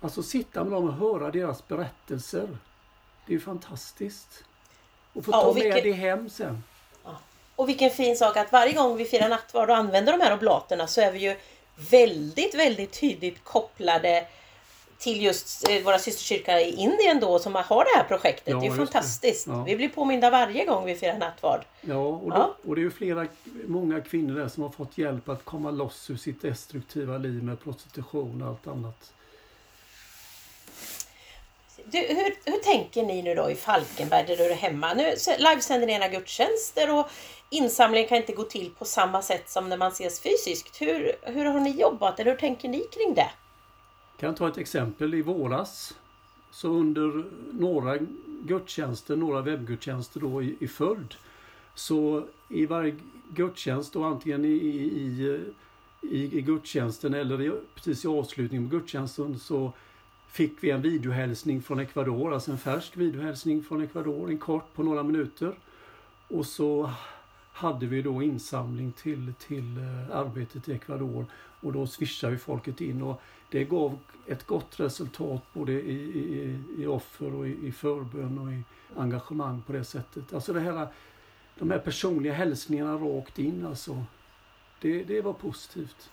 Alltså 0.00 0.22
sitta 0.22 0.64
med 0.64 0.72
dem 0.72 0.84
och 0.84 0.94
höra 0.94 1.30
deras 1.30 1.68
berättelser. 1.68 2.48
Det 3.26 3.32
är 3.32 3.34
ju 3.34 3.40
fantastiskt. 3.40 4.44
Och 5.12 5.24
få 5.24 5.32
Ja, 5.32 5.40
ta 5.40 5.48
och 5.48 5.56
med 5.56 5.84
det 5.84 5.92
hem 5.92 6.30
sen. 6.30 6.62
Och 7.56 7.68
vilken 7.68 7.90
fin 7.90 8.16
sak 8.16 8.36
att 8.36 8.52
varje 8.52 8.72
gång 8.72 8.96
vi 8.96 9.04
firar 9.04 9.28
nattvard 9.28 9.70
och 9.70 9.76
använder 9.76 10.12
de 10.12 10.24
här 10.24 10.34
oblaterna 10.34 10.86
så 10.86 11.00
är 11.00 11.12
vi 11.12 11.18
ju 11.18 11.36
väldigt, 11.90 12.54
väldigt 12.54 13.00
tydligt 13.00 13.44
kopplade 13.44 14.26
till 15.04 15.22
just 15.22 15.68
eh, 15.68 15.82
våra 15.82 15.98
systerkyrkor 15.98 16.54
i 16.54 16.74
Indien 16.74 17.20
då 17.20 17.38
som 17.38 17.54
har 17.54 17.84
det 17.84 17.98
här 17.98 18.04
projektet. 18.08 18.48
Ja, 18.48 18.56
det 18.56 18.66
är 18.66 18.66
just 18.66 18.78
det. 18.78 18.86
fantastiskt. 18.86 19.46
Ja. 19.46 19.64
Vi 19.64 19.76
blir 19.76 19.88
påminda 19.88 20.30
varje 20.30 20.64
gång 20.64 20.84
vi 20.86 20.94
firar 20.94 21.18
nattvard. 21.18 21.64
Ja, 21.80 21.96
och, 21.96 22.30
då, 22.30 22.36
Ja. 22.36 22.54
och 22.68 22.74
det 22.74 22.80
är 22.80 22.82
ju 22.82 22.90
flera, 22.90 23.26
många 23.66 24.00
kvinnor 24.00 24.34
där 24.38 24.48
som 24.48 24.62
har 24.62 24.70
fått 24.70 24.98
hjälp 24.98 25.28
att 25.28 25.44
komma 25.44 25.70
loss 25.70 26.10
ur 26.10 26.16
sitt 26.16 26.42
destruktiva 26.42 27.18
liv 27.18 27.42
med 27.42 27.60
prostitution 27.60 28.42
och 28.42 28.48
allt 28.48 28.66
annat. 28.66 29.12
Du, 31.84 31.98
hur, 31.98 32.50
hur 32.52 32.58
tänker 32.58 33.02
ni 33.02 33.22
nu 33.22 33.34
då 33.34 33.50
i 33.50 33.54
Falkenberg 33.54 34.24
där 34.26 34.36
du 34.36 34.44
är 34.44 34.54
hemma? 34.54 34.94
Nu 34.94 35.14
livesänder 35.38 35.86
ni 35.86 35.92
era 35.92 36.08
gudstjänster 36.08 36.98
och 36.98 37.06
insamlingen 37.50 38.08
kan 38.08 38.16
inte 38.18 38.32
gå 38.32 38.42
till 38.42 38.70
på 38.78 38.84
samma 38.84 39.22
sätt 39.22 39.50
som 39.50 39.68
när 39.68 39.76
man 39.76 39.92
ses 39.92 40.20
fysiskt. 40.20 40.80
Hur, 40.80 41.12
hur 41.22 41.44
har 41.44 41.60
ni 41.60 41.70
jobbat 41.70 42.20
eller 42.20 42.30
hur 42.30 42.38
tänker 42.38 42.68
ni 42.68 42.78
kring 42.78 43.14
det? 43.14 43.30
Kan 44.16 44.34
ta 44.34 44.48
ett 44.48 44.58
exempel? 44.58 45.14
I 45.14 45.22
våras 45.22 45.98
så 46.50 46.68
under 46.68 47.24
några 47.52 47.98
gudstjänster, 48.42 49.16
några 49.16 49.40
webbgudstjänster 49.40 50.20
då 50.20 50.42
i, 50.42 50.56
i 50.60 50.68
följd 50.68 51.14
så 51.74 52.26
i 52.48 52.66
varje 52.66 52.96
gudstjänst 53.28 53.92
då 53.92 54.04
antingen 54.04 54.44
i, 54.44 54.48
i, 54.48 55.40
i, 56.02 56.38
i 56.38 56.42
gudstjänsten 56.42 57.14
eller 57.14 57.42
i, 57.42 57.52
precis 57.74 58.04
i 58.04 58.08
avslutningen 58.08 58.70
på 58.70 58.76
gudstjänsten 58.76 59.38
så 59.38 59.72
fick 60.28 60.64
vi 60.64 60.70
en 60.70 60.82
videohälsning 60.82 61.62
från 61.62 61.78
Ecuador, 61.78 62.34
alltså 62.34 62.50
en 62.50 62.58
färsk 62.58 62.96
videohälsning 62.96 63.62
från 63.62 63.82
Ecuador, 63.82 64.30
en 64.30 64.38
kort 64.38 64.74
på 64.74 64.82
några 64.82 65.02
minuter. 65.02 65.54
Och 66.28 66.46
så 66.46 66.90
hade 67.54 67.86
vi 67.86 68.02
då 68.02 68.22
insamling 68.22 68.92
till, 68.92 69.34
till 69.38 69.76
eh, 69.76 70.16
arbetet 70.16 70.68
i 70.68 70.72
Ecuador 70.72 71.26
och 71.60 71.72
då 71.72 71.86
swishade 71.86 72.32
vi 72.32 72.38
folket 72.38 72.80
in 72.80 73.02
och 73.02 73.20
det 73.50 73.64
gav 73.64 73.98
ett 74.26 74.46
gott 74.46 74.80
resultat 74.80 75.42
både 75.52 75.72
i, 75.72 75.94
i, 75.94 76.60
i 76.78 76.86
offer 76.86 77.34
och 77.34 77.48
i, 77.48 77.66
i 77.66 77.72
förbön 77.72 78.38
och 78.38 78.52
i 78.52 78.62
engagemang 78.96 79.62
på 79.66 79.72
det 79.72 79.84
sättet. 79.84 80.34
Alltså 80.34 80.52
det 80.52 80.60
här, 80.60 80.88
de 81.58 81.70
här 81.70 81.78
personliga 81.78 82.32
hälsningarna 82.32 82.94
rakt 82.94 83.38
in 83.38 83.66
alltså. 83.66 84.04
Det, 84.80 85.04
det 85.04 85.20
var 85.20 85.32
positivt. 85.32 86.10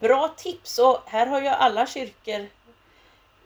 Bra 0.00 0.34
tips 0.36 0.78
och 0.78 1.02
här 1.06 1.26
har 1.26 1.40
ju 1.40 1.48
alla 1.48 1.86
kyrkor 1.86 2.46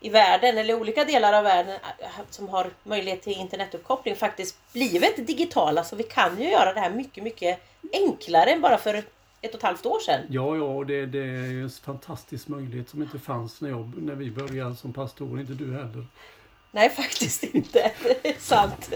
i 0.00 0.08
världen 0.08 0.58
eller 0.58 0.74
olika 0.74 1.04
delar 1.04 1.32
av 1.32 1.44
världen 1.44 1.78
äh, 1.98 2.08
som 2.30 2.48
har 2.48 2.70
möjlighet 2.84 3.22
till 3.22 3.32
internetuppkoppling 3.32 4.16
faktiskt 4.16 4.72
blivit 4.72 5.26
digitala 5.26 5.84
så 5.84 5.96
vi 5.96 6.02
kan 6.02 6.42
ju 6.42 6.50
göra 6.50 6.72
det 6.72 6.80
här 6.80 6.90
mycket, 6.90 7.24
mycket 7.24 7.60
enklare 7.92 8.50
än 8.50 8.60
bara 8.60 8.78
för 8.78 8.94
ett 9.40 9.54
och 9.54 9.54
ett 9.54 9.62
halvt 9.62 9.86
år 9.86 10.00
sedan. 10.00 10.20
Ja, 10.28 10.56
ja, 10.56 10.62
och 10.62 10.86
det, 10.86 11.06
det 11.06 11.18
är 11.18 11.62
en 11.62 11.70
fantastisk 11.70 12.48
möjlighet 12.48 12.88
som 12.88 13.02
inte 13.02 13.18
fanns 13.18 13.60
när, 13.60 13.70
jag, 13.70 13.92
när 13.96 14.14
vi 14.14 14.30
började 14.30 14.76
som 14.76 14.92
pastor, 14.92 15.40
inte 15.40 15.52
du 15.52 15.72
heller. 15.72 16.06
Nej, 16.70 16.90
faktiskt 16.96 17.42
inte. 17.44 17.92
Det 18.02 18.28
är 18.28 18.40
sant. 18.40 18.90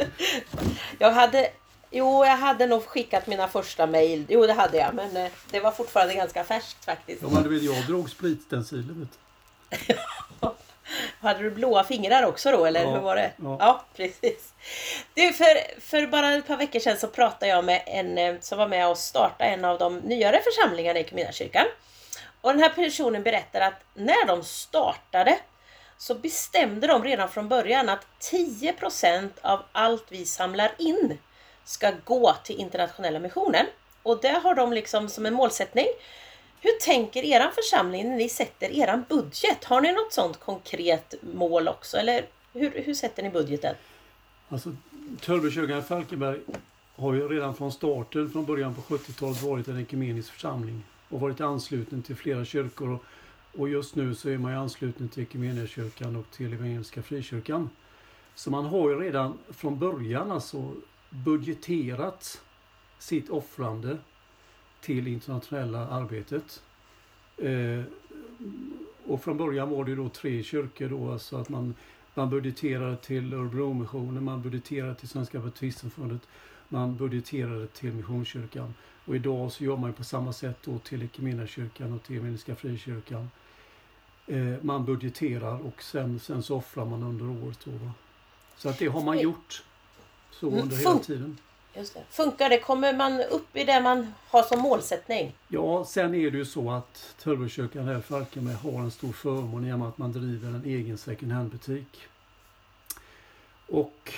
Jag 0.99 1.13
hade, 1.13 1.51
jo, 1.91 2.25
jag 2.25 2.37
hade 2.37 2.67
nog 2.67 2.85
skickat 2.85 3.27
mina 3.27 3.49
första 3.49 3.87
mejl. 3.87 4.27
Jo, 4.29 4.47
det 4.47 4.53
hade 4.53 4.77
jag, 4.77 4.95
men 4.95 5.17
eh, 5.17 5.31
det 5.51 5.61
var 5.61 5.71
fortfarande 5.71 6.15
ganska 6.15 6.45
färskt 6.45 6.85
faktiskt. 6.85 7.23
Ja, 7.23 7.29
men 7.33 7.43
du 7.43 7.49
vet, 7.49 7.63
jag 7.63 7.87
drog 7.87 8.11
spritstenciler. 8.11 9.07
Hade 11.20 11.43
du 11.43 11.51
blåa 11.51 11.84
fingrar 11.84 12.22
också 12.26 12.51
då, 12.51 12.64
eller 12.64 12.84
Ja, 12.84 12.90
hur 12.90 13.01
var 13.01 13.16
det? 13.16 13.32
ja. 13.61 13.84
precis. 13.97 14.53
Du, 15.14 15.32
för, 15.32 15.80
för 15.80 16.07
bara 16.07 16.34
ett 16.34 16.47
par 16.47 16.57
veckor 16.57 16.80
sedan 16.80 16.97
så 16.97 17.09
pratade 17.09 17.47
jag 17.47 17.64
med 17.64 17.82
en 17.86 18.18
eh, 18.18 18.34
som 18.40 18.59
var 18.59 18.68
med 18.68 18.88
och 18.88 18.99
startade 18.99 19.51
en 19.51 19.64
av 19.64 19.78
de 19.78 19.97
nyare 19.97 20.40
församlingarna 20.45 20.99
i 20.99 21.03
Equmeniakyrkan. 21.03 21.66
Och 22.40 22.53
den 22.53 22.62
här 22.62 22.68
personen 22.70 23.22
berättar 23.22 23.61
att 23.61 23.80
när 23.95 24.26
de 24.26 24.45
startade 24.45 25.38
så 25.99 26.14
bestämde 26.14 26.86
de 26.86 27.05
redan 27.05 27.28
från 27.28 27.49
början 27.49 27.88
att 27.88 28.07
10% 28.20 29.28
av 29.43 29.62
allt 29.72 30.05
vi 30.09 30.24
samlar 30.24 30.72
in 30.78 31.18
ska 31.64 31.93
gå 32.05 32.34
till 32.45 32.57
internationella 32.61 33.18
missionen. 33.18 33.66
Och 34.03 34.20
det 34.20 34.28
har 34.43 34.55
de 34.55 34.72
liksom 34.72 35.09
som 35.09 35.26
en 35.26 35.34
målsättning. 35.34 35.86
Hur 36.65 36.73
tänker 36.81 37.23
er 37.23 37.51
församling 37.51 38.09
när 38.09 38.17
ni 38.17 38.29
sätter 38.29 38.71
er 38.71 39.03
budget? 39.09 39.65
Har 39.65 39.81
ni 39.81 39.93
något 39.93 40.13
sådant 40.13 40.41
konkret 40.41 41.15
mål 41.35 41.69
också? 41.69 41.97
Eller 41.97 42.27
hur, 42.53 42.71
hur 42.71 42.95
sätter 42.95 43.23
ni 43.23 43.31
budgeten? 43.31 43.75
Alltså, 44.49 44.77
Törnbykyrkan 45.21 45.79
i 45.79 45.83
Falkenberg 45.83 46.41
har 46.95 47.15
ju 47.15 47.29
redan 47.29 47.55
från 47.55 47.73
starten, 47.73 48.31
från 48.31 48.45
början 48.45 48.75
på 48.75 48.81
70-talet, 48.81 49.43
varit 49.43 49.69
en 49.69 49.81
ekumenisk 49.81 50.33
församling 50.33 50.85
och 51.09 51.21
varit 51.21 51.41
ansluten 51.41 52.03
till 52.03 52.17
flera 52.17 52.45
kyrkor. 52.45 52.91
Och, 52.91 53.05
och 53.61 53.69
just 53.69 53.95
nu 53.95 54.15
så 54.15 54.29
är 54.29 54.39
man 54.39 54.53
ju 54.53 54.59
ansluten 54.59 55.09
till 55.09 55.23
Equmeniakyrkan 55.23 56.17
och 56.17 56.31
till 56.31 56.53
Evangeliska 56.53 57.03
Frikyrkan. 57.03 57.71
Så 58.35 58.51
man 58.51 58.65
har 58.65 58.91
ju 58.91 59.01
redan 59.01 59.39
från 59.51 59.79
början 59.79 60.31
alltså 60.31 60.73
budgeterat 61.11 62.41
sitt 62.99 63.31
offrande 63.31 63.99
till 64.83 65.09
internationella 65.09 65.89
arbetet. 65.89 66.62
Eh, 67.37 67.83
och 69.07 69.24
från 69.24 69.37
början 69.37 69.70
var 69.70 69.85
det 69.85 69.95
då 69.95 70.09
tre 70.09 70.43
kyrkor 70.43 70.89
då, 70.89 71.12
alltså 71.12 71.37
att 71.37 71.49
man 71.49 71.74
man 72.14 72.30
budgeterade 72.30 72.97
till 72.97 73.33
Örebromissionen, 73.33 74.24
man 74.24 74.43
budgeterade 74.43 74.95
till 74.95 75.09
Svenska 75.09 75.41
Baptistsamfundet, 75.41 76.20
man 76.68 76.97
budgeterade 76.97 77.66
till 77.66 77.93
Missionskyrkan. 77.93 78.74
Och 79.05 79.16
idag 79.16 79.53
så 79.53 79.64
gör 79.64 79.76
man 79.76 79.93
på 79.93 80.05
samma 80.05 80.33
sätt 80.33 80.59
då 80.64 80.78
till 80.78 81.03
Equmeniakyrkan 81.03 81.93
och 81.93 82.03
till 82.03 82.16
Evangeliska 82.16 82.57
Frikyrkan. 82.57 83.30
Eh, 84.26 84.55
man 84.61 84.85
budgeterar 84.85 85.66
och 85.66 85.83
sen, 85.83 86.20
sen 86.20 86.43
så 86.43 86.57
offrar 86.57 86.85
man 86.85 87.03
under 87.03 87.45
året. 87.45 87.59
Då, 87.64 87.70
va? 87.70 87.93
Så 88.57 88.68
att 88.68 88.78
det 88.78 88.87
har 88.87 89.03
man 89.03 89.18
gjort 89.18 89.64
så 90.30 90.49
Mm, 90.49 90.61
under 90.61 90.76
hela 90.76 90.99
tiden. 90.99 91.39
Just 91.75 91.95
det. 91.95 92.03
Funkar 92.11 92.49
det? 92.49 92.59
Kommer 92.59 92.93
man 92.93 93.20
upp 93.20 93.57
i 93.57 93.64
det 93.64 93.81
man 93.81 94.14
har 94.29 94.43
som 94.43 94.61
målsättning? 94.61 95.35
Ja, 95.49 95.85
sen 95.85 96.14
är 96.14 96.31
det 96.31 96.39
ju 96.39 96.45
så 96.45 96.70
att 96.70 97.14
Törnbrokskyrkan 97.23 97.85
här 97.85 97.99
i 97.99 98.03
Falkenberg 98.03 98.55
har 98.55 98.81
en 98.81 98.91
stor 98.91 99.12
förmån 99.12 99.64
i 99.64 99.73
och 99.73 99.79
med 99.79 99.89
att 99.89 99.99
man 99.99 100.12
driver 100.12 100.49
en 100.49 100.64
egen 100.64 100.99
second 100.99 101.33
hand-butik. 101.33 102.03
Och 103.68 104.12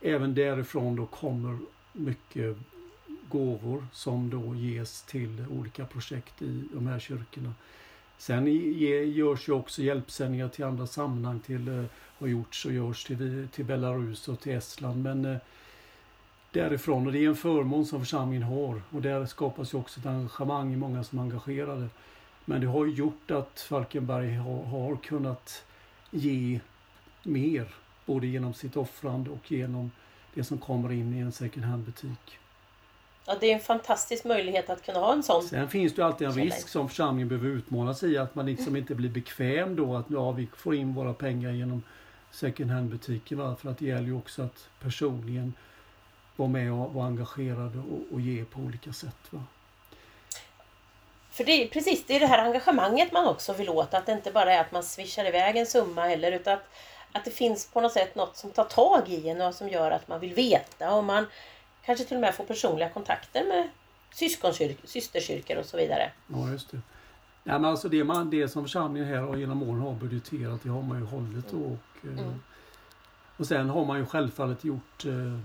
även 0.00 0.34
därifrån 0.34 0.96
då 0.96 1.06
kommer 1.06 1.58
mycket 1.92 2.56
gåvor 3.28 3.86
som 3.92 4.30
då 4.30 4.54
ges 4.54 5.02
till 5.02 5.44
olika 5.50 5.84
projekt 5.84 6.42
i 6.42 6.64
de 6.72 6.86
här 6.86 6.98
kyrkorna. 6.98 7.54
Sen 8.18 8.46
görs 9.12 9.48
ju 9.48 9.52
också 9.52 9.82
hjälpsändningar 9.82 10.48
till 10.48 10.64
andra 10.64 10.86
sammanhang, 10.86 11.40
till, 11.40 11.68
eh, 11.68 11.84
har 12.18 12.26
gjorts 12.26 12.66
och 12.66 12.72
görs 12.72 13.04
till, 13.04 13.48
till 13.52 13.64
Belarus 13.64 14.28
och 14.28 14.40
till 14.40 14.52
Estland. 14.52 15.02
Men 15.02 15.24
eh, 15.24 15.36
därifrån, 16.52 17.06
och 17.06 17.12
det 17.12 17.24
är 17.24 17.28
en 17.28 17.36
förmån 17.36 17.86
som 17.86 18.00
församlingen 18.00 18.42
har 18.42 18.82
och 18.90 19.02
där 19.02 19.26
skapas 19.26 19.74
ju 19.74 19.78
också 19.78 20.00
ett 20.00 20.06
engagemang 20.06 20.72
i 20.72 20.76
många 20.76 21.04
som 21.04 21.18
är 21.18 21.22
engagerade. 21.22 21.88
Men 22.44 22.60
det 22.60 22.66
har 22.66 22.86
gjort 22.86 23.30
att 23.30 23.60
Falkenberg 23.60 24.34
har, 24.34 24.64
har 24.64 24.96
kunnat 24.96 25.64
ge 26.10 26.60
mer, 27.22 27.68
både 28.06 28.26
genom 28.26 28.54
sitt 28.54 28.76
offrande 28.76 29.30
och 29.30 29.52
genom 29.52 29.90
det 30.34 30.44
som 30.44 30.58
kommer 30.58 30.92
in 30.92 31.14
i 31.14 31.18
en 31.18 31.32
second 31.32 31.64
hand-butik. 31.64 32.38
Ja, 33.26 33.36
det 33.40 33.50
är 33.50 33.54
en 33.54 33.60
fantastisk 33.60 34.24
möjlighet 34.24 34.70
att 34.70 34.82
kunna 34.82 34.98
ha 34.98 35.12
en 35.12 35.22
sån. 35.22 35.42
Sen 35.42 35.68
finns 35.68 35.94
det 35.94 36.06
alltid 36.06 36.26
en 36.26 36.34
risk 36.34 36.68
som 36.68 36.88
församlingen 36.88 37.28
behöver 37.28 37.48
utmanas 37.48 38.02
i 38.02 38.18
att 38.18 38.34
man 38.34 38.46
liksom 38.46 38.76
inte 38.76 38.94
blir 38.94 39.10
bekväm 39.10 39.76
då 39.76 39.96
att 39.96 40.06
ja, 40.08 40.32
vi 40.32 40.48
får 40.56 40.74
in 40.74 40.94
våra 40.94 41.14
pengar 41.14 41.52
genom 41.52 41.82
second 42.30 42.70
hand-butiker. 42.70 43.36
Va? 43.36 43.56
För 43.56 43.70
att 43.70 43.78
det 43.78 43.86
gäller 43.86 44.06
ju 44.06 44.16
också 44.16 44.42
att 44.42 44.68
personligen 44.80 45.54
vara 46.40 46.48
med 46.48 46.72
och 46.72 46.94
vara 46.94 47.06
engagerad 47.06 47.76
och, 47.76 48.14
och 48.14 48.20
ge 48.20 48.44
på 48.44 48.60
olika 48.60 48.92
sätt. 48.92 49.16
Va? 49.30 49.42
För 51.30 51.44
det 51.44 51.52
är 51.52 51.68
precis 51.68 52.06
det, 52.06 52.16
är 52.16 52.20
det 52.20 52.26
här 52.26 52.44
engagemanget 52.44 53.12
man 53.12 53.26
också 53.26 53.52
vill 53.52 53.68
åt. 53.68 53.94
Att 53.94 54.06
det 54.06 54.12
inte 54.12 54.30
bara 54.30 54.52
är 54.52 54.60
att 54.60 54.72
man 54.72 54.82
swishar 54.82 55.28
iväg 55.28 55.56
en 55.56 55.66
summa 55.66 56.02
heller 56.06 56.32
utan 56.32 56.54
att, 56.54 56.68
att 57.12 57.24
det 57.24 57.30
finns 57.30 57.66
på 57.66 57.80
något 57.80 57.92
sätt 57.92 58.14
något 58.14 58.36
som 58.36 58.50
tar 58.50 58.64
tag 58.64 59.08
i 59.08 59.28
en 59.28 59.40
och 59.40 59.54
som 59.54 59.68
gör 59.68 59.90
att 59.90 60.08
man 60.08 60.20
vill 60.20 60.34
veta 60.34 60.94
och 60.94 61.04
man 61.04 61.26
kanske 61.84 62.04
till 62.04 62.16
och 62.16 62.20
med 62.20 62.34
får 62.34 62.44
personliga 62.44 62.88
kontakter 62.88 63.44
med 63.44 63.68
systerkyrkor 64.84 65.56
och 65.56 65.66
så 65.66 65.76
vidare. 65.76 66.12
Ja, 66.26 66.50
just 66.50 66.70
det. 66.70 66.80
Ja, 67.44 67.58
men 67.58 67.64
alltså 67.64 67.88
det, 67.88 68.04
man, 68.04 68.30
det 68.30 68.48
som 68.48 68.64
församlingen 68.64 69.08
här 69.08 69.24
och 69.24 69.38
genom 69.38 69.62
åren 69.62 69.80
har 69.80 69.94
budgeterat, 69.94 70.62
det 70.62 70.68
har 70.68 70.82
man 70.82 70.98
ju 70.98 71.04
hållit. 71.04 71.52
Mm. 71.52 71.64
Och, 71.64 72.08
eh, 72.08 72.34
och 73.36 73.46
sen 73.46 73.70
har 73.70 73.84
man 73.84 73.98
ju 73.98 74.06
självfallet 74.06 74.64
gjort, 74.64 75.04
eh, 75.04 75.38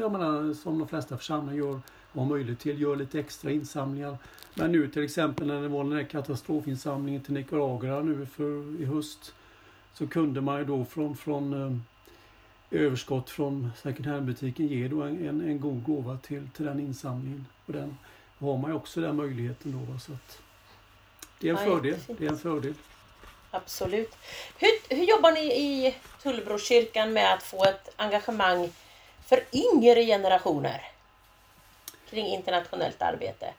jag 0.00 0.12
menar 0.12 0.54
som 0.54 0.78
de 0.78 0.88
flesta 0.88 1.16
församlingar 1.16 1.66
gör, 1.66 1.80
har 2.12 2.24
möjlighet 2.24 2.60
till, 2.60 2.80
gör 2.80 2.96
lite 2.96 3.20
extra 3.20 3.50
insamlingar. 3.50 4.16
Men 4.54 4.72
nu 4.72 4.88
till 4.88 5.04
exempel 5.04 5.46
när 5.46 5.62
det 5.62 5.68
var 5.68 5.84
den 5.84 5.92
här 5.92 6.04
katastrofinsamlingen 6.04 7.22
till 7.22 7.34
Nicaragua 7.34 8.00
nu 8.00 8.26
för, 8.26 8.80
i 8.80 8.84
höst 8.84 9.34
så 9.94 10.06
kunde 10.06 10.40
man 10.40 10.58
ju 10.58 10.64
då 10.64 10.84
från, 10.84 11.16
från 11.16 11.62
eh, 11.62 11.76
överskott 12.80 13.30
från 13.30 13.70
second 13.82 14.06
hand-butiken 14.06 14.66
ge 14.66 14.88
då 14.88 15.02
en, 15.02 15.28
en, 15.28 15.40
en, 15.40 15.60
god 15.60 15.84
gåva 15.84 16.18
till, 16.18 16.48
till 16.56 16.64
den 16.64 16.80
insamlingen. 16.80 17.46
Och 17.66 17.72
den 17.72 17.98
har 18.38 18.56
man 18.56 18.70
ju 18.70 18.76
också 18.76 19.00
den 19.00 19.16
möjligheten 19.16 19.86
då. 19.86 19.98
Så 19.98 20.12
att 20.12 20.38
det 21.40 21.48
är 21.48 21.54
en 21.54 21.58
ja, 21.58 21.64
fördel. 21.64 21.96
Det 22.18 22.26
är 22.26 22.30
en 22.30 22.38
fördel. 22.38 22.74
Absolut. 23.50 24.16
Hur, 24.58 24.96
hur 24.96 25.04
jobbar 25.04 25.32
ni 25.32 25.40
i 25.40 25.94
Tullbrokyrkan 26.22 27.12
med 27.12 27.34
att 27.34 27.42
få 27.42 27.64
ett 27.64 27.88
engagemang 27.96 28.70
för 29.28 29.40
yngre 29.52 30.04
generationer 30.04 30.82
kring 32.10 32.26
internationellt 32.26 33.02
arbete? 33.02 33.54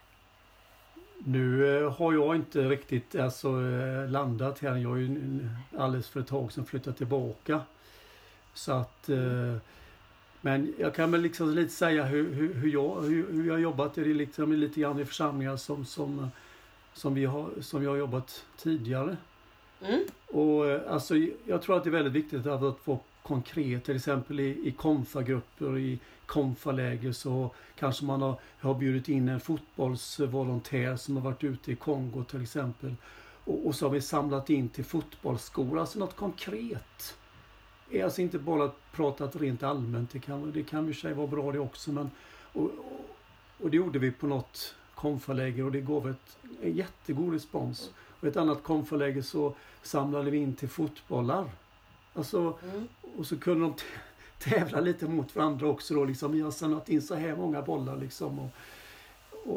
Nu 1.17 1.77
eh, 1.77 1.91
har 1.91 2.13
jag 2.13 2.35
inte 2.35 2.59
riktigt 2.69 3.15
alltså, 3.15 3.47
eh, 3.47 4.09
landat 4.09 4.59
här. 4.59 4.75
Jag 4.75 4.89
har 4.89 4.97
ju 4.97 5.19
alldeles 5.77 6.07
för 6.07 6.19
ett 6.19 6.27
tag 6.27 6.51
sedan 6.51 6.65
flyttat 6.65 6.97
tillbaka. 6.97 7.61
Så 8.53 8.71
att, 8.71 9.09
eh, 9.09 9.55
men 10.41 10.73
jag 10.79 10.95
kan 10.95 11.11
väl 11.11 11.21
liksom 11.21 11.53
lite 11.53 11.73
säga 11.73 12.03
hur, 12.03 12.33
hur, 12.33 12.53
hur 12.53 12.69
jag, 12.69 13.01
hur, 13.01 13.47
jag 13.47 13.59
jobbat 13.59 13.97
i, 13.97 14.13
liksom, 14.13 14.53
lite 14.53 14.79
grann 14.79 14.99
i 14.99 15.05
församlingar 15.05 15.57
som, 15.57 15.85
som, 15.85 16.31
som, 16.93 17.13
vi 17.13 17.25
har, 17.25 17.49
som 17.61 17.83
jag 17.83 17.89
har 17.89 17.97
jobbat 17.97 18.45
tidigare. 18.57 19.17
Mm. 19.81 20.03
Och 20.27 20.65
alltså, 20.93 21.15
jag 21.45 21.61
tror 21.61 21.77
att 21.77 21.83
det 21.83 21.89
är 21.89 21.91
väldigt 21.91 22.13
viktigt 22.13 22.45
att 22.45 22.79
få 22.79 22.99
konkret, 23.23 23.83
till 23.85 23.95
exempel 23.95 24.39
i, 24.39 24.67
i 24.67 24.71
konfagrupper, 24.71 25.77
i 25.77 25.99
konfaläger 26.25 27.11
så 27.11 27.51
kanske 27.75 28.05
man 28.05 28.21
har, 28.21 28.39
har 28.59 28.73
bjudit 28.73 29.09
in 29.09 29.29
en 29.29 29.39
fotbollsvolontär 29.39 30.95
som 30.95 31.15
har 31.15 31.23
varit 31.23 31.43
ute 31.43 31.71
i 31.71 31.75
Kongo 31.75 32.23
till 32.23 32.41
exempel. 32.41 32.95
Och, 33.43 33.67
och 33.67 33.75
så 33.75 33.85
har 33.85 33.91
vi 33.91 34.01
samlat 34.01 34.49
in 34.49 34.69
till 34.69 34.85
fotbollsskola, 34.85 35.81
alltså 35.81 35.99
något 35.99 36.15
konkret. 36.15 37.17
Är 37.91 38.03
alltså 38.03 38.21
inte 38.21 38.39
bara 38.39 38.71
pratat 38.91 39.35
rent 39.35 39.63
allmänt, 39.63 40.11
det 40.11 40.19
kan, 40.19 40.51
det 40.51 40.63
kan 40.63 40.89
i 40.89 40.93
sig 40.93 41.13
vara 41.13 41.27
bra 41.27 41.51
det 41.51 41.59
också 41.59 41.91
men 41.91 42.11
och, 42.53 42.63
och, 42.63 42.71
och 43.61 43.69
det 43.69 43.77
gjorde 43.77 43.99
vi 43.99 44.11
på 44.11 44.27
något 44.27 44.75
konfaläger 44.95 45.65
och 45.65 45.71
det 45.71 45.81
gav 45.81 46.09
ett, 46.09 46.37
en 46.61 46.73
jättegod 46.73 47.33
respons. 47.33 47.91
Och 48.19 48.27
ett 48.27 48.37
annat 48.37 48.63
konfaläger 48.63 49.21
så 49.21 49.55
samlade 49.81 50.31
vi 50.31 50.37
in 50.37 50.55
till 50.55 50.69
fotbollar. 50.69 51.49
Alltså, 52.13 52.57
mm. 52.63 52.87
Och 53.17 53.25
så 53.25 53.37
kunde 53.37 53.61
de 53.61 53.73
tävla 54.49 54.79
lite 54.79 55.07
mot 55.07 55.35
varandra 55.35 55.67
också 55.67 55.93
då. 55.93 56.05
Liksom, 56.05 56.31
vi 56.31 56.41
har 56.41 56.51
samlat 56.51 56.89
in 56.89 57.01
så 57.01 57.15
här 57.15 57.35
många 57.35 57.61
bollar 57.61 57.97
liksom. 57.97 58.39
Och, 58.39 58.51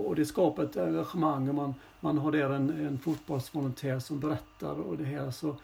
och 0.08 0.16
det 0.16 0.26
skapar 0.26 0.64
ett 0.64 0.76
engagemang 0.76 1.48
och 1.48 1.54
man, 1.54 1.74
man 2.00 2.18
har 2.18 2.32
där 2.32 2.50
en, 2.50 2.86
en 2.86 2.98
fotbollsvolontär 2.98 3.98
som 3.98 4.20
berättar 4.20 4.80
och 4.80 4.96
det 4.96 5.04
här. 5.04 5.30
Så 5.30 5.56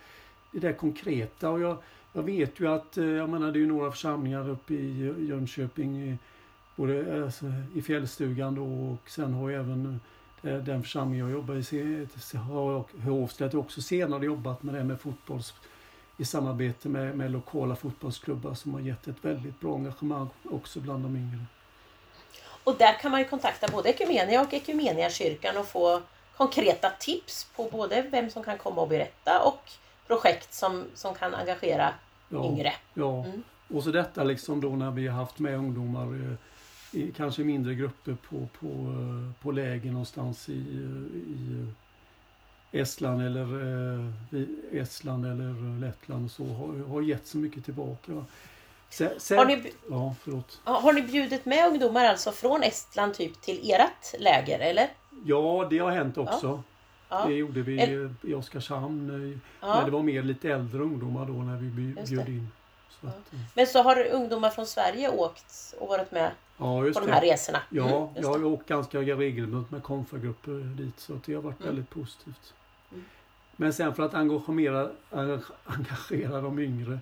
det 0.53 0.59
där 0.59 0.73
konkreta 0.73 1.51
och 1.51 1.61
jag, 1.61 1.77
jag 2.13 2.23
vet 2.23 2.61
ju 2.61 2.69
att, 2.69 2.99
eh, 2.99 3.05
jag 3.05 3.29
menar 3.29 3.53
det 3.53 3.59
är 3.59 3.61
ju 3.61 3.67
några 3.67 3.91
församlingar 3.91 4.49
uppe 4.49 4.75
i 4.75 5.15
Jönköping, 5.29 6.19
både 6.77 7.25
alltså, 7.25 7.47
i 7.75 7.83
fjällstugan 7.83 8.55
då 8.55 8.65
och 8.65 9.11
sen 9.11 9.33
har 9.33 9.51
jag 9.51 9.61
även 9.61 10.01
eh, 10.43 10.57
den 10.57 10.83
församling 10.83 11.21
jag 11.21 11.31
jobbar 11.31 11.75
i, 11.75 12.07
har 12.37 13.05
Hovslätt 13.05 13.55
också 13.55 13.83
senare 13.83 14.25
jobbat 14.25 14.63
med 14.63 14.75
det 14.75 14.85
med 14.85 15.01
fotbolls 15.01 15.55
i 16.21 16.25
samarbete 16.25 16.89
med, 16.89 17.17
med 17.17 17.31
lokala 17.31 17.77
fotbollsklubbar 17.77 18.55
som 18.55 18.75
har 18.75 18.81
gett 18.81 19.09
ett 19.09 19.25
väldigt 19.25 19.61
bra 19.61 19.75
engagemang 19.75 20.29
också 20.51 20.81
bland 20.81 21.03
de 21.03 21.17
yngre. 21.17 21.45
Och 22.65 22.77
där 22.79 22.93
kan 22.93 23.11
man 23.11 23.21
ju 23.21 23.29
kontakta 23.29 23.69
både 23.73 23.89
Ekumenia 23.89 24.43
och 24.43 24.55
Ekumeniakyrkan 24.55 25.57
och 25.57 25.67
få 25.67 26.03
konkreta 26.37 26.91
tips 26.91 27.47
på 27.57 27.69
både 27.73 28.03
vem 28.03 28.31
som 28.31 28.43
kan 28.43 28.59
komma 28.59 28.81
och 28.83 28.89
berätta 28.89 29.43
och 29.43 29.71
projekt 30.07 30.55
som, 30.55 30.85
som 30.95 31.15
kan 31.15 31.35
engagera 31.35 31.95
ja, 32.29 32.45
yngre. 32.45 32.73
Ja, 32.95 33.25
mm. 33.25 33.43
och 33.69 33.83
så 33.83 33.91
detta 33.91 34.25
liksom 34.25 34.61
då 34.61 34.69
när 34.69 34.91
vi 34.91 35.07
har 35.07 35.19
haft 35.19 35.39
med 35.39 35.55
ungdomar 35.55 36.15
eh, 36.15 37.01
i 37.01 37.13
kanske 37.17 37.45
mindre 37.45 37.75
grupper 37.75 38.17
på, 38.29 38.49
på, 38.61 38.67
eh, 38.67 39.43
på 39.43 39.51
läger 39.51 39.91
någonstans 39.91 40.49
i, 40.49 40.53
i 40.53 41.67
Estland 42.73 43.23
eller, 43.23 43.41
eh, 43.43 44.81
Estland 44.81 45.27
eller 45.27 45.81
Lettland 45.81 46.25
och 46.25 46.31
så 46.31 46.45
har, 46.45 46.89
har 46.89 47.03
gett 47.03 47.27
så 47.27 47.39
mycket 47.39 47.65
tillbaka. 47.65 48.25
Sen, 48.91 49.11
sen, 49.19 49.39
har, 49.39 49.45
ni, 49.45 49.73
ja, 49.91 50.15
förlåt. 50.23 50.61
har 50.65 50.93
ni 50.93 51.03
bjudit 51.03 51.45
med 51.45 51.69
ungdomar 51.69 52.05
alltså 52.05 52.33
från 52.33 52.63
Estland 52.63 53.15
typ 53.15 53.41
till 53.41 53.71
ert 53.71 54.21
läger 54.21 54.59
eller? 54.59 54.89
Ja, 55.25 55.67
det 55.71 55.79
har 55.79 55.91
hänt 55.91 56.19
också. 56.19 56.63
Ja. 57.09 57.25
Det 57.27 57.35
gjorde 57.35 57.63
vi 57.63 57.81
El 57.81 58.15
i 58.23 58.35
Oskarshamn. 58.35 59.41
Ja. 59.61 59.75
När 59.75 59.85
det 59.85 59.91
var 59.91 60.03
mer 60.03 60.23
lite 60.23 60.49
äldre 60.51 60.83
ungdomar 60.83 61.27
då 61.27 61.33
när 61.33 61.57
vi 61.57 61.95
bjöd 62.05 62.29
in. 62.29 62.49
Så 63.01 63.07
att, 63.07 63.15
ja. 63.31 63.39
Men 63.55 63.67
så 63.67 63.83
har 63.83 64.07
ungdomar 64.07 64.51
från 64.51 64.67
Sverige 64.67 65.09
åkt 65.11 65.75
och 65.79 65.89
varit 65.89 66.13
med 66.13 66.31
ja, 66.57 66.83
på 66.95 67.01
de 67.01 67.11
här 67.11 67.21
resorna? 67.21 67.63
Ja, 67.71 67.97
mm, 67.97 68.23
jag 68.23 68.29
har 68.29 68.45
åkt 68.45 68.69
ganska 68.69 68.99
regelbundet 68.99 69.71
med 69.71 69.83
konfagrupper 69.83 70.53
dit 70.53 71.01
så 71.01 71.21
det 71.25 71.35
har 71.35 71.43
varit 71.43 71.61
mm. 71.61 71.69
väldigt 71.69 71.91
positivt. 71.91 72.55
Men 73.61 73.73
sen 73.73 73.95
för 73.95 74.03
att 74.03 74.15
engagera, 74.15 74.91
engagera 75.65 76.41
de 76.41 76.59
yngre 76.59 76.99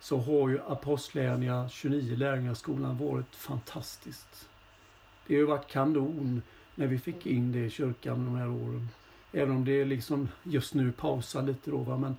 så 0.00 0.18
har 0.18 0.48
ju 0.48 0.60
Apostlärningar 0.66 1.68
29 1.68 2.16
lärjungaskolan 2.16 2.98
varit 2.98 3.36
fantastiskt. 3.36 4.48
Det 5.26 5.34
har 5.34 5.40
ju 5.40 5.46
varit 5.46 5.68
kanon 5.68 6.42
när 6.74 6.86
vi 6.86 6.98
fick 6.98 7.26
in 7.26 7.52
det 7.52 7.58
i 7.58 7.70
kyrkan 7.70 8.24
de 8.24 8.34
här 8.34 8.48
åren. 8.48 8.88
Även 9.32 9.56
om 9.56 9.64
det 9.64 9.84
liksom 9.84 10.28
just 10.42 10.74
nu 10.74 10.92
pausar 10.92 11.42
lite 11.42 11.70
då. 11.70 11.76
Va? 11.76 11.96
Men 11.96 12.16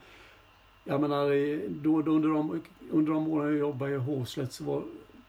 jag 0.83 1.01
menar, 1.01 1.59
då, 1.69 2.01
då 2.01 2.11
under, 2.11 2.29
de, 2.29 2.61
under 2.91 3.13
de 3.13 3.27
åren 3.27 3.49
jag 3.49 3.57
jobbade 3.57 3.91
i 3.91 3.97
Håslet 3.97 4.53
så 4.53 4.63
var 4.63 4.83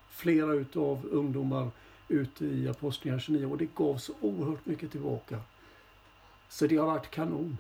flera 0.09 0.53
utav 0.53 1.07
ungdomar 1.11 1.71
ute 2.09 2.47
i 2.47 2.69
Apostlagärningarna 2.69 3.21
29 3.21 3.47
och 3.47 3.59
det 3.59 3.75
gav 3.75 3.97
så 3.99 4.13
oerhört 4.21 4.67
mycket 4.67 4.91
tillbaka. 4.91 5.41
Så 6.49 6.67
det 6.67 6.77
har 6.77 6.87
varit 6.87 7.11
kanon. 7.11 7.59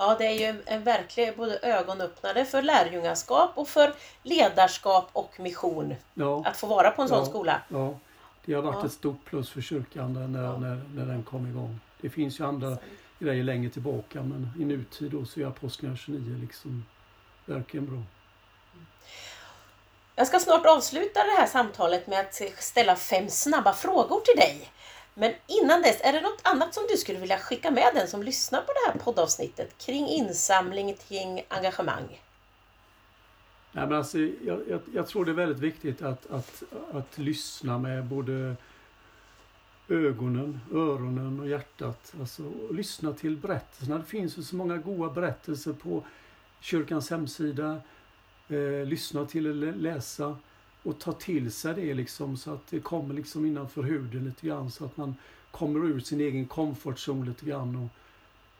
Ja, 0.00 0.16
det 0.18 0.26
är 0.26 0.52
ju 0.52 0.62
en 0.66 0.84
verklig 0.84 1.36
både 1.36 1.58
ögonöppnare 1.62 2.44
för 2.44 2.62
lärjungaskap 2.62 3.50
och 3.54 3.68
för 3.68 3.94
ledarskap 4.22 5.08
och 5.12 5.40
mission. 5.40 5.94
Ja. 6.14 6.42
Att 6.46 6.56
få 6.56 6.66
vara 6.66 6.90
på 6.90 7.02
en 7.02 7.08
sån 7.08 7.18
ja. 7.18 7.24
skola. 7.24 7.62
Ja, 7.68 7.98
det 8.44 8.54
har 8.54 8.62
varit 8.62 8.78
ja. 8.80 8.86
ett 8.86 8.92
stort 8.92 9.24
plus 9.24 9.50
för 9.50 9.60
kyrkan 9.60 10.32
när, 10.32 10.42
ja. 10.42 10.58
när, 10.58 10.82
när 10.94 11.06
den 11.06 11.22
kom 11.22 11.46
igång. 11.46 11.80
Det 12.00 12.10
finns 12.10 12.40
ju 12.40 12.46
andra 12.46 12.78
grejer 13.18 13.44
längre 13.44 13.70
tillbaka 13.70 14.22
men 14.22 14.52
i 14.58 14.64
nutid 14.64 15.10
då 15.10 15.24
så 15.24 15.40
är 15.40 15.46
Apostlagärningarna 15.46 15.96
29 15.96 16.40
liksom 16.40 16.86
verkligen 17.46 17.86
bra. 17.86 18.02
Jag 20.14 20.26
ska 20.26 20.38
snart 20.38 20.66
avsluta 20.66 21.24
det 21.24 21.36
här 21.38 21.46
samtalet 21.46 22.06
med 22.06 22.20
att 22.20 22.34
ställa 22.58 22.96
fem 22.96 23.28
snabba 23.28 23.72
frågor 23.72 24.20
till 24.20 24.36
dig. 24.36 24.70
Men 25.14 25.32
innan 25.46 25.82
dess, 25.82 26.00
är 26.00 26.12
det 26.12 26.20
något 26.20 26.40
annat 26.42 26.74
som 26.74 26.86
du 26.88 26.96
skulle 26.96 27.18
vilja 27.18 27.38
skicka 27.38 27.70
med 27.70 27.90
den 27.94 28.08
som 28.08 28.22
lyssnar 28.22 28.60
på 28.60 28.72
det 28.72 28.92
här 28.92 28.98
poddavsnittet 29.04 29.78
kring 29.78 30.06
insamling, 30.06 30.96
kring 31.08 31.42
engagemang? 31.48 32.20
Nej, 33.72 33.86
men 33.86 33.98
alltså, 33.98 34.18
jag, 34.18 34.60
jag, 34.68 34.80
jag 34.94 35.06
tror 35.06 35.24
det 35.24 35.30
är 35.30 35.34
väldigt 35.34 35.58
viktigt 35.58 36.02
att, 36.02 36.30
att, 36.30 36.62
att 36.92 37.18
lyssna 37.18 37.78
med 37.78 38.04
både 38.04 38.56
ögonen, 39.88 40.60
öronen 40.72 41.40
och 41.40 41.48
hjärtat. 41.48 42.14
Alltså, 42.20 42.42
och 42.68 42.74
lyssna 42.74 43.12
till 43.12 43.36
berättelserna. 43.36 43.98
Det 43.98 44.04
finns 44.04 44.38
ju 44.38 44.42
så 44.42 44.56
många 44.56 44.76
goda 44.76 45.12
berättelser 45.12 45.72
på 45.72 46.04
kyrkans 46.60 47.10
hemsida. 47.10 47.80
Eh, 48.48 48.86
lyssna 48.86 49.26
till 49.26 49.46
eller 49.46 49.72
läsa 49.72 50.36
och 50.82 50.98
ta 50.98 51.12
till 51.12 51.52
sig 51.52 51.74
det 51.74 51.94
liksom 51.94 52.36
så 52.36 52.54
att 52.54 52.66
det 52.70 52.80
kommer 52.80 53.14
liksom 53.14 53.46
innanför 53.46 53.82
huden 53.82 54.24
lite 54.24 54.46
grann 54.46 54.70
så 54.70 54.84
att 54.84 54.96
man 54.96 55.14
kommer 55.50 55.86
ur 55.86 56.00
sin 56.00 56.20
egen 56.20 56.46
komfortzon 56.46 57.24
lite 57.24 57.44
grann 57.46 57.76
och 57.76 57.88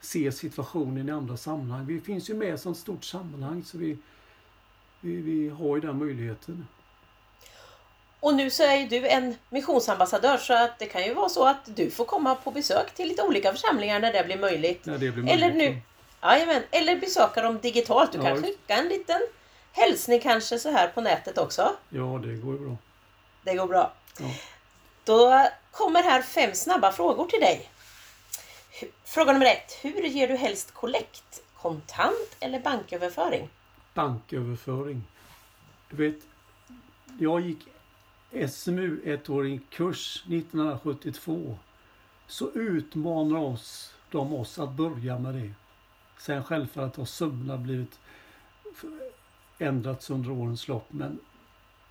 ser 0.07 0.31
situationen 0.31 1.09
i 1.09 1.13
andra 1.13 1.37
sammanhang. 1.37 1.87
Vi 1.87 2.01
finns 2.01 2.31
ju 2.31 2.35
med 2.35 2.49
i 2.49 2.51
ett 2.51 2.61
sånt 2.61 2.79
stort 2.79 3.05
sammanhang 3.05 3.65
så 3.65 3.79
vi, 3.79 3.99
vi, 5.01 5.17
vi 5.17 5.49
har 5.49 5.75
ju 5.77 5.81
den 5.81 5.99
möjligheten. 5.99 6.67
Och 8.21 8.35
nu 8.35 8.51
så 8.51 8.63
är 8.63 8.77
ju 8.77 8.89
du 8.89 9.09
en 9.09 9.35
missionsambassadör 9.51 10.37
så 10.37 10.55
att 10.65 10.79
det 10.79 10.87
kan 10.87 11.05
ju 11.05 11.15
vara 11.15 11.29
så 11.29 11.47
att 11.47 11.77
du 11.77 11.91
får 11.91 12.05
komma 12.05 12.35
på 12.35 12.51
besök 12.51 12.95
till 12.95 13.09
lite 13.09 13.23
olika 13.23 13.53
församlingar 13.53 14.01
när 14.01 14.13
det 14.13 14.25
blir 14.25 14.39
möjligt. 14.39 14.87
När 14.87 14.99
det 14.99 15.11
blir 15.11 15.25
möjligt. 15.25 15.43
Eller 15.45 15.55
nu, 15.55 15.81
jajamän, 16.23 16.63
eller 16.71 16.97
besöka 16.97 17.43
dem 17.43 17.59
digitalt. 17.63 18.13
Du 18.13 18.19
Ja, 18.19 18.25
kan 18.25 18.43
skicka 18.43 18.77
en 18.77 18.89
liten 18.89 19.21
hälsning 19.73 20.21
kanske 20.21 20.59
så 20.59 20.71
här 20.71 20.89
på 20.89 21.01
nätet 21.01 21.39
också. 21.39 21.77
Ja, 21.89 22.21
det 22.23 22.35
går 22.35 22.55
ju 22.55 22.59
bra. 22.59 22.77
Det 23.43 23.55
går 23.55 23.67
bra. 23.67 23.93
Ja. 24.19 24.35
Då 25.05 25.49
kommer 25.71 26.03
här 26.03 26.23
fem 26.23 26.55
snabba 26.55 26.93
frågor 26.93 27.27
till 27.27 27.41
dig. 27.41 27.71
Fråga 29.05 29.33
nummer 29.33 29.47
ett. 29.47 29.73
Hur 29.83 30.03
ger 30.03 30.29
du 30.29 30.37
helst 30.37 30.75
kollekt? 30.75 31.43
Kontant 31.57 32.37
eller 32.41 32.61
banköverföring? 32.61 33.49
banköverföring. 33.95 35.03
Du 35.91 35.97
vet, 35.97 36.23
jag 37.19 37.41
gick 37.41 37.59
SMU 38.51 39.01
ettårig 39.05 39.61
kurs 39.71 40.25
1972. 40.27 41.59
Så 42.27 42.51
utmanar 42.51 43.39
oss, 43.39 43.95
de 44.11 44.35
oss 44.35 44.59
att 44.59 44.71
börja 44.71 45.19
med 45.19 45.35
det. 45.35 45.55
Sen 46.19 46.45
självfallet 46.45 46.97
har 46.97 47.05
summorna 47.05 47.57
blivit 47.57 47.99
ändrats 49.63 50.11
under 50.11 50.31
årens 50.31 50.69
lopp. 50.69 50.87
Men 50.89 51.19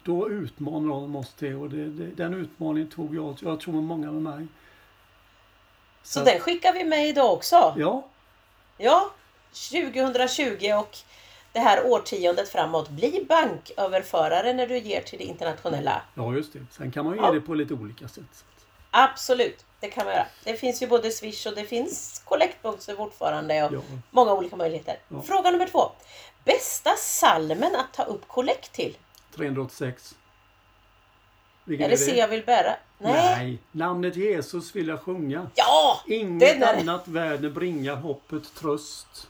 då 0.04 0.30
utmanar 0.30 0.90
de 1.02 1.16
oss 1.16 1.34
det 1.40 1.56
och 1.56 1.70
det, 1.70 1.86
det, 1.86 2.06
den 2.06 2.34
utmaningen 2.34 2.90
tog 2.90 3.16
jag. 3.16 3.36
Jag 3.42 3.60
tror 3.60 3.74
många 3.74 4.12
med 4.12 4.22
mig. 4.22 4.48
Så 6.04 6.20
Så- 6.20 6.26
den 6.26 6.40
skickar 6.40 6.74
vi 6.74 6.84
med 6.84 7.08
idag 7.08 7.34
också. 7.34 7.74
Ja, 7.78 8.06
Ja, 8.78 9.12
2020 9.54 10.72
och 10.80 10.98
det 11.54 11.60
här 11.60 11.86
årtiondet 11.86 12.50
framåt. 12.50 12.90
Bli 12.90 13.26
banköverförare 13.30 14.54
när 14.54 14.68
du 14.68 14.78
ger 14.78 15.02
till 15.02 15.18
det 15.20 15.24
internationella. 15.26 16.02
ja 16.16 16.34
just 16.34 16.54
det. 16.54 16.60
Sen 16.72 16.92
kan 16.92 17.06
man 17.06 17.14
ju 17.16 17.22
Ja. 17.22 17.34
ge 17.34 17.40
det 17.40 17.46
på 17.46 17.54
lite 17.54 17.74
olika 17.74 18.08
sätt. 18.08 18.46
Absolut, 18.92 19.66
det 19.80 19.90
kan 19.90 20.06
man 20.06 20.14
göra. 20.14 20.26
Det 20.44 20.54
finns 20.54 20.82
ju 20.84 20.88
både 20.88 21.12
Swish 21.12 21.48
och 21.48 21.56
det 21.56 21.64
finns 21.66 22.22
kollektboxar 22.26 22.96
fortfarande 22.96 23.64
och 23.64 23.74
Ja. 23.74 23.82
många 24.12 24.34
olika 24.34 24.56
möjligheter. 24.56 24.98
Ja. 25.10 25.22
Fråga 25.22 25.52
nummer 25.52 25.68
två. 25.68 25.92
Bästa 26.50 26.96
salmen 26.96 27.76
att 27.76 27.94
ta 27.94 28.04
upp 28.04 28.28
kollekt 28.28 28.72
till? 28.72 28.98
386. 29.36 30.16
Vilken 31.64 31.86
Är 31.86 31.90
det 31.90 31.98
se 31.98 32.18
jag 32.18 32.28
vill 32.28 32.46
bära? 32.46 32.76
Nej. 32.98 33.14
Nej, 33.38 33.58
namnet 33.72 34.16
Jesus 34.16 34.76
vill 34.76 34.88
jag 34.88 35.02
sjunga. 35.02 35.50
Ja! 35.56 36.00
Inget 36.08 36.62
är 36.62 36.80
annat 36.80 37.08
världen 37.08 37.54
bringar 37.54 37.96
hoppet 37.96 38.56
tröst 38.56 39.28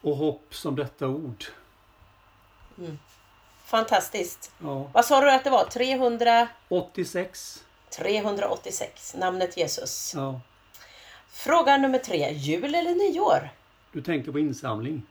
och 0.00 0.16
hopp 0.16 0.54
som 0.54 0.76
detta 0.76 1.08
ord. 1.08 1.44
Fantastiskt. 3.64 4.52
Ja, 4.62 4.90
Vad 4.92 5.04
sa 5.04 5.20
du 5.20 5.30
att 5.30 5.44
det 5.44 5.50
var? 5.50 5.64
300... 5.64 6.48
86. 6.68 7.64
386. 7.90 9.14
Namnet 9.18 9.56
Jesus. 9.56 10.12
Ja, 10.14 10.40
Fråga 11.28 11.76
nummer 11.76 11.98
tre. 11.98 12.32
Jul 12.32 12.74
eller 12.74 12.94
nyår? 12.94 13.50
du 13.92 14.02
tänker 14.02 14.32
på 14.32 14.38
insamling? 14.38 15.02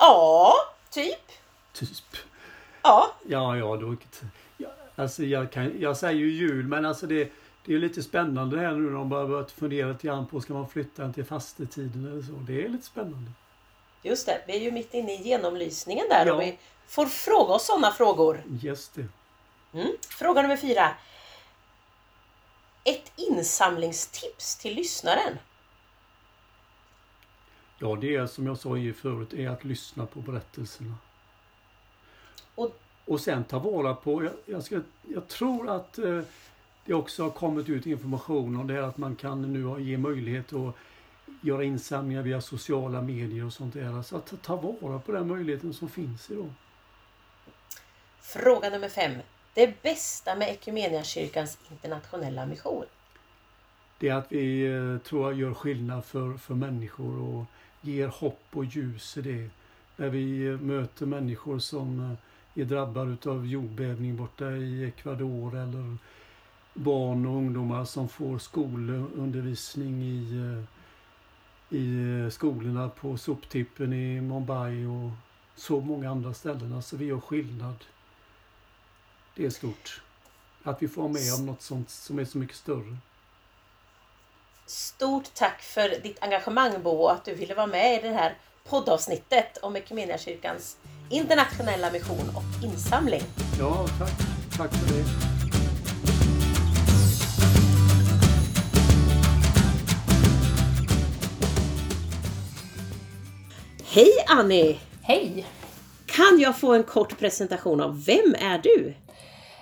Ja, 0.00 0.54
typ. 0.90 1.28
Typ. 1.72 2.16
Ja. 2.82 3.14
Ja, 3.28 3.56
ja, 3.56 3.76
då... 3.76 3.96
Ja, 4.56 4.68
alltså 4.96 5.22
jag, 5.22 5.52
kan, 5.52 5.80
jag 5.80 5.96
säger 5.96 6.14
ju 6.20 6.30
jul, 6.30 6.66
men 6.66 6.86
alltså 6.86 7.06
det, 7.06 7.32
det 7.64 7.74
är 7.74 7.78
lite 7.78 8.02
spännande 8.02 8.58
här 8.60 8.72
nu 8.72 8.80
när 8.90 8.98
de 8.98 9.08
börjar 9.08 9.26
börjat 9.26 9.50
fundera 9.52 9.88
lite 9.88 10.06
grann 10.06 10.26
på 10.26 10.40
ska 10.40 10.52
man 10.52 10.68
flytta 10.68 11.02
den 11.02 11.12
till 11.12 11.24
fastetiden 11.24 12.06
eller 12.12 12.22
så. 12.22 12.32
Det 12.32 12.64
är 12.64 12.68
lite 12.68 12.86
spännande. 12.86 13.30
Just 14.02 14.26
det, 14.26 14.42
vi 14.46 14.56
är 14.56 14.60
ju 14.60 14.70
mitt 14.72 14.94
inne 14.94 15.12
i 15.14 15.22
genomlysningen 15.22 16.06
där 16.08 16.26
Ja. 16.26 16.32
och 16.34 16.40
vi 16.40 16.58
får 16.88 17.06
fråga 17.06 17.54
oss 17.54 17.66
sådana 17.66 17.90
frågor. 17.92 18.42
Just 18.62 18.94
det. 18.94 19.06
Mm. 19.74 19.92
Fråga 20.08 20.42
nummer 20.42 20.56
fyra. 20.56 20.90
Ett 22.84 23.12
insamlingstips 23.16 24.56
till 24.56 24.74
lyssnaren. 24.74 25.38
Ja, 27.82 27.96
det 28.00 28.16
är 28.16 28.26
som 28.26 28.46
jag 28.46 28.58
sa 28.58 28.76
i 28.76 28.92
förut, 28.92 29.32
är 29.32 29.48
att 29.48 29.64
lyssna 29.64 30.06
på 30.06 30.20
berättelserna. 30.20 30.94
Och- 32.54 32.80
Och 33.04 33.20
sen 33.20 33.44
ta 33.44 33.58
vara 33.58 33.94
på, 33.94 34.24
jag, 34.24 34.32
jag, 34.46 34.62
ska, 34.64 34.80
jag 35.08 35.28
tror 35.28 35.70
att 35.70 35.98
eh, 35.98 36.20
det 36.84 36.94
också 36.94 37.22
har 37.22 37.30
kommit 37.30 37.68
ut 37.68 37.86
information 37.86 38.56
om 38.56 38.66
det 38.66 38.74
här 38.74 38.82
att 38.82 38.96
man 38.98 39.16
kan 39.16 39.52
nu 39.52 39.82
ge 39.82 39.98
möjlighet 39.98 40.52
att 40.52 40.74
göra 41.42 41.64
insamlingar 41.64 42.22
via 42.22 42.40
sociala 42.40 43.02
medier 43.02 43.44
och 43.46 43.52
sånt 43.52 43.74
där. 43.74 44.02
Så 44.02 44.16
att 44.16 44.26
ta- 44.26 44.36
ta 44.36 44.56
vara 44.80 44.98
på 44.98 45.12
den 45.12 45.28
möjligheten 45.28 45.74
som 45.74 45.88
finns 45.88 46.30
idag. 46.30 46.50
Fråga 48.20 48.70
nummer 48.70 48.88
fem. 48.88 49.12
Det 49.54 49.82
bästa 49.82 50.34
med 50.36 50.48
Equmeniakyrkans 50.48 51.58
internationella 51.70 52.46
mission. 52.46 52.84
Det 53.98 54.08
är 54.08 54.14
att 54.14 54.32
vi 54.32 54.66
eh, 54.66 54.98
tror 55.08 55.30
jag 55.30 55.40
gör 55.40 55.54
skillnad 55.54 56.04
för, 56.04 56.36
för 56.36 56.54
människor 56.54 57.18
och 57.22 57.44
ger 57.80 58.08
hopp 58.08 58.44
och 58.50 58.64
ljus 58.64 59.16
i 59.16 59.22
det. 59.22 59.50
När 59.96 60.08
vi 60.08 60.56
möter 60.56 61.06
människor 61.06 61.58
som 61.58 62.00
eh, 62.00 62.60
är 62.62 62.64
drabbade 62.64 63.30
av 63.30 63.46
jordbävning 63.46 64.16
borta 64.16 64.50
i 64.50 64.84
Ecuador 64.84 65.56
eller 65.56 65.96
barn 66.74 67.26
och 67.26 67.36
ungdomar 67.36 67.84
som 67.84 68.08
får 68.08 68.38
skolundervisning 68.38 70.02
i, 70.02 70.36
eh, 70.36 71.78
i 71.78 72.20
eh, 72.20 72.30
skolorna 72.30 72.88
på 72.88 73.16
soptippen 73.16 73.92
i 73.92 74.20
Mumbai 74.20 74.86
och 74.86 75.10
så 75.56 75.80
många 75.80 76.10
andra 76.10 76.34
ställen. 76.34 76.72
Alltså 76.72 76.96
vi 76.96 77.04
gör 77.04 77.20
skillnad. 77.20 77.84
Det 79.36 79.46
är 79.46 79.50
stort. 79.50 80.02
Att 80.62 80.82
vi 80.82 80.88
får 80.88 81.08
med 81.08 81.34
om 81.38 81.46
något 81.46 81.62
sånt 81.62 81.90
som 81.90 82.18
är 82.18 82.24
så 82.24 82.38
mycket 82.38 82.56
större. 82.56 82.96
Stort 84.70 85.34
tack 85.34 85.62
för 85.62 85.88
ditt 86.02 86.22
engagemang 86.22 86.82
Bo 86.82 86.90
och 86.90 87.12
att 87.12 87.24
du 87.24 87.34
ville 87.34 87.54
vara 87.54 87.66
med 87.66 87.98
i 87.98 88.08
det 88.08 88.14
här 88.14 88.34
poddavsnittet 88.68 89.58
om 89.62 89.76
Equmeniakyrkans 89.76 90.76
internationella 91.10 91.90
mission 91.90 92.30
och 92.36 92.64
insamling. 92.64 93.22
Ja, 93.58 93.86
tack. 93.98 94.12
Tack 94.56 94.74
för 94.74 94.94
det. 94.94 95.04
Hej 103.92 104.12
Annie! 104.26 104.78
Hej! 105.02 105.46
Kan 106.06 106.38
jag 106.40 106.58
få 106.58 106.74
en 106.74 106.82
kort 106.82 107.18
presentation 107.18 107.80
av 107.80 108.04
vem 108.04 108.34
är 108.38 108.58
du? 108.62 108.94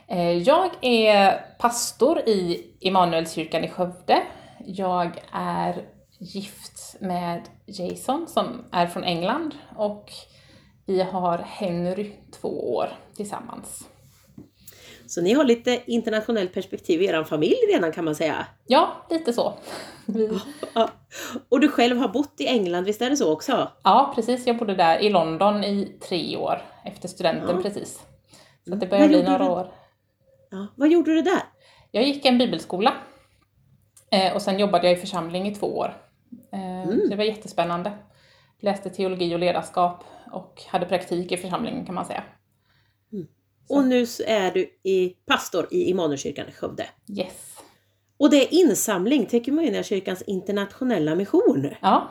Eh, 0.08 0.32
Jag 0.32 0.70
är 0.80 1.40
pastor 1.58 2.18
i 2.18 2.66
Immanuelskyrkan 2.80 3.64
i 3.64 3.68
Skövde. 3.68 4.22
Jag 4.70 5.22
är 5.32 5.88
gift 6.18 6.96
med 7.00 7.48
Jason 7.66 8.26
som 8.28 8.64
är 8.72 8.86
från 8.86 9.04
England 9.04 9.54
och 9.76 10.12
vi 10.86 11.02
har 11.02 11.38
Henry 11.38 12.12
två 12.40 12.74
år 12.74 12.88
tillsammans. 13.16 13.88
Så 15.06 15.20
ni 15.20 15.32
har 15.32 15.44
lite 15.44 15.82
internationellt 15.86 16.54
perspektiv 16.54 17.02
i 17.02 17.06
er 17.06 17.24
familj 17.24 17.56
redan 17.74 17.92
kan 17.92 18.04
man 18.04 18.14
säga. 18.14 18.46
Ja, 18.66 19.06
lite 19.10 19.32
så. 19.32 19.52
Och 21.48 21.60
du 21.60 21.68
själv 21.68 21.98
har 21.98 22.08
bott 22.08 22.40
i 22.40 22.46
England, 22.46 22.84
visst 22.84 23.02
är 23.02 23.10
det 23.10 23.16
så 23.16 23.32
också? 23.32 23.68
ja, 23.82 24.12
precis. 24.14 24.46
Jag 24.46 24.56
bodde 24.58 24.74
där 24.74 24.98
i 24.98 25.10
London 25.10 25.64
i 25.64 25.98
tre 26.08 26.36
år 26.36 26.62
efter 26.84 27.08
studenten 27.08 27.56
Ja. 27.56 27.62
precis. 27.62 28.00
Så 28.68 28.74
det 28.74 28.86
börjar 28.86 29.00
Vad 29.02 29.08
bli 29.10 29.22
några 29.22 29.38
du? 29.38 29.50
år. 29.50 29.72
Ja. 30.50 30.66
Vad 30.76 30.88
gjorde 30.88 31.14
du 31.14 31.22
där? 31.22 31.42
Jag 31.90 32.04
gick 32.04 32.24
en 32.24 32.38
bibelskola 32.38 32.94
eh, 34.10 34.34
och 34.34 34.42
sen 34.42 34.58
jobbade 34.58 34.86
jag 34.86 34.98
i 34.98 35.00
församling 35.00 35.48
i 35.48 35.54
två 35.54 35.78
år. 35.78 35.96
Eh, 36.52 36.90
så 36.90 37.08
Det 37.08 37.16
var 37.16 37.24
jättespännande. 37.24 37.92
Läste 38.60 38.90
teologi 38.90 39.34
och 39.34 39.38
ledarskap 39.38 40.04
och 40.32 40.62
hade 40.66 40.86
praktik 40.86 41.32
i 41.32 41.36
församlingen 41.36 41.86
kan 41.86 41.94
man 41.94 42.04
säga. 42.04 42.24
Och 43.68 43.84
nu 43.84 44.06
är 44.26 44.50
du 44.50 44.60
i, 44.82 45.14
pastor 45.26 45.66
i 45.70 45.90
Immanuelskyrkan 45.90 46.48
i 46.48 46.52
Skövde. 46.52 46.86
Yes. 47.18 47.58
Och 48.18 48.30
det 48.30 48.36
är 48.36 48.54
insamling 48.54 49.26
till 49.26 49.40
Equmeniakyrkans 49.40 50.22
internationella 50.22 51.14
mission. 51.14 51.70
Ja. 51.80 52.08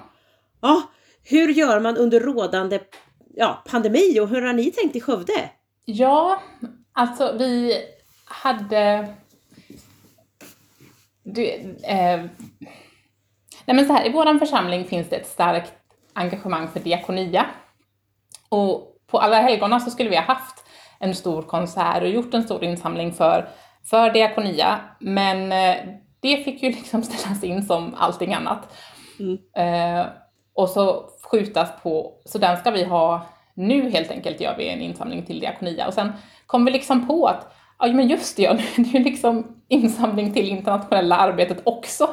Ja, 0.62 0.82
hur 1.24 1.48
gör 1.48 1.80
man 1.80 1.98
under 1.98 2.20
rådande 2.20 2.80
ja, 3.36 3.64
pandemi 3.68 4.20
och 4.20 4.28
hur 4.28 4.42
har 4.42 4.54
ni 4.54 4.72
tänkt 4.72 4.96
i 4.96 5.02
Skövde? 5.02 5.50
Ja, 5.86 6.42
alltså 6.94 7.36
vi 7.40 7.74
hade... 8.26 9.08
Du, 11.34 11.46
eh, 11.84 12.22
nej 13.66 13.76
men 13.76 13.86
så 13.86 13.94
här, 13.94 14.06
I 14.06 14.12
vår 14.12 14.40
församling 14.40 14.86
finns 14.86 15.10
det 15.10 15.16
ett 15.16 15.28
starkt 15.28 15.74
engagemang 16.14 16.68
för 16.68 16.80
diakonia. 16.80 17.46
Och 18.50 18.96
på 19.08 19.20
alla 19.20 19.42
helgona 19.42 19.80
så 19.80 19.92
skulle 19.92 20.10
vi 20.10 20.16
ha 20.16 20.24
haft 20.24 20.64
en 21.00 21.16
stor 21.16 21.42
konsert 21.42 22.02
och 22.02 22.10
gjort 22.10 22.34
en 22.34 22.44
stor 22.44 22.64
insamling 22.64 23.14
för, 23.14 23.50
för 23.90 24.10
diakonia. 24.10 24.80
Men 25.00 25.52
eh, 25.52 25.76
det 26.20 26.38
fick 26.38 26.64
ju 26.64 26.70
liksom 26.72 27.04
ställas 27.04 27.44
in 27.44 27.64
som 27.64 27.96
allting 27.98 28.34
annat. 28.34 28.78
Mm. 29.20 29.38
Eh, 29.56 30.06
och 30.54 30.70
så 30.70 31.10
skjutas 31.24 31.70
på, 31.84 32.22
så 32.26 32.38
den 32.38 32.58
ska 32.58 32.72
vi 32.72 32.84
ha 32.84 33.26
nu 33.54 33.90
helt 33.90 34.12
enkelt 34.12 34.42
gör 34.42 34.56
vi 34.58 34.70
en 34.70 34.82
insamling 34.82 35.26
till 35.26 35.40
diakonia. 35.40 35.88
Och 35.88 35.94
sen 35.94 36.14
kom 36.46 36.66
vi 36.66 36.72
liksom 36.72 37.08
på 37.08 37.26
att 37.26 37.54
Ja 37.80 37.88
men 37.88 38.08
just 38.08 38.38
det, 38.38 38.44
ja, 38.44 38.54
det 38.76 38.82
är 38.82 38.94
ju 38.94 39.04
liksom 39.04 39.56
insamling 39.70 40.34
till 40.34 40.50
internationella 40.50 41.16
arbetet 41.16 41.62
också. 41.64 42.10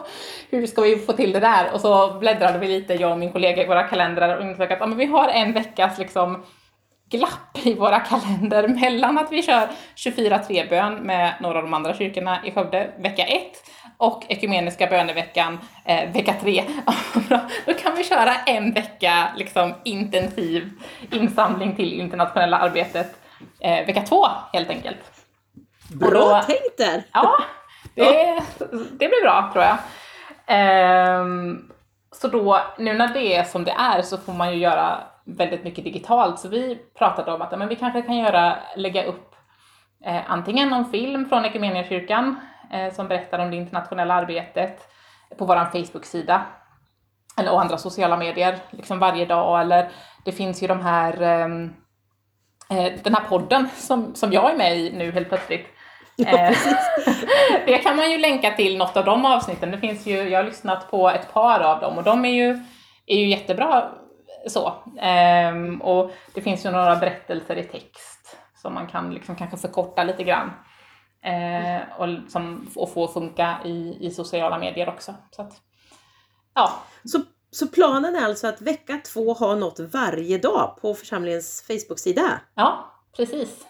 Hur 0.50 0.66
ska 0.66 0.82
vi 0.82 0.96
få 0.96 1.12
till 1.12 1.32
det 1.32 1.40
där? 1.40 1.72
Och 1.72 1.80
så 1.80 2.18
bläddrade 2.18 2.58
vi 2.58 2.68
lite, 2.68 2.94
jag 2.94 3.12
och 3.12 3.18
min 3.18 3.32
kollega 3.32 3.62
i 3.62 3.66
våra 3.66 3.82
kalendrar 3.82 4.36
och 4.36 4.44
insåg 4.44 4.72
att 4.72 4.80
ja, 4.80 4.86
men 4.86 4.98
vi 4.98 5.04
har 5.04 5.28
en 5.28 5.52
veckas 5.52 5.98
liksom 5.98 6.44
glapp 7.10 7.66
i 7.66 7.74
våra 7.74 8.00
kalender 8.00 8.68
mellan 8.80 9.18
att 9.18 9.32
vi 9.32 9.42
kör 9.42 9.68
24-3-bön 9.96 10.94
med 10.94 11.34
några 11.40 11.58
av 11.58 11.64
de 11.64 11.74
andra 11.74 11.94
kyrkorna 11.94 12.46
i 12.46 12.50
Skövde 12.50 12.90
vecka 12.98 13.24
1 13.24 13.42
och 13.96 14.24
ekumeniska 14.28 14.86
böneveckan 14.86 15.58
eh, 15.84 16.12
vecka 16.12 16.34
3. 16.42 16.64
Då 17.66 17.74
kan 17.74 17.96
vi 17.96 18.04
köra 18.04 18.34
en 18.46 18.72
vecka 18.72 19.28
liksom 19.36 19.74
intensiv 19.84 20.70
insamling 21.12 21.76
till 21.76 22.00
internationella 22.00 22.58
arbetet 22.58 23.16
eh, 23.60 23.86
vecka 23.86 24.02
2 24.02 24.26
helt 24.52 24.70
enkelt. 24.70 25.13
Bra 25.92 26.10
då, 26.10 26.42
tänkt 26.46 26.78
där! 26.78 27.02
Ja, 27.12 27.38
det, 27.94 28.42
det 28.90 29.08
blir 29.08 29.22
bra 29.22 29.50
tror 29.52 29.64
jag. 29.64 29.78
Ehm, 30.46 31.72
så 32.12 32.28
då, 32.28 32.60
nu 32.78 32.92
när 32.92 33.14
det 33.14 33.36
är 33.36 33.44
som 33.44 33.64
det 33.64 33.74
är 33.78 34.02
så 34.02 34.18
får 34.18 34.32
man 34.32 34.52
ju 34.52 34.58
göra 34.58 35.00
väldigt 35.24 35.64
mycket 35.64 35.84
digitalt. 35.84 36.40
Så 36.40 36.48
vi 36.48 36.78
pratade 36.98 37.32
om 37.32 37.42
att 37.42 37.58
men 37.58 37.68
vi 37.68 37.76
kanske 37.76 38.02
kan 38.02 38.16
göra, 38.16 38.56
lägga 38.76 39.04
upp 39.04 39.34
eh, 40.04 40.30
antingen 40.30 40.68
någon 40.68 40.90
film 40.90 41.28
från 41.28 41.44
Equmeniakyrkan 41.44 42.40
eh, 42.72 42.92
som 42.92 43.08
berättar 43.08 43.38
om 43.38 43.50
det 43.50 43.56
internationella 43.56 44.14
arbetet 44.14 44.88
på 45.38 45.44
vår 45.44 45.56
Facebook-sida 45.56 46.42
eller 47.36 47.52
och 47.52 47.60
andra 47.60 47.78
sociala 47.78 48.16
medier 48.16 48.58
liksom 48.70 48.98
varje 48.98 49.26
dag. 49.26 49.60
Eller 49.60 49.90
det 50.24 50.32
finns 50.32 50.62
ju 50.62 50.66
de 50.66 50.80
här 50.80 51.22
ehm, 51.22 51.74
eh, 52.70 52.92
den 53.02 53.14
här 53.14 53.24
podden 53.28 53.68
som, 53.76 54.14
som 54.14 54.32
jag 54.32 54.52
är 54.52 54.56
med 54.56 54.78
i 54.78 54.92
nu 54.92 55.12
helt 55.12 55.28
plötsligt. 55.28 55.66
Ja, 56.16 56.26
Eh, 56.26 56.56
det 57.66 57.78
kan 57.78 57.96
man 57.96 58.10
ju 58.10 58.18
länka 58.18 58.50
till 58.50 58.78
något 58.78 58.96
av 58.96 59.04
de 59.04 59.26
avsnitten. 59.26 59.70
Det 59.70 59.78
finns 59.78 60.06
ju, 60.06 60.28
jag 60.28 60.38
har 60.38 60.44
lyssnat 60.44 60.90
på 60.90 61.10
ett 61.10 61.32
par 61.32 61.60
av 61.60 61.80
dem 61.80 61.98
och 61.98 62.04
de 62.04 62.24
är 62.24 62.32
ju, 62.32 62.58
är 63.06 63.18
ju 63.18 63.28
jättebra 63.28 63.90
så. 64.46 64.72
Ehm, 65.00 65.82
och 65.82 66.10
det 66.34 66.40
finns 66.40 66.66
ju 66.66 66.70
några 66.70 66.96
berättelser 66.96 67.56
i 67.56 67.64
text 67.64 68.36
som 68.62 68.74
man 68.74 68.86
kan 68.86 69.14
liksom 69.14 69.36
kanske 69.36 69.56
förkorta 69.56 70.04
lite 70.04 70.24
grann. 70.24 70.50
Eh, 71.24 71.82
och, 71.98 72.30
som, 72.30 72.70
och 72.76 72.92
få 72.92 73.08
funka 73.08 73.56
i, 73.64 74.06
i 74.06 74.10
sociala 74.10 74.58
medier 74.58 74.88
också. 74.88 75.14
Så 75.30 75.42
att, 75.42 75.52
ja, 76.54 76.72
Så, 77.04 77.20
så 77.50 77.66
planen 77.66 78.16
är 78.16 78.24
alltså 78.24 78.46
att 78.46 78.60
vecka 78.60 79.00
två 79.12 79.32
ha 79.32 79.54
något 79.54 79.80
varje 79.80 80.38
dag 80.38 80.78
på 80.80 80.94
församlingens 80.94 81.64
Facebook-sida? 81.66 82.40
ja, 82.54 82.92
precis. 83.16 83.66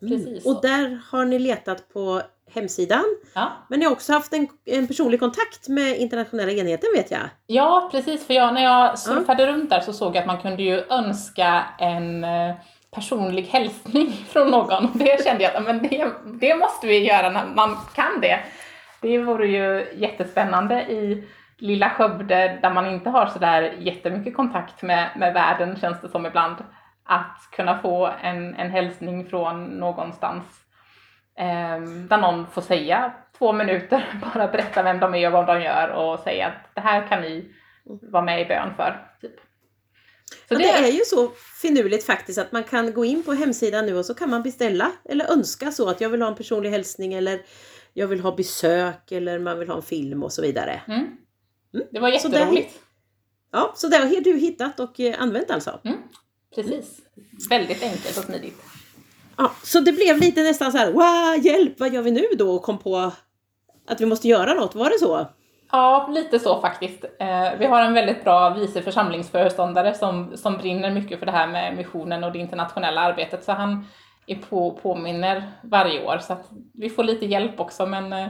Precis 0.00 0.42
så. 0.42 0.50
Och 0.50 0.62
där 0.62 1.00
har 1.10 1.24
ni 1.24 1.38
letat 1.38 1.92
på 1.92 2.22
hemsidan. 2.54 3.04
Ja. 3.34 3.52
Men 3.68 3.78
ni 3.78 3.84
har 3.84 3.92
också 3.92 4.12
haft 4.12 4.32
en, 4.32 4.48
en 4.64 4.86
personlig 4.86 5.20
kontakt 5.20 5.68
med 5.68 5.96
internationella 5.96 6.52
enheten 6.52 6.88
vet 6.96 7.10
jag. 7.10 7.20
Ja, 7.46 7.88
precis. 7.92 8.26
För 8.26 8.34
jag, 8.34 8.54
när 8.54 8.62
jag 8.62 8.98
surfade 8.98 9.46
runt 9.46 9.70
där 9.70 9.80
så 9.80 9.92
såg 9.92 10.16
jag 10.16 10.20
att 10.20 10.26
man 10.26 10.40
kunde 10.40 10.62
ju 10.62 10.84
önska 10.90 11.64
en 11.78 12.24
eh, 12.24 12.54
personlig 12.94 13.42
hälsning 13.42 14.12
från 14.28 14.50
någon. 14.50 14.84
Och 14.84 14.98
det 14.98 15.24
kände 15.24 15.44
jag 15.44 15.56
att 15.56 15.64
men 15.64 15.82
det, 15.82 16.12
det 16.40 16.54
måste 16.54 16.86
vi 16.86 17.06
göra 17.06 17.30
när 17.30 17.46
man 17.46 17.76
kan 17.94 18.20
det. 18.20 18.40
Det 19.00 19.18
vore 19.18 19.46
ju 19.46 19.86
jättespännande 19.96 20.82
i 20.82 21.24
lilla 21.58 21.90
Skövde 21.90 22.58
där 22.62 22.70
man 22.70 22.86
inte 22.86 23.10
har 23.10 23.26
sådär 23.26 23.74
jättemycket 23.78 24.36
kontakt 24.36 24.82
med, 24.82 25.10
med 25.16 25.34
världen 25.34 25.76
känns 25.80 26.00
det 26.00 26.08
som 26.08 26.26
ibland. 26.26 26.56
Att 27.10 27.48
kunna 27.52 27.78
få 27.82 28.06
en, 28.22 28.54
en 28.54 28.70
hälsning 28.70 29.26
från 29.26 29.64
någonstans 29.64 30.44
Ehm, 31.40 32.08
där 32.08 32.18
någon 32.18 32.46
får 32.50 32.62
säga 32.62 33.14
två 33.38 33.52
minuter, 33.52 34.20
bara 34.34 34.48
berätta 34.48 34.82
vem 34.82 35.00
de 35.00 35.14
är 35.14 35.26
och 35.26 35.32
vad 35.32 35.46
de 35.46 35.62
gör 35.62 35.88
och 35.88 36.20
säga 36.20 36.46
att 36.46 36.74
det 36.74 36.80
här 36.80 37.08
kan 37.08 37.22
ni 37.22 37.50
vara 38.02 38.22
med 38.22 38.40
i 38.42 38.44
bön 38.44 38.74
för. 38.76 39.08
Typ. 39.20 39.32
Så 40.48 40.54
det 40.54 40.64
är 40.68 40.92
ju 40.92 41.04
så 41.04 41.28
finurligt 41.62 42.06
faktiskt 42.06 42.38
att 42.38 42.52
man 42.52 42.64
kan 42.64 42.92
gå 42.92 43.04
in 43.04 43.22
på 43.22 43.32
hemsidan 43.32 43.86
nu 43.86 43.98
och 43.98 44.06
så 44.06 44.14
kan 44.14 44.30
man 44.30 44.42
beställa 44.42 44.92
eller 45.04 45.32
önska 45.32 45.70
så 45.70 45.88
att 45.88 46.00
jag 46.00 46.08
vill 46.08 46.22
ha 46.22 46.28
en 46.28 46.34
personlig 46.34 46.70
hälsning 46.70 47.14
eller 47.14 47.40
jag 47.92 48.06
vill 48.06 48.20
ha 48.20 48.36
besök 48.36 49.12
eller 49.12 49.38
man 49.38 49.58
vill 49.58 49.68
ha 49.68 49.76
en 49.76 49.82
film 49.82 50.22
och 50.22 50.32
så 50.32 50.42
vidare. 50.42 50.80
Mm. 50.88 51.06
Det 51.90 52.00
var 52.00 52.10
Så 52.10 52.28
där- 52.28 52.38
jätteroligt. 52.38 52.78
Ja, 53.52 53.72
så 53.76 53.88
det 53.88 53.96
har 53.96 54.20
du 54.24 54.36
hittat 54.38 54.80
och 54.80 55.00
eh, 55.00 55.22
använt 55.22 55.50
alltså? 55.50 55.80
Mm. 55.84 55.98
Precis. 56.54 57.00
Väldigt 57.50 57.82
enkelt 57.82 58.18
och 58.18 58.24
smidigt. 58.24 58.62
Ja, 59.36 59.52
så 59.62 59.80
det 59.80 59.92
blev 59.92 60.18
lite 60.18 60.42
nästan 60.42 60.72
så 60.72 60.78
här, 60.78 60.92
wow, 60.92 61.44
hjälp, 61.46 61.80
vad 61.80 61.92
gör 61.92 62.02
vi 62.02 62.10
nu 62.10 62.24
då? 62.38 62.50
Och 62.50 62.62
kom 62.62 62.78
på 62.78 63.12
att 63.86 64.00
vi 64.00 64.06
måste 64.06 64.28
göra 64.28 64.54
något, 64.54 64.74
var 64.74 64.90
det 64.90 64.98
så? 64.98 65.26
Ja, 65.72 66.08
lite 66.14 66.38
så 66.38 66.60
faktiskt. 66.60 67.04
Eh, 67.04 67.58
vi 67.58 67.66
har 67.66 67.82
en 67.82 67.94
väldigt 67.94 68.24
bra 68.24 68.50
vice 68.50 68.82
församlingsföreståndare 68.82 69.94
som, 69.94 70.36
som 70.36 70.56
brinner 70.56 70.90
mycket 70.90 71.18
för 71.18 71.26
det 71.26 71.32
här 71.32 71.46
med 71.46 71.76
missionen 71.76 72.24
och 72.24 72.32
det 72.32 72.38
internationella 72.38 73.00
arbetet. 73.00 73.44
Så 73.44 73.52
han 73.52 73.86
är 74.26 74.36
på 74.36 74.70
påminner 74.82 75.52
varje 75.62 76.04
år 76.06 76.18
så 76.18 76.36
vi 76.74 76.90
får 76.90 77.04
lite 77.04 77.26
hjälp 77.26 77.60
också. 77.60 77.86
Men 77.86 78.12
eh, 78.12 78.28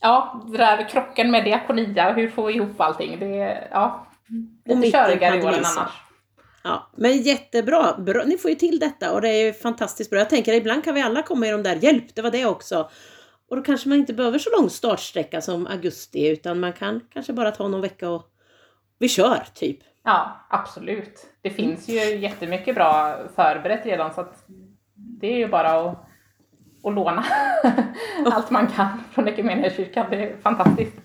ja, 0.00 0.44
det 0.46 0.58
där 0.58 0.88
krocken 0.88 1.30
med 1.30 1.44
diakonia, 1.44 2.12
hur 2.12 2.30
får 2.30 2.46
vi 2.46 2.54
ihop 2.54 2.80
allting? 2.80 3.16
Det 3.20 3.40
är 3.40 3.68
ja, 3.70 4.06
lite 4.64 4.90
körigare 4.90 5.36
i 5.36 5.42
år 5.42 5.48
än 5.48 5.64
annars. 5.64 6.05
Ja, 6.66 6.90
men 6.96 7.22
jättebra. 7.22 7.96
Bra. 7.98 8.24
Ni 8.24 8.38
får 8.38 8.50
ju 8.50 8.56
till 8.56 8.78
detta 8.78 9.12
och 9.12 9.20
det 9.20 9.28
är 9.28 9.52
fantastiskt 9.52 10.10
bra. 10.10 10.18
Jag 10.18 10.30
tänker 10.30 10.52
ibland 10.52 10.84
kan 10.84 10.94
vi 10.94 11.02
alla 11.02 11.22
komma 11.22 11.46
i 11.46 11.50
de 11.50 11.62
där, 11.62 11.76
hjälp, 11.76 12.14
det 12.14 12.22
var 12.22 12.30
det 12.30 12.46
också. 12.46 12.90
Och 13.50 13.56
då 13.56 13.62
kanske 13.62 13.88
man 13.88 13.98
inte 13.98 14.14
behöver 14.14 14.38
så 14.38 14.50
lång 14.50 14.70
startsträcka 14.70 15.40
som 15.40 15.66
augusti 15.66 16.28
utan 16.28 16.60
man 16.60 16.72
kan 16.72 17.00
kanske 17.12 17.32
bara 17.32 17.50
ta 17.50 17.68
någon 17.68 17.80
vecka 17.80 18.10
och 18.10 18.22
vi 18.98 19.08
kör 19.08 19.44
typ. 19.54 19.78
Ja, 20.04 20.46
absolut. 20.50 21.26
Det 21.42 21.50
finns 21.50 21.88
ju 21.88 22.16
jättemycket 22.16 22.74
bra 22.74 23.18
förberett 23.36 23.86
redan 23.86 24.14
så 24.14 24.20
att 24.20 24.44
det 24.94 25.26
är 25.26 25.36
ju 25.36 25.48
bara 25.48 25.90
att, 25.90 26.08
att 26.84 26.94
låna 26.94 27.24
allt 28.32 28.50
man 28.50 28.66
kan 28.66 29.04
från 29.12 29.28
Equmeniakyrkan. 29.28 30.06
Det 30.10 30.16
är 30.16 30.36
fantastiskt. 30.36 30.96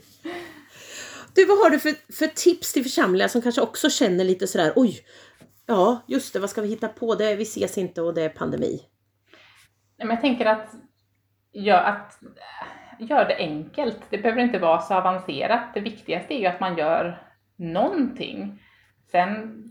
Du, 1.35 1.45
vad 1.45 1.57
har 1.57 1.69
du 1.69 1.79
för, 1.79 2.13
för 2.13 2.27
tips 2.27 2.73
till 2.73 2.83
församlingar 2.83 3.27
som 3.27 3.41
kanske 3.41 3.61
också 3.61 3.89
känner 3.89 4.23
lite 4.23 4.47
sådär, 4.47 4.73
oj, 4.75 4.99
ja 5.67 6.01
just 6.07 6.33
det, 6.33 6.39
vad 6.39 6.49
ska 6.49 6.61
vi 6.61 6.67
hitta 6.67 6.87
på? 6.87 7.15
Det, 7.15 7.35
vi 7.35 7.43
ses 7.43 7.77
inte 7.77 8.01
och 8.01 8.13
det 8.13 8.21
är 8.21 8.29
pandemi. 8.29 8.81
Nej, 9.97 10.07
Men 10.07 10.09
jag 10.09 10.21
tänker 10.21 10.45
att 10.45 10.73
gör, 11.51 11.83
att 11.83 12.23
äh, 12.23 13.07
gör 13.07 13.25
det 13.25 13.35
enkelt. 13.35 13.99
Det 14.09 14.17
behöver 14.17 14.41
inte 14.41 14.59
vara 14.59 14.81
så 14.81 14.93
avancerat. 14.93 15.73
Det 15.73 15.79
viktigaste 15.79 16.33
är 16.33 16.39
ju 16.39 16.45
att 16.45 16.59
man 16.59 16.77
gör 16.77 17.27
någonting. 17.55 18.63
Sen, 19.11 19.63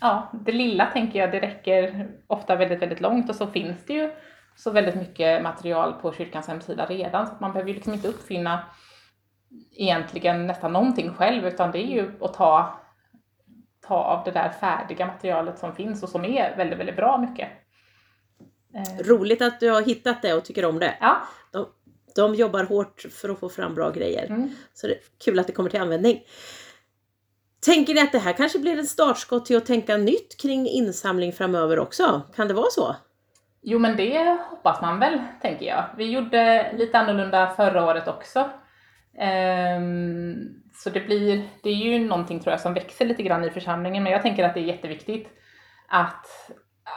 ja, 0.00 0.32
det 0.46 0.52
lilla 0.52 0.86
tänker 0.86 1.18
jag, 1.18 1.32
det 1.32 1.40
räcker 1.40 2.08
ofta 2.26 2.56
väldigt, 2.56 2.82
väldigt 2.82 3.00
långt 3.00 3.30
och 3.30 3.36
så 3.36 3.46
finns 3.46 3.84
det 3.86 3.92
ju 3.92 4.10
så 4.56 4.70
väldigt 4.70 4.94
mycket 4.94 5.42
material 5.42 5.92
på 5.92 6.12
kyrkans 6.12 6.48
hemsida 6.48 6.86
redan 6.86 7.26
så 7.26 7.34
man 7.40 7.52
behöver 7.52 7.68
ju 7.68 7.74
liksom 7.74 7.94
inte 7.94 8.08
uppfinna 8.08 8.64
egentligen 9.72 10.46
nästan 10.46 10.72
någonting 10.72 11.14
själv 11.14 11.46
utan 11.46 11.70
det 11.70 11.78
är 11.78 11.86
ju 11.86 12.12
att 12.20 12.34
ta, 12.34 12.80
ta 13.88 13.94
av 13.94 14.24
det 14.24 14.30
där 14.30 14.48
färdiga 14.48 15.06
materialet 15.06 15.58
som 15.58 15.74
finns 15.74 16.02
och 16.02 16.08
som 16.08 16.24
är 16.24 16.56
väldigt, 16.56 16.78
väldigt 16.78 16.96
bra 16.96 17.18
mycket. 17.18 17.48
Eh, 18.74 19.04
Roligt 19.06 19.42
att 19.42 19.60
du 19.60 19.70
har 19.70 19.82
hittat 19.82 20.22
det 20.22 20.34
och 20.34 20.44
tycker 20.44 20.64
om 20.64 20.78
det. 20.78 20.94
Ja, 21.00 21.22
De, 21.52 21.66
de 22.14 22.34
jobbar 22.34 22.64
hårt 22.64 23.04
för 23.12 23.28
att 23.28 23.38
få 23.40 23.48
fram 23.48 23.74
bra 23.74 23.90
grejer. 23.90 24.26
mm. 24.26 24.50
Så 24.74 24.86
det 24.86 24.92
är 24.92 25.00
kul 25.24 25.38
att 25.38 25.46
det 25.46 25.52
kommer 25.52 25.70
till 25.70 25.80
användning. 25.80 26.22
Tänker 27.66 27.94
ni 27.94 28.00
att 28.00 28.12
det 28.12 28.18
här 28.18 28.32
kanske 28.32 28.58
blir 28.58 28.78
ett 28.78 28.88
startskott 28.88 29.46
till 29.46 29.56
att 29.56 29.66
tänka 29.66 29.96
nytt 29.96 30.40
kring 30.42 30.66
insamling 30.68 31.32
framöver 31.32 31.78
också? 31.78 32.22
Kan 32.36 32.48
det 32.48 32.54
vara 32.54 32.70
så? 32.70 32.96
Jo, 33.62 33.78
men 33.78 33.96
det 33.96 34.38
hoppas 34.50 34.80
man 34.80 34.98
väl, 34.98 35.18
tänker 35.42 35.66
jag. 35.66 35.84
Vi 35.96 36.10
gjorde 36.10 36.72
lite 36.76 36.98
annorlunda 36.98 37.52
förra 37.56 37.84
året 37.86 38.08
också. 38.08 38.50
Ehm, 39.18 40.36
så 40.76 40.90
det 40.90 41.00
blir, 41.00 41.42
det 41.62 41.70
är 41.70 41.74
ju 41.74 41.98
någonting 41.98 42.40
tror 42.40 42.52
jag 42.52 42.60
som 42.60 42.74
växer 42.74 43.06
lite 43.06 43.22
grann 43.22 43.44
i 43.44 43.50
församlingen, 43.50 44.02
men 44.02 44.12
jag 44.12 44.22
tänker 44.22 44.44
att 44.44 44.54
det 44.54 44.60
är 44.60 44.64
jätteviktigt 44.64 45.28
att, 45.88 46.50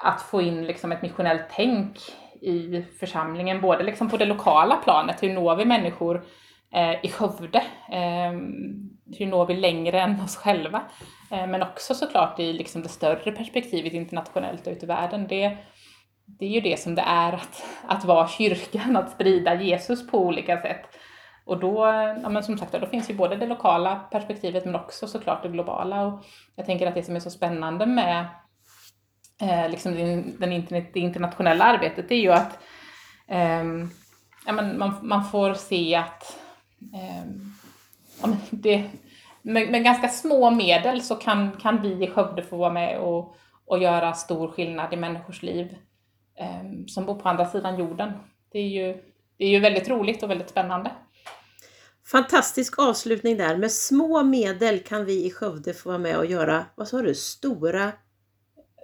att 0.04 0.22
få 0.22 0.42
in 0.42 0.66
liksom 0.66 0.92
ett 0.92 1.02
missionellt 1.02 1.46
tänk 1.52 1.98
i 2.42 2.86
församlingen, 3.00 3.62
både 3.62 3.84
liksom 3.84 4.10
på 4.10 4.18
det 4.18 4.26
lokala 4.26 4.76
planet, 4.76 5.24
hur 5.24 5.34
når 5.34 5.56
vi 5.56 5.66
människor 5.66 6.26
eh, 6.74 7.06
i 7.06 7.10
Skövde? 7.10 7.64
Eh, 7.92 8.32
hur 9.18 9.26
når 9.26 9.46
vi 9.46 9.56
längre 9.56 10.02
än 10.02 10.22
oss 10.22 10.36
själva? 10.36 10.82
Eh, 11.32 11.48
men 11.48 11.64
också 11.64 11.94
såklart 11.94 12.40
i 12.40 12.54
liksom 12.54 12.82
det 12.82 12.90
större 12.90 13.32
perspektivet 13.32 13.94
internationellt 13.94 14.68
och 14.68 14.74
ute 14.74 14.86
i 14.86 14.88
världen. 14.88 15.28
Det, 15.28 15.58
det 16.26 16.46
är 16.46 16.50
ju 16.50 16.62
det 16.62 16.80
som 16.80 16.96
det 16.96 17.04
är 17.06 17.34
att, 17.34 17.64
att 17.88 18.06
vara 18.06 18.28
kyrkan, 18.28 18.96
att 18.96 19.12
sprida 19.12 19.62
Jesus 19.62 20.08
på 20.12 20.26
olika 20.26 20.62
sätt. 20.62 20.86
Och 21.50 21.60
då, 21.60 21.86
ja 22.24 22.30
men 22.30 22.43
som 22.43 22.58
sagt, 22.58 22.72
då 22.72 22.86
finns 22.86 23.10
ju 23.10 23.14
både 23.14 23.36
det 23.36 23.45
lokala 23.45 23.95
perspektivet 23.95 24.66
men 24.66 24.76
också 24.76 25.08
såklart 25.08 25.43
det 25.43 25.50
globala. 25.50 26.06
Och 26.06 26.26
jag 26.56 26.66
tänker 26.66 26.88
att 26.88 26.95
det 26.95 27.04
som 27.04 27.16
är 27.16 27.20
så 27.20 27.30
spännande 27.30 27.86
med 27.86 28.26
eh, 29.41 29.70
liksom 29.70 29.95
den, 29.95 30.39
den 30.39 30.54
internet, 30.54 30.89
det 30.93 31.00
internationella 31.00 31.66
arbetet 31.66 32.12
är 32.12 32.16
ju 32.16 32.32
att 32.32 32.60
eh, 33.28 33.64
ja, 34.45 34.52
men 34.54 34.78
man, 34.78 34.93
man 35.02 35.26
får 35.26 35.54
se 35.54 35.95
att 35.95 36.38
eh, 36.93 37.32
ja, 38.22 38.28
men 38.28 38.38
det, 38.50 38.89
med, 39.41 39.72
med, 39.72 39.84
ganska 39.84 40.08
små 40.08 40.52
medel 40.52 41.02
så 41.02 41.16
kan, 41.16 41.52
kan 41.52 41.82
vi 41.82 42.04
i 42.04 42.08
Skövde 42.08 42.43
få 42.43 42.58
vara 42.58 42.74
med 42.74 43.00
och, 43.00 43.36
och 43.66 43.80
göra 43.80 44.14
stor 44.14 44.47
skillnad 44.47 44.93
i 44.93 44.97
människors 44.97 45.43
liv 45.43 45.78
ehm, 46.36 46.88
som 46.88 47.06
bor 47.06 47.16
på 47.16 47.30
andra 47.30 47.45
sidan 47.45 47.80
jorden. 47.80 48.12
Det 48.52 48.60
är, 48.60 48.68
ju, 48.68 49.02
det 49.38 49.45
är 49.45 49.50
ju 49.50 49.60
väldigt 49.60 49.89
roligt 49.89 50.24
och 50.24 50.30
väldigt 50.30 50.50
spännande. 50.50 50.91
Fantastisk 52.12 52.80
avslutning 52.80 53.38
där. 53.38 53.57
Med 53.57 53.72
små 53.72 54.24
medel 54.24 54.80
kan 54.80 55.05
vi 55.05 55.26
i 55.26 55.32
Skövde 55.32 55.74
få 55.74 55.89
vara 55.89 55.99
med 55.99 56.18
och 56.18 56.26
göra, 56.26 56.66
vad 56.76 56.88
sa 56.88 57.01
du, 57.01 57.16
stora 57.16 57.91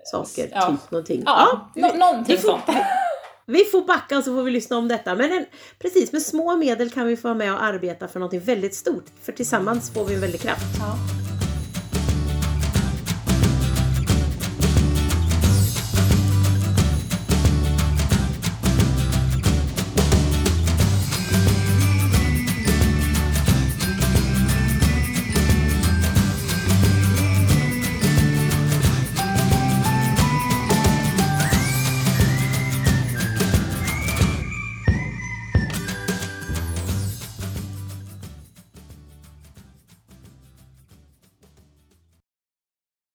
saker? 0.03 0.49
Ja. 0.51 0.67
Typ 0.71 0.91
någonting. 0.91 1.23
Ja, 1.25 1.71
vi, 1.75 1.81
nå- 1.81 1.93
någonting 1.93 2.35
vi 2.35 2.41
får, 2.41 2.49
sånt. 2.49 2.63
Vi 3.47 3.65
får 3.65 3.81
backa 3.85 4.21
så 4.21 4.35
får 4.35 4.43
vi 4.43 4.51
lyssna 4.51 4.77
om 4.77 4.87
detta. 4.87 5.15
Men 5.15 5.31
en, 5.31 5.45
precis, 5.79 6.11
med 6.11 6.21
små 6.21 6.55
medel 6.55 6.89
kan 6.91 7.07
vi 7.07 7.17
få 7.17 7.27
vara 7.27 7.37
med 7.37 7.53
och 7.53 7.63
arbeta 7.63 8.07
för 8.07 8.19
någonting 8.19 8.39
väldigt 8.39 8.75
stort. 8.75 9.05
För 9.23 9.31
tillsammans 9.31 9.93
får 9.93 10.05
vi 10.05 10.15
en 10.15 10.21
väldig 10.21 10.41
kraft. 10.41 10.75
Ja. 10.79 11.24